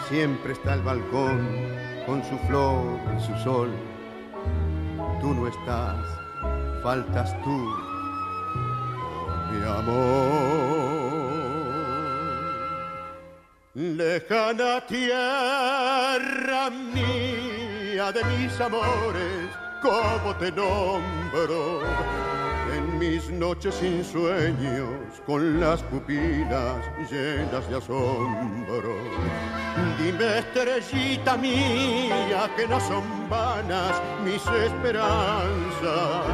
Siempre 0.09 0.53
está 0.53 0.75
el 0.75 0.83
balcón 0.83 1.49
con 2.05 2.23
su 2.25 2.39
flor 2.47 3.01
y 3.17 3.21
su 3.23 3.35
sol. 3.43 3.71
Tú 5.21 5.35
no 5.35 5.49
estás, 5.49 5.97
faltas 6.83 7.35
tú, 7.43 7.75
mi 9.51 9.63
amor. 9.65 11.06
Lejana 13.77 14.81
tierra 14.87 16.71
mía 16.71 18.11
de 18.11 18.25
mis 18.25 18.59
amores, 18.59 19.51
¿cómo 19.83 20.35
te 20.37 20.51
nombro? 20.51 21.83
En 22.75 22.99
mis 22.99 23.29
noches 23.29 23.75
sin 23.75 24.03
sueños, 24.03 25.21
con 25.27 25.61
las 25.61 25.83
pupilas 25.83 26.87
llenas 27.11 27.69
de 27.69 27.77
asombro. 27.77 28.97
Dime, 30.03 30.39
estrellita 30.39 31.37
mía, 31.37 32.51
que 32.57 32.67
no 32.67 32.81
son 32.81 33.29
vanas 33.29 34.01
mis 34.25 34.41
esperanzas. 34.65 36.25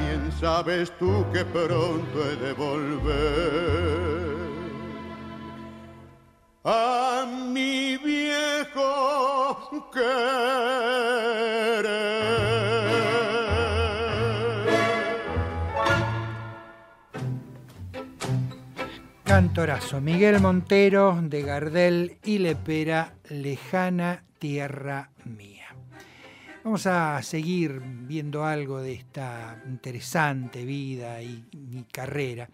Bien 0.00 0.28
sabes 0.40 0.90
tú 0.98 1.24
que 1.32 1.44
pronto 1.44 2.24
he 2.28 2.34
de 2.34 2.52
volver 2.52 4.23
a 6.64 7.26
mi 7.26 7.98
viejo 7.98 9.90
querer. 9.92 11.44
Cantorazo, 19.24 20.00
Miguel 20.00 20.40
Montero 20.40 21.20
de 21.22 21.42
Gardel 21.42 22.18
y 22.24 22.38
Lepera, 22.38 23.14
Lejana 23.28 24.24
Tierra 24.38 25.10
Mía. 25.24 25.74
Vamos 26.62 26.86
a 26.86 27.22
seguir 27.22 27.82
viendo 27.82 28.46
algo 28.46 28.80
de 28.80 28.94
esta 28.94 29.62
interesante 29.66 30.64
vida 30.64 31.20
y, 31.20 31.44
y 31.52 31.84
carrera. 31.92 32.48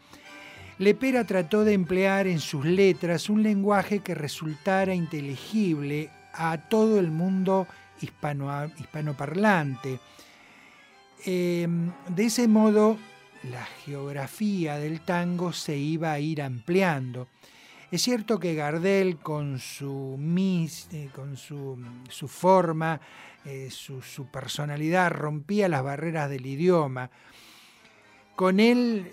Lepera 0.80 1.24
trató 1.24 1.62
de 1.62 1.74
emplear 1.74 2.26
en 2.26 2.40
sus 2.40 2.64
letras 2.64 3.28
un 3.28 3.42
lenguaje 3.42 3.98
que 3.98 4.14
resultara 4.14 4.94
inteligible 4.94 6.08
a 6.32 6.56
todo 6.56 6.98
el 6.98 7.10
mundo 7.10 7.66
hispano, 8.00 8.64
hispanoparlante. 8.78 10.00
Eh, 11.26 11.68
de 12.08 12.24
ese 12.24 12.48
modo, 12.48 12.96
la 13.42 13.62
geografía 13.84 14.78
del 14.78 15.02
tango 15.02 15.52
se 15.52 15.76
iba 15.76 16.12
a 16.12 16.18
ir 16.18 16.40
ampliando. 16.40 17.28
Es 17.90 18.00
cierto 18.00 18.40
que 18.40 18.54
Gardel, 18.54 19.18
con 19.18 19.58
su, 19.58 20.16
mis, 20.18 20.88
eh, 20.92 21.10
con 21.14 21.36
su, 21.36 21.78
su 22.08 22.26
forma, 22.26 22.98
eh, 23.44 23.68
su, 23.70 24.00
su, 24.00 24.28
personalidad, 24.28 25.10
rompía 25.10 25.68
las 25.68 25.82
barreras 25.82 26.30
del 26.30 26.46
idioma. 26.46 27.10
Con 28.34 28.60
él 28.60 29.12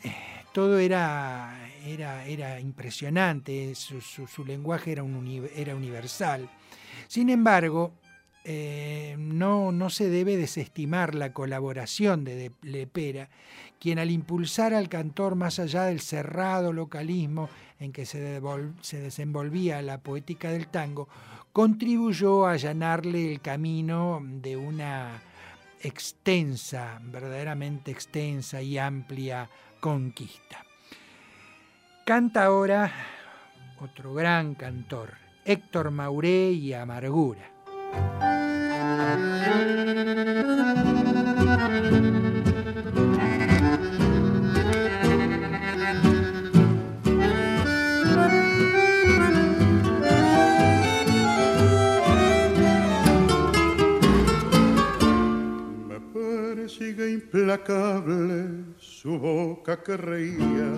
todo 0.57 0.79
era, 0.79 1.69
era, 1.85 2.25
era 2.25 2.59
impresionante, 2.59 3.75
su, 3.75 4.01
su, 4.01 4.43
lenguaje 4.43 4.91
era, 4.91 5.03
un, 5.03 5.47
era, 5.55 5.75
universal. 5.75 6.49
Sin 7.07 7.29
embargo, 7.29 7.93
eh, 8.43 9.15
no, 9.19 9.71
no, 9.71 9.91
se 9.91 10.09
debe 10.09 10.35
desestimar 10.35 11.13
la 11.13 11.31
colaboración 11.31 12.23
de 12.23 12.51
Lepera, 12.63 13.29
quien 13.79 13.99
al 13.99 14.09
impulsar 14.09 14.73
al 14.73 14.89
cantor 14.89 15.35
más 15.35 15.59
allá 15.59 15.83
del 15.83 16.01
cerrado 16.01 16.73
localismo 16.73 17.49
en 17.79 17.91
que 17.91 18.07
se, 18.07 18.41
se 18.81 18.99
desenvolvía 18.99 19.83
la 19.83 19.99
poética 19.99 20.49
del 20.49 20.69
tango, 20.69 21.07
contribuyó 21.53 22.47
a 22.47 22.53
allanarle 22.53 23.31
el 23.31 23.41
camino 23.41 24.19
de 24.23 24.57
una 24.57 25.21
extensa, 25.83 26.99
verdaderamente 27.03 27.91
extensa 27.91 28.59
y 28.63 28.79
amplia 28.79 29.51
conquista. 29.87 30.65
Canta 32.03 32.43
ahora 32.43 32.91
otro 33.79 34.13
gran 34.13 34.53
cantor, 34.53 35.13
Héctor 35.45 35.91
Mauré 35.91 36.51
y 36.51 36.73
Amargura. 36.73 37.49
Implacable 57.27 58.45
su 58.79 59.19
boca 59.19 59.83
que 59.83 59.97
reía 59.97 60.69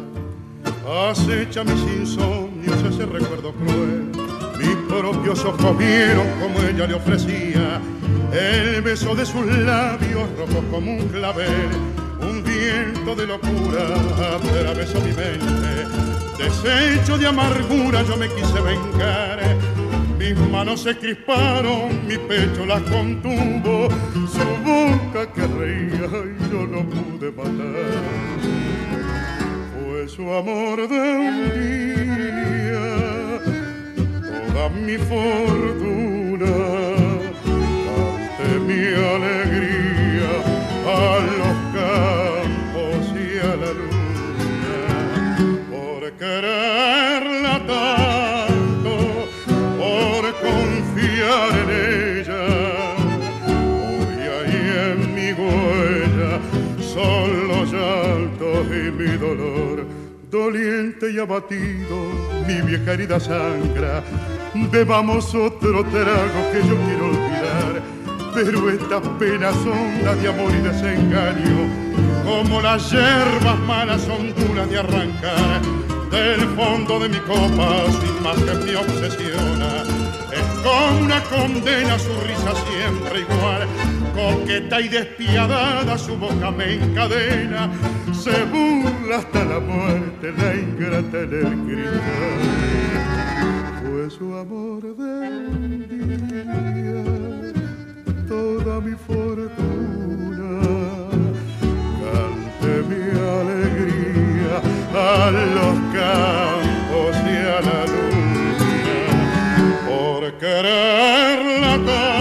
acecha 1.11 1.63
mis 1.63 1.79
insomnios 1.99 2.83
ese 2.83 3.05
recuerdo 3.05 3.53
cruel. 3.53 4.09
Mis 4.57 4.75
propios 4.87 5.45
ojos 5.45 5.77
vieron 5.77 6.27
como 6.39 6.59
ella 6.67 6.87
le 6.87 6.95
ofrecía 6.95 7.79
el 8.31 8.81
beso 8.81 9.13
de 9.13 9.25
sus 9.25 9.45
labios 9.45 10.27
rojos 10.37 10.63
como 10.71 10.91
un 10.91 11.07
clavel. 11.09 11.69
Un 12.21 12.43
viento 12.43 13.15
de 13.15 13.27
locura 13.27 13.83
atravesó 14.35 14.99
mi 15.01 15.13
mente. 15.13 15.85
Deshecho 16.39 17.17
de 17.17 17.27
amargura 17.27 18.01
yo 18.03 18.17
me 18.17 18.27
quise 18.27 18.59
vengar. 18.61 19.39
Mis 20.19 20.37
manos 20.51 20.81
se 20.83 20.97
crisparon, 20.97 22.05
mi 22.05 22.17
pecho 22.17 22.65
las 22.65 22.81
contuvo, 22.81 23.87
su 24.27 24.47
boca 24.65 25.31
que 25.33 25.47
reía 25.47 26.09
y 26.25 26.51
yo 26.51 26.67
no 26.67 26.83
pude 26.89 27.31
matar. 27.31 28.29
Su 30.07 30.23
amor 30.33 30.87
de 30.89 30.99
un 30.99 31.35
día, 31.55 32.87
toda 34.51 34.69
mi 34.69 34.97
fortuna, 34.97 36.53
ante 37.95 38.47
mi 38.67 38.81
alegría 39.15 39.48
los 56.99 57.71
llantos 57.71 58.65
y 58.67 58.91
mi 58.91 59.17
dolor 59.17 59.85
doliente 60.29 61.11
y 61.11 61.19
abatido, 61.19 62.11
mi 62.47 62.61
vieja 62.61 62.93
herida 62.93 63.19
sangra. 63.19 64.03
Bebamos 64.71 65.33
otro 65.33 65.83
trago 65.85 66.51
que 66.51 66.59
yo 66.67 66.75
quiero 66.85 67.05
olvidar, 67.05 67.81
pero 68.33 68.69
estas 68.69 69.07
penas 69.17 69.55
son 69.55 70.21
de 70.21 70.29
amor 70.29 70.51
y 70.51 70.61
desengaño, 70.61 71.67
como 72.25 72.61
las 72.61 72.91
hierbas 72.91 73.59
malas 73.65 74.01
son 74.01 74.33
duras 74.35 74.69
de 74.69 74.77
arrancar. 74.77 75.61
del 76.11 76.41
fondo 76.55 76.99
de 76.99 77.09
mi 77.09 77.19
copa 77.19 77.85
sin 78.01 78.23
más 78.23 78.35
que 78.37 78.65
me 78.65 78.75
obsesiona. 78.75 79.83
Es 80.31 80.63
como 80.63 81.01
una 81.01 81.21
condena 81.23 81.99
su 81.99 82.09
risa 82.21 82.53
siempre 82.67 83.21
igual, 83.21 83.67
coqueta 84.19 84.81
y 84.81 84.87
despiadada 84.89 85.97
su 85.97 86.17
boca 86.17 86.51
me 86.51 86.75
encadena, 86.75 87.69
se 88.13 88.43
burla 88.45 89.17
hasta 89.17 89.45
la 89.45 89.59
muerte 89.59 90.33
la 90.37 90.55
ingrata 90.55 91.19
en 91.19 91.33
el 91.33 91.57
cristal. 91.65 92.39
Fue 93.81 94.09
su 94.09 94.35
amor 94.35 94.81
del 94.97 95.87
día, 95.89 97.03
toda 98.27 98.81
mi 98.81 98.95
fortuna, 99.07 100.51
cante 102.01 102.71
mi 102.89 103.03
alegría 103.39 104.55
a 104.93 105.31
los 105.31 105.75
campos 105.97 107.11
y 107.25 107.37
a 107.57 107.59
la 107.69 107.79
luna, 107.93 108.57
por 109.87 110.21
quererla 110.39 112.18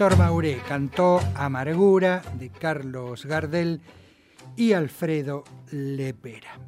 Héctor 0.00 0.16
Mauré 0.16 0.62
cantó 0.66 1.20
Amargura 1.34 2.22
de 2.38 2.48
Carlos 2.48 3.26
Gardel 3.26 3.82
y 4.56 4.72
Alfredo 4.72 5.44
Lepera. 5.72 6.58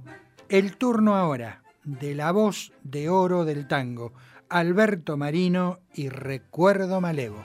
El 0.51 0.77
turno 0.77 1.17
ahora 1.17 1.63
de 1.83 2.15
la 2.15 2.31
voz 2.31 2.75
de 2.83 3.09
oro 3.09 3.47
del 3.47 3.67
tango, 3.67 4.13
Alberto 4.51 5.17
Marino 5.17 5.79
y 5.95 6.11
Recuerdo 6.11 7.01
Malevo. 7.01 7.43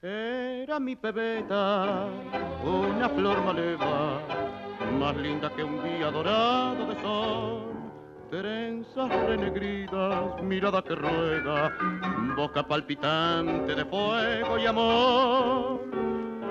Era 0.00 0.78
mi 0.78 0.94
pebeta, 0.94 2.06
una 2.64 3.08
flor 3.08 3.44
maleva, 3.44 4.20
más 4.98 5.16
linda 5.16 5.50
que 5.54 5.64
un 5.64 5.82
día 5.82 6.10
dorado 6.10 6.86
de 6.86 7.00
sol. 7.00 7.66
Trenzas 8.30 9.08
renegridas, 9.26 10.42
mirada 10.42 10.82
que 10.82 10.94
ruega, 10.94 11.72
boca 12.36 12.66
palpitante 12.66 13.74
de 13.74 13.84
fuego 13.84 14.58
y 14.58 14.66
amor. 14.66 15.80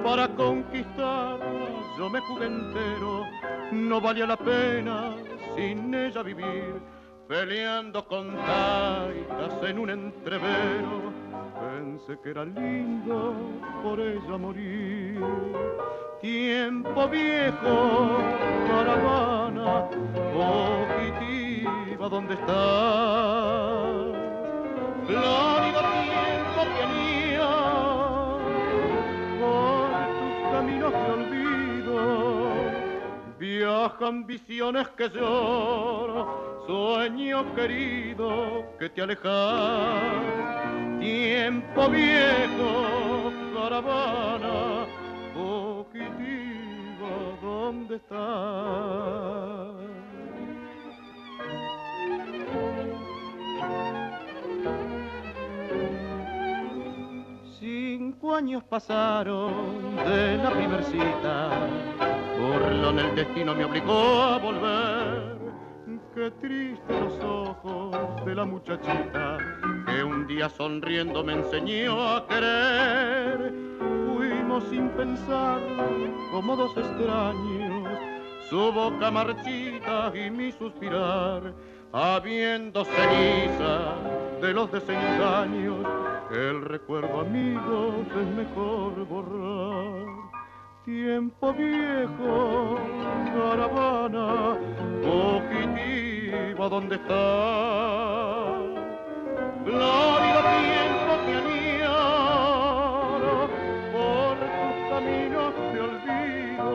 Para 0.04 0.28
conquistarla 0.36 1.50
yo 1.98 2.10
me 2.10 2.20
jugué 2.22 2.46
entero, 2.46 3.26
no 3.72 4.00
valía 4.00 4.26
la 4.26 4.38
pena 4.38 5.16
sin 5.56 5.94
ella 5.94 6.24
vivir, 6.24 6.82
peleando 7.28 8.06
con 8.08 8.36
taitas 8.36 9.70
en 9.70 9.80
un 9.80 9.90
entrevero 9.90 11.29
Pensé 11.60 12.18
que 12.24 12.30
era 12.30 12.46
lindo 12.46 13.36
por 13.84 14.00
ella 14.00 14.38
morir. 14.38 15.20
Tiempo 16.22 17.08
viejo, 17.10 18.18
caravana, 18.68 19.90
fugitiva, 20.32 22.08
¿dónde 22.08 22.34
estás? 22.36 22.56
Florido 25.06 25.82
tiempo 26.00 26.62
tenía 26.80 27.50
por 29.42 29.90
tus 30.18 30.34
caminos 30.54 30.94
de 30.94 31.12
olvido. 31.18 31.98
Viajan 33.38 34.26
visiones 34.26 34.88
que 34.90 35.10
lloro, 35.10 36.64
sueño 36.68 37.54
querido 37.54 38.64
que 38.80 38.90
te 38.90 39.02
alejas 39.02 40.79
tiempo 41.10 41.90
viejo, 41.90 43.32
caravana 43.56 44.86
fugitiva, 45.34 47.14
¿dónde 47.42 47.96
estás? 47.96 48.20
Cinco 57.60 58.36
años 58.36 58.64
pasaron 58.66 59.96
de 59.96 60.38
la 60.38 60.52
primer 60.52 60.84
cita, 60.84 61.50
burlón 62.40 63.00
el 63.00 63.16
destino 63.16 63.56
me 63.56 63.66
obligó 63.66 64.24
a 64.24 64.38
volver. 64.38 65.40
Qué 66.14 66.32
triste 66.42 67.00
los 67.00 67.24
ojos 67.24 68.26
de 68.26 68.36
la 68.36 68.44
muchachita 68.44 69.38
que 70.00 70.04
un 70.06 70.26
día 70.28 70.48
sonriendo 70.48 71.26
me 71.26 71.34
enseñó 71.34 72.16
a 72.16 72.26
querer. 72.26 73.54
Fuimos 74.08 74.64
sin 74.70 74.88
pensar 74.92 75.60
como 76.32 76.56
dos 76.56 76.72
extraños, 76.78 78.00
su 78.50 78.72
boca 78.72 79.12
marchita 79.12 80.14
y 80.16 80.32
mi 80.32 80.54
suspirar, 80.54 81.54
habiendo 81.92 82.86
ceniza 82.86 83.96
de 84.42 84.54
los 84.54 84.72
desengaños, 84.72 85.86
el 86.32 86.62
recuerdo 86.62 87.20
amigos 87.20 88.08
es 88.22 88.28
mejor 88.38 89.06
borrar. 89.06 90.06
Tiempo 90.86 91.54
viejo, 91.54 92.80
caravana, 93.36 94.58
fugitiva, 95.04 96.70
¿dónde 96.70 96.96
estás? 96.96 98.59
Glórido 99.70 100.40
tiempo 100.66 101.12
que 101.26 101.34
añoro 101.84 103.34
por 103.94 104.34
tus 104.58 104.76
caminos 104.90 105.54
de 105.74 105.80
olvido. 105.90 106.72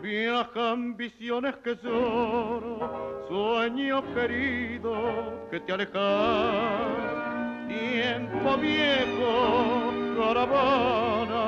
Viajan 0.00 0.80
visiones 0.96 1.56
que 1.64 1.74
lloro, 1.82 3.24
sueño 3.28 3.96
querido 4.14 4.94
que 5.50 5.58
te 5.58 5.72
alejas. 5.72 5.98
Tiempo 7.66 8.56
viejo, 8.58 9.92
caravana, 10.16 11.44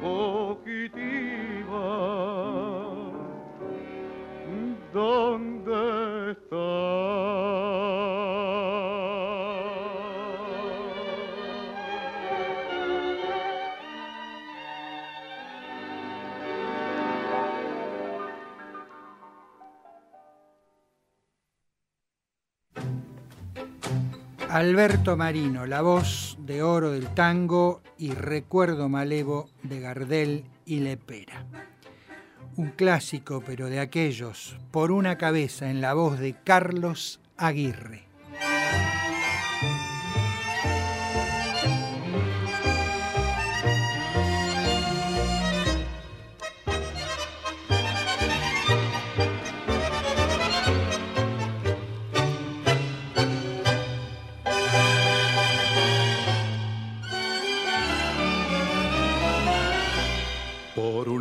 fugitiva. 0.00 1.86
¿Dónde 4.92 6.36
Alberto 24.50 25.14
Marino, 25.14 25.66
la 25.66 25.82
voz 25.82 26.38
de 26.40 26.62
oro 26.62 26.90
del 26.90 27.08
tango 27.08 27.82
y 27.98 28.12
recuerdo 28.12 28.88
malevo 28.88 29.50
de 29.62 29.78
Gardel 29.78 30.44
y 30.64 30.80
Lepera. 30.80 31.44
Un 32.56 32.70
clásico, 32.70 33.42
pero 33.44 33.66
de 33.66 33.78
aquellos, 33.78 34.56
por 34.70 34.90
una 34.90 35.18
cabeza 35.18 35.70
en 35.70 35.82
la 35.82 35.92
voz 35.92 36.18
de 36.18 36.34
Carlos 36.42 37.20
Aguirre. 37.36 38.07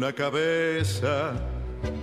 Una 0.07 0.15
cabeza 0.15 1.34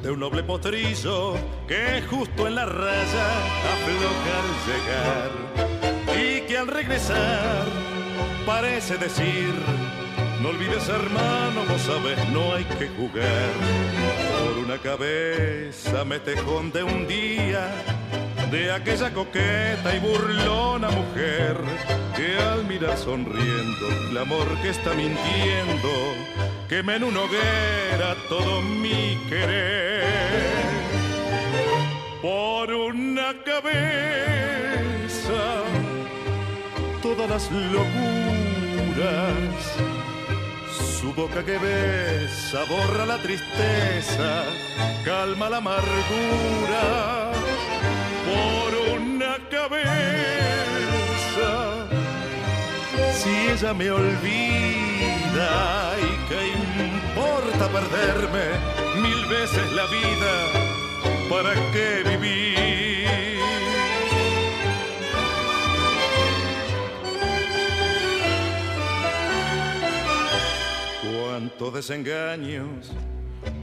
de 0.02 0.10
un 0.10 0.20
noble 0.20 0.42
potrillo 0.42 1.36
que 1.66 2.02
justo 2.10 2.46
en 2.46 2.54
la 2.54 2.66
raya 2.66 3.26
afloja 3.72 4.34
al 4.42 4.50
llegar 4.68 5.30
y 6.14 6.40
que 6.42 6.58
al 6.58 6.68
regresar 6.68 7.64
parece 8.44 8.98
decir 8.98 9.54
No 10.42 10.50
olvides 10.50 10.86
hermano, 10.86 11.64
vos 11.66 11.80
sabes, 11.80 12.18
no 12.28 12.52
hay 12.52 12.64
que 12.64 12.88
jugar. 12.88 13.52
Por 14.36 14.64
una 14.64 14.76
cabeza 14.76 16.04
me 16.04 16.18
te 16.20 16.34
de 16.34 16.82
un 16.82 17.06
día 17.06 17.72
de 18.54 18.70
aquella 18.70 19.12
coqueta 19.12 19.96
y 19.96 19.98
burlona 19.98 20.88
mujer 20.88 21.56
que 22.14 22.38
al 22.38 22.64
mirar 22.66 22.96
sonriendo 22.96 23.88
el 24.10 24.16
amor 24.16 24.46
que 24.62 24.68
está 24.68 24.94
mintiendo 24.94 25.88
quema 26.68 26.94
en 26.94 27.02
una 27.02 27.20
hoguera 27.22 28.14
todo 28.28 28.62
mi 28.62 29.18
querer. 29.28 30.04
Por 32.22 32.72
una 32.72 33.34
cabeza 33.44 33.72
todas 37.02 37.28
las 37.28 37.50
locuras 37.50 37.84
su 41.00 41.12
boca 41.12 41.44
que 41.44 41.58
besa 41.58 42.60
borra 42.70 43.04
la 43.04 43.18
tristeza, 43.18 44.44
calma 45.04 45.50
la 45.50 45.56
amargura 45.56 47.33
por 48.34 48.70
una 48.98 49.34
cabeza. 49.50 49.88
Si 53.20 53.30
ella 53.52 53.72
me 53.74 53.90
olvida 53.90 55.50
y 56.06 56.10
que 56.28 56.40
importa 56.84 57.64
perderme 57.68 58.46
mil 59.02 59.20
veces 59.26 59.66
la 59.72 59.86
vida, 59.86 60.32
¿para 61.30 61.54
qué 61.72 61.88
vivir? 62.10 62.34
Cuántos 71.02 71.74
desengaños 71.74 72.90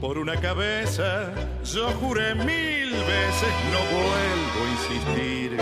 por 0.00 0.18
una 0.18 0.36
cabeza, 0.40 1.32
yo 1.64 1.90
juré 2.00 2.34
mil 2.34 2.90
veces 2.90 3.54
no 3.72 3.80
vuelvo 3.96 4.58
a 4.64 4.70
insistir. 4.70 5.56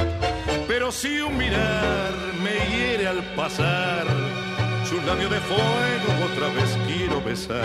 Pero 0.69 0.93
si 0.93 1.21
un 1.21 1.37
mirar 1.37 2.13
me 2.43 2.55
hiere 2.71 3.07
al 3.09 3.23
pasar, 3.35 4.07
su 4.89 5.01
labio 5.03 5.29
de 5.29 5.41
fuego 5.41 6.33
otra 6.33 6.49
vez 6.49 6.79
quiero 6.87 7.23
besar. 7.23 7.65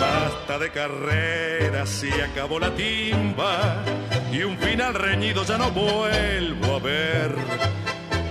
Basta 0.00 0.58
de 0.58 0.70
carreras, 0.70 1.88
si 1.88 2.10
acabó 2.20 2.58
la 2.58 2.74
timba 2.74 3.82
y 4.32 4.42
un 4.42 4.58
final 4.58 4.94
reñido 4.94 5.44
ya 5.44 5.58
no 5.58 5.70
vuelvo 5.70 6.76
a 6.76 6.78
ver 6.80 7.87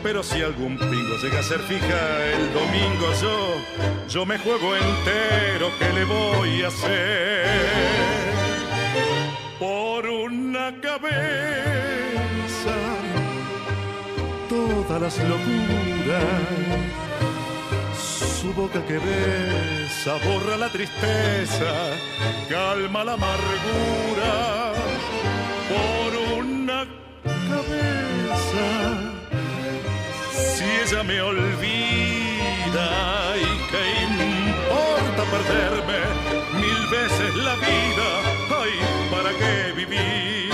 pero 0.07 0.23
si 0.23 0.41
algún 0.41 0.77
pingo 0.77 1.17
llega 1.21 1.39
a 1.39 1.43
ser 1.43 1.59
fija 1.59 2.25
el 2.31 2.53
domingo 2.53 3.07
yo, 3.21 4.07
yo 4.07 4.25
me 4.25 4.37
juego 4.37 4.73
entero, 4.73 5.69
¿qué 5.77 5.91
le 5.91 6.05
voy 6.05 6.63
a 6.63 6.69
hacer? 6.69 7.67
Por 9.59 10.07
una 10.07 10.73
cabeza, 10.79 12.75
todas 14.47 15.01
las 15.01 15.17
locuras, 15.17 16.23
su 18.39 18.53
boca 18.53 18.81
que 18.85 18.99
besa, 18.99 20.13
borra 20.25 20.55
la 20.55 20.69
tristeza, 20.69 21.73
calma 22.47 23.03
la 23.03 23.13
amargura, 23.15 24.71
por 25.67 26.39
una 26.45 26.85
cabeza 27.49 29.16
si 30.57 30.63
ella 30.63 31.03
me 31.03 31.21
olvida 31.21 32.87
y 33.37 33.45
que 33.69 33.83
importa 34.07 35.23
perderme 35.29 35.99
mil 36.59 36.81
veces 36.89 37.35
la 37.35 37.55
vida, 37.57 38.09
¿para 39.11 39.29
qué 39.37 39.73
vivir? 39.75 40.49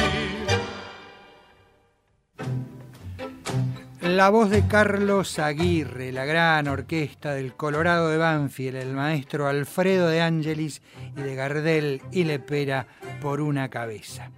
La 4.02 4.30
voz 4.30 4.50
de 4.50 4.68
Carlos 4.68 5.40
Aguirre, 5.40 6.12
la 6.12 6.26
gran 6.26 6.68
orquesta 6.68 7.34
del 7.34 7.54
Colorado 7.54 8.10
de 8.10 8.18
Banfield, 8.18 8.76
el 8.76 8.94
maestro 8.94 9.48
Alfredo 9.48 10.10
de 10.10 10.22
Angelis 10.22 10.82
y 11.16 11.22
de 11.22 11.36
Gardel 11.36 12.02
y 12.12 12.26
Lepera 12.26 12.88
por 13.22 13.40
una 13.40 13.70
cabeza. 13.70 14.32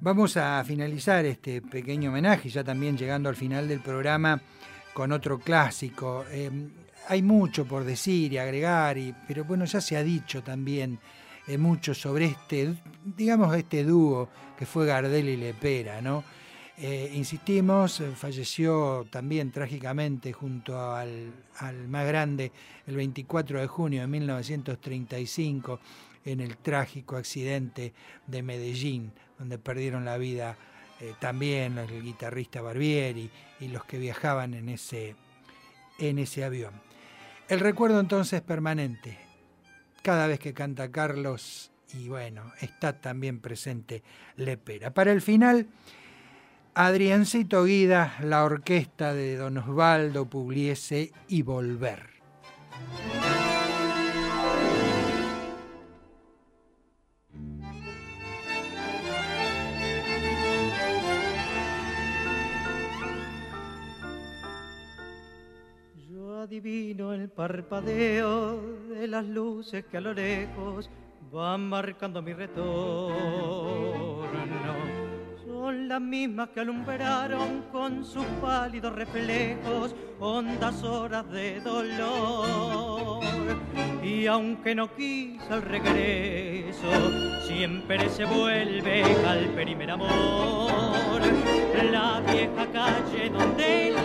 Vamos 0.00 0.36
a 0.36 0.64
finalizar 0.64 1.24
este 1.26 1.60
pequeño 1.62 2.10
homenaje, 2.10 2.48
ya 2.48 2.64
también 2.64 2.96
llegando 2.96 3.28
al 3.28 3.36
final 3.36 3.68
del 3.68 3.78
programa, 3.78 4.40
con 4.92 5.12
otro 5.12 5.38
clásico. 5.38 6.24
Em, 6.30 6.70
hay 7.08 7.22
mucho 7.22 7.64
por 7.66 7.84
decir 7.84 8.32
y 8.32 8.38
agregar, 8.38 8.96
y, 8.98 9.14
pero 9.26 9.44
bueno, 9.44 9.64
ya 9.64 9.80
se 9.80 9.96
ha 9.96 10.02
dicho 10.02 10.42
también 10.42 10.98
eh, 11.46 11.58
mucho 11.58 11.94
sobre 11.94 12.26
este, 12.26 12.74
digamos, 13.04 13.54
este 13.56 13.84
dúo 13.84 14.28
que 14.56 14.66
fue 14.66 14.86
Gardel 14.86 15.28
y 15.28 15.36
Lepera, 15.36 16.00
¿no? 16.00 16.22
Eh, 16.78 17.12
insistimos, 17.14 18.00
eh, 18.00 18.12
falleció 18.14 19.06
también 19.10 19.50
trágicamente 19.50 20.32
junto 20.32 20.94
al, 20.94 21.32
al, 21.58 21.88
más 21.88 22.06
grande 22.06 22.50
el 22.86 22.96
24 22.96 23.60
de 23.60 23.66
junio 23.66 24.00
de 24.00 24.06
1935 24.06 25.80
en 26.24 26.40
el 26.40 26.56
trágico 26.56 27.16
accidente 27.16 27.92
de 28.26 28.42
Medellín, 28.42 29.12
donde 29.38 29.58
perdieron 29.58 30.04
la 30.04 30.16
vida 30.16 30.56
eh, 31.02 31.14
también 31.18 31.78
el 31.78 32.00
guitarrista 32.00 32.62
Barbieri 32.62 33.28
y 33.58 33.66
los 33.66 33.84
que 33.84 33.98
viajaban 33.98 34.54
en 34.54 34.68
ese, 34.68 35.16
en 35.98 36.20
ese 36.20 36.44
avión. 36.44 36.72
El 37.48 37.58
recuerdo 37.58 37.98
entonces 37.98 38.40
permanente. 38.40 39.18
Cada 40.00 40.28
vez 40.28 40.38
que 40.38 40.54
canta 40.54 40.92
Carlos, 40.92 41.72
y 41.92 42.08
bueno, 42.08 42.52
está 42.60 43.00
también 43.00 43.40
presente 43.40 44.04
Lepera. 44.36 44.94
Para 44.94 45.10
el 45.10 45.22
final, 45.22 45.66
Adriancito 46.74 47.64
Guida, 47.64 48.14
la 48.22 48.44
orquesta 48.44 49.12
de 49.12 49.36
Don 49.36 49.58
Osvaldo 49.58 50.26
Pugliese 50.30 51.12
y 51.26 51.42
Volver. 51.42 52.10
Adivino 66.52 67.14
el 67.14 67.30
parpadeo 67.30 68.60
de 68.90 69.08
las 69.08 69.24
luces 69.24 69.86
que 69.86 69.96
a 69.96 70.02
lo 70.02 70.12
lejos 70.12 70.90
van 71.32 71.66
marcando 71.66 72.20
mi 72.20 72.34
retorno. 72.34 73.14
Son 75.46 75.88
las 75.88 76.00
mismas 76.02 76.50
que 76.50 76.60
alumbraron 76.60 77.62
con 77.72 78.04
sus 78.04 78.26
pálidos 78.42 78.94
reflejos 78.94 79.94
hondas 80.20 80.82
horas 80.82 81.26
de 81.30 81.58
dolor. 81.60 83.22
Y 84.04 84.26
aunque 84.26 84.74
no 84.74 84.94
quise 84.94 85.54
el 85.54 85.62
regreso, 85.62 86.90
siempre 87.46 88.10
se 88.10 88.26
vuelve 88.26 89.02
al 89.26 89.46
primer 89.54 89.92
amor. 89.92 91.22
La 91.90 92.20
vieja 92.20 92.66
calle 92.70 93.30
donde 93.30 93.88
el 93.88 94.01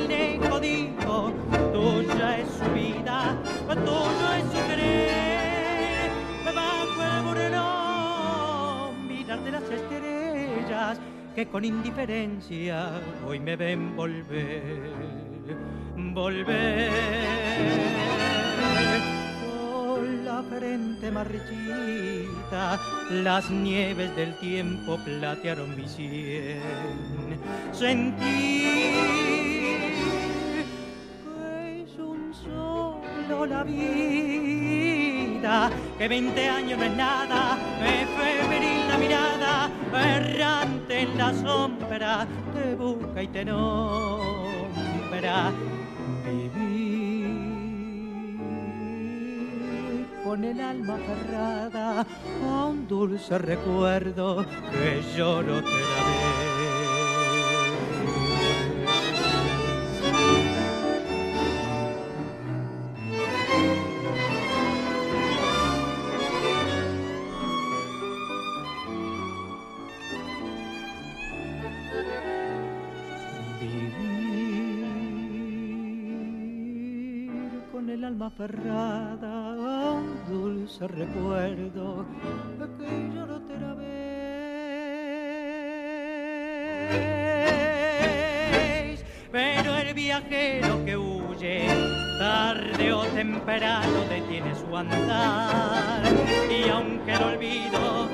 tuyo 3.76 4.34
es 4.38 4.44
su 4.44 4.68
querer. 4.68 6.12
Bajo 6.56 7.04
el 7.04 7.24
moreno, 7.24 8.94
mirar 9.08 9.40
de 9.44 9.52
las 9.52 9.64
estrellas 9.64 11.00
que 11.36 11.46
con 11.48 11.64
indiferencia 11.66 13.02
hoy 13.26 13.40
me 13.40 13.56
ven 13.56 13.96
volver, 13.96 14.92
volver. 15.96 16.92
Con 19.46 20.26
la 20.26 20.42
frente 20.44 21.12
marchita, 21.12 22.80
las 23.12 23.50
nieves 23.52 24.16
del 24.16 24.34
tiempo 24.40 24.98
platearon 25.04 25.76
mi 25.76 25.88
sien. 25.88 26.60
Sentí 27.72 29.47
la 33.28 33.64
vida, 33.64 35.70
que 35.98 36.08
20 36.08 36.50
años 36.50 36.80
no 36.80 36.86
es 36.86 36.96
nada, 36.96 37.58
febril 37.80 38.88
la 38.88 38.98
mirada, 38.98 39.70
errante 39.94 41.02
en 41.02 41.18
la 41.18 41.34
sombra, 41.34 42.26
te 42.54 42.76
busca 42.76 43.22
y 43.22 43.28
te 43.28 43.44
nombra. 43.44 45.52
Vivir 46.26 47.28
con 50.24 50.42
el 50.44 50.62
alma 50.62 50.96
aferrada 50.96 52.02
a 52.02 52.66
un 52.66 52.88
dulce 52.88 53.38
recuerdo 53.38 54.46
que 54.72 55.04
lloro 55.16 55.58
otra 55.58 55.72
vez. 55.72 56.42
el 56.42 56.47
aferrada 78.28 79.94
un 79.94 80.20
dulce 80.28 80.86
recuerdo 80.88 82.06
que 82.78 83.10
yo 83.16 83.26
no 83.26 83.40
te 83.42 83.58
la 83.58 83.74
veis. 83.74 83.88
Pero 89.32 89.78
el 89.78 89.94
viajero 89.94 90.84
que 90.84 90.98
huye, 90.98 91.68
tarde 92.20 92.92
o 92.92 93.06
temprano 93.06 94.02
detiene 94.10 94.54
su 94.56 94.76
andar. 94.76 96.04
Y 96.50 96.68
aunque 96.70 97.14
el 97.14 97.24
olvido 97.24 98.10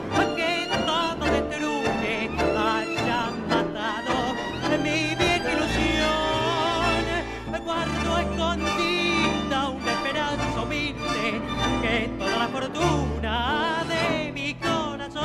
fortuna 12.53 13.83
de 13.87 14.31
mi 14.31 14.53
corazón. 14.53 15.23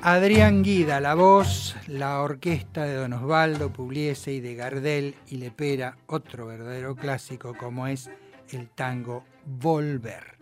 Adrián 0.00 0.62
Guida, 0.62 1.00
la 1.00 1.14
voz, 1.14 1.76
la 1.86 2.22
orquesta 2.22 2.84
de 2.84 2.94
Don 2.94 3.12
Osvaldo 3.12 3.70
Pugliese 3.70 4.32
y 4.32 4.40
de 4.40 4.54
Gardel 4.54 5.16
y 5.28 5.36
Lepera, 5.36 5.98
otro 6.06 6.46
verdadero 6.46 6.96
clásico 6.96 7.54
como 7.54 7.86
es 7.86 8.10
el 8.48 8.70
tango 8.70 9.24
Volver. 9.44 10.38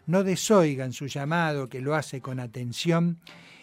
No 0.07 0.23
desoigan 0.23 0.93
su 0.93 1.07
llamado 1.07 1.67
que 1.67 1.81
lo 1.81 1.95
hace 1.95 2.21
con 2.21 2.39
atención 2.39 3.19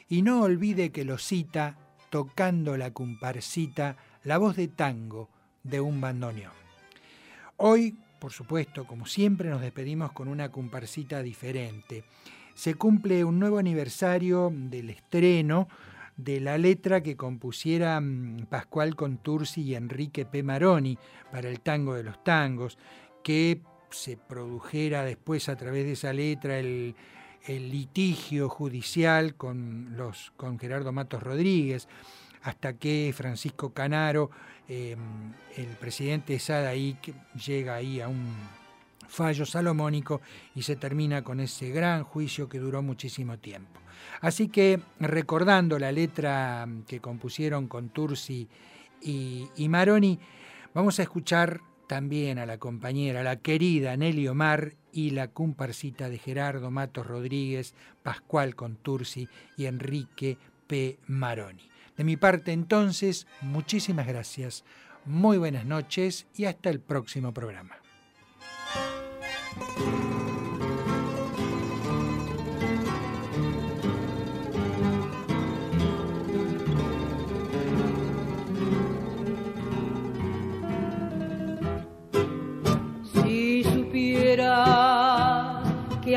y 0.09 0.23
no 0.23 0.43
olvide 0.43 0.91
que 0.91 1.05
lo 1.05 1.19
cita 1.19 1.79
tocando 2.11 2.77
la 2.77 2.93
comparsita 2.93 3.97
la 4.25 4.39
voz 4.39 4.57
de 4.57 4.69
tango 4.69 5.29
de 5.63 5.81
un 5.81 6.01
bandoneón. 6.01 6.53
Hoy, 7.57 7.97
por 8.19 8.33
supuesto, 8.33 8.87
como 8.87 9.07
siempre, 9.07 9.49
nos 9.51 9.61
despedimos 9.61 10.13
con 10.13 10.29
una 10.29 10.51
comparsita 10.51 11.23
diferente. 11.23 12.05
Se 12.55 12.75
cumple 12.75 13.25
un 13.25 13.39
nuevo 13.39 13.59
aniversario 13.59 14.53
del 14.53 14.91
estreno 14.91 15.69
de 16.17 16.41
la 16.41 16.59
letra 16.59 17.03
que 17.03 17.17
compusieran 17.17 18.47
Pascual 18.51 18.95
Contursi 18.95 19.63
y 19.63 19.75
Enrique 19.75 20.25
P. 20.27 20.43
Maroni 20.43 20.99
para 21.31 21.49
el 21.49 21.61
tango 21.61 21.95
de 21.95 22.03
los 22.03 22.23
tangos, 22.23 22.79
que 23.25 23.61
se 23.93 24.17
produjera 24.17 25.05
después 25.05 25.49
a 25.49 25.57
través 25.57 25.85
de 25.85 25.93
esa 25.93 26.13
letra 26.13 26.59
el, 26.59 26.95
litigio 27.49 28.49
judicial 28.49 29.35
con, 29.35 29.97
los, 29.97 30.33
con 30.37 30.59
Gerardo 30.61 30.93
Matos 30.93 31.23
Rodríguez, 31.23 31.89
hasta 32.43 32.75
que 32.75 33.13
Francisco 33.17 33.73
Canaro, 33.73 34.31
eh, 34.69 34.97
el 35.57 35.67
presidente 35.77 36.35
de 36.35 36.39
SADAIC, 36.39 37.15
llega 37.35 37.75
ahí 37.75 38.01
a 38.01 38.07
un 38.07 38.33
fallo 39.09 39.45
salomónico 39.45 40.21
y 40.55 40.63
se 40.63 40.77
termina 40.77 41.23
con 41.23 41.41
ese 41.41 41.71
gran 41.71 42.05
juicio 42.05 42.49
que 42.49 42.59
duró 42.59 42.81
muchísimo 42.81 43.39
tiempo. 43.39 43.81
Así 44.21 44.49
que 44.49 44.81
recordando 45.01 45.79
la 45.79 45.91
letra 45.91 46.69
que 46.87 47.01
compusieron 47.01 47.67
con 47.67 47.89
Tursi 47.91 48.49
y, 49.01 49.49
y 49.57 49.69
Maroni, 49.69 50.19
vamos 50.75 50.99
a 51.01 51.03
escuchar 51.03 51.61
también 51.93 52.39
a 52.39 52.47
la 52.47 52.57
compañera, 52.57 53.23
la 53.23 53.37
querida 53.37 53.95
Nelly 53.99 54.27
Omar 54.27 54.77
y 54.95 55.11
la 55.11 55.29
comparsita 55.29 56.09
de 56.09 56.17
Gerardo 56.17 56.71
Matos 56.71 57.07
Rodríguez, 57.07 57.75
Pascual 58.03 58.55
Contursi 58.55 59.29
y 59.59 59.67
Enrique 59.67 60.39
P. 60.67 60.99
Maroni. 61.07 61.69
De 61.99 62.05
mi 62.05 62.17
parte 62.17 62.53
entonces, 62.53 63.27
muchísimas 63.43 64.07
gracias, 64.07 64.65
muy 65.05 65.37
buenas 65.37 65.67
noches 65.67 66.27
y 66.35 66.47
hasta 66.47 66.71
el 66.71 66.81
próximo 66.81 67.35
programa. 67.35 67.77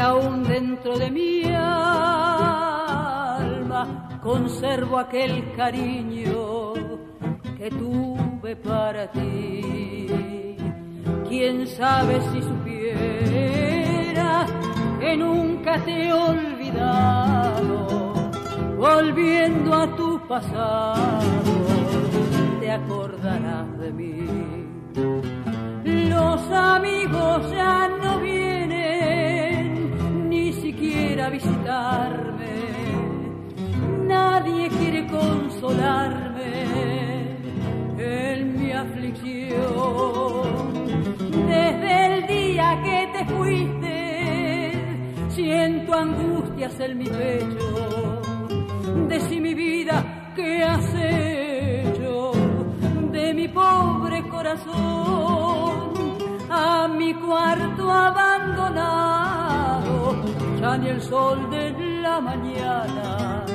Aún 0.06 0.44
dentro 0.44 0.98
de 0.99 1.10
mi 1.10 1.44
alma 1.45 1.99
conservo 4.22 4.99
aquel 4.99 5.52
cariño 5.56 6.73
que 7.57 7.69
tuve 7.72 8.56
para 8.56 9.11
ti. 9.11 10.57
Quién 11.27 11.68
sabe 11.68 12.22
si 12.30 12.40
supieras 12.52 14.45
que 14.99 15.18
nunca 15.18 15.73
te 15.86 16.07
he 16.07 16.14
olvidado, 16.14 17.77
volviendo 18.77 19.73
a 19.73 19.95
tu 19.95 20.10
pasado, 20.27 21.19
te 22.60 22.72
acordarás 22.72 23.69
de 23.80 23.91
mí. 23.91 24.27
Los 25.84 26.41
amigos 26.52 27.52
ya 27.52 27.88
no 28.03 28.19
vienen 28.19 28.44
ni 30.85 30.91
siquiera 30.91 31.25
a 31.25 31.29
visitarme. 31.29 32.55
Nadie 34.07 34.69
quiere 34.69 35.07
consolarme 35.07 36.53
en 37.97 38.59
mi 38.59 38.71
aflicción. 38.71 39.63
Desde 41.47 42.05
el 42.05 42.27
día 42.27 42.81
que 42.83 43.09
te 43.13 43.25
fuiste, 43.33 44.73
siento 45.29 45.93
angustias 45.93 46.79
en 46.79 46.97
mi 46.97 47.05
pecho. 47.05 48.21
Decí 49.07 49.39
mi 49.39 49.53
vida, 49.53 50.31
¿qué 50.35 50.63
has 50.63 50.93
hecho 50.93 52.31
de 53.11 53.33
mi 53.33 53.47
pobre 53.47 54.27
corazón? 54.27 55.93
A 56.49 56.87
mi 56.87 57.13
cuarto 57.15 57.91
abandonado, 57.91 59.05
ni 60.73 60.89
el 60.89 61.01
sol 61.01 61.49
de 61.51 61.71
la 62.01 62.19
mañana 62.19 63.45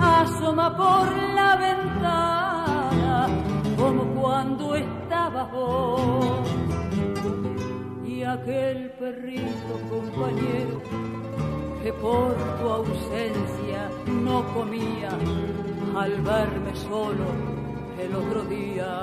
asoma 0.00 0.74
por 0.74 1.06
la 1.34 1.56
ventana 1.56 3.26
como 3.76 4.02
cuando 4.20 4.74
estabas 4.74 5.52
vos 5.52 6.48
y 8.04 8.22
aquel 8.22 8.90
perrito 8.98 9.74
compañero 9.90 10.80
que 11.82 11.92
por 11.92 12.34
tu 12.58 12.68
ausencia 12.80 13.90
no 14.06 14.42
comía 14.54 15.10
al 15.96 16.12
verme 16.22 16.74
solo 16.88 17.26
el 18.00 18.14
otro 18.14 18.42
día 18.44 19.02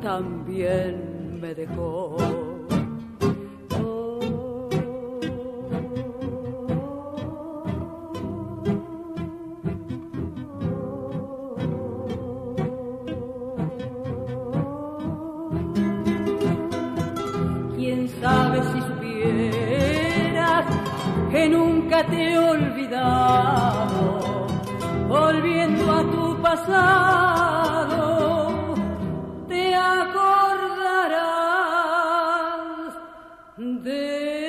también 0.00 1.38
me 1.40 1.54
dejó. 1.54 2.55
nunca 21.96 22.10
te 22.10 22.38
olvidado, 22.38 23.86
volviendo 25.08 25.92
a 25.92 26.02
tu 26.02 26.36
pasado, 26.42 27.94
te 29.48 29.74
acordarás 29.74 31.16
de 33.56 34.45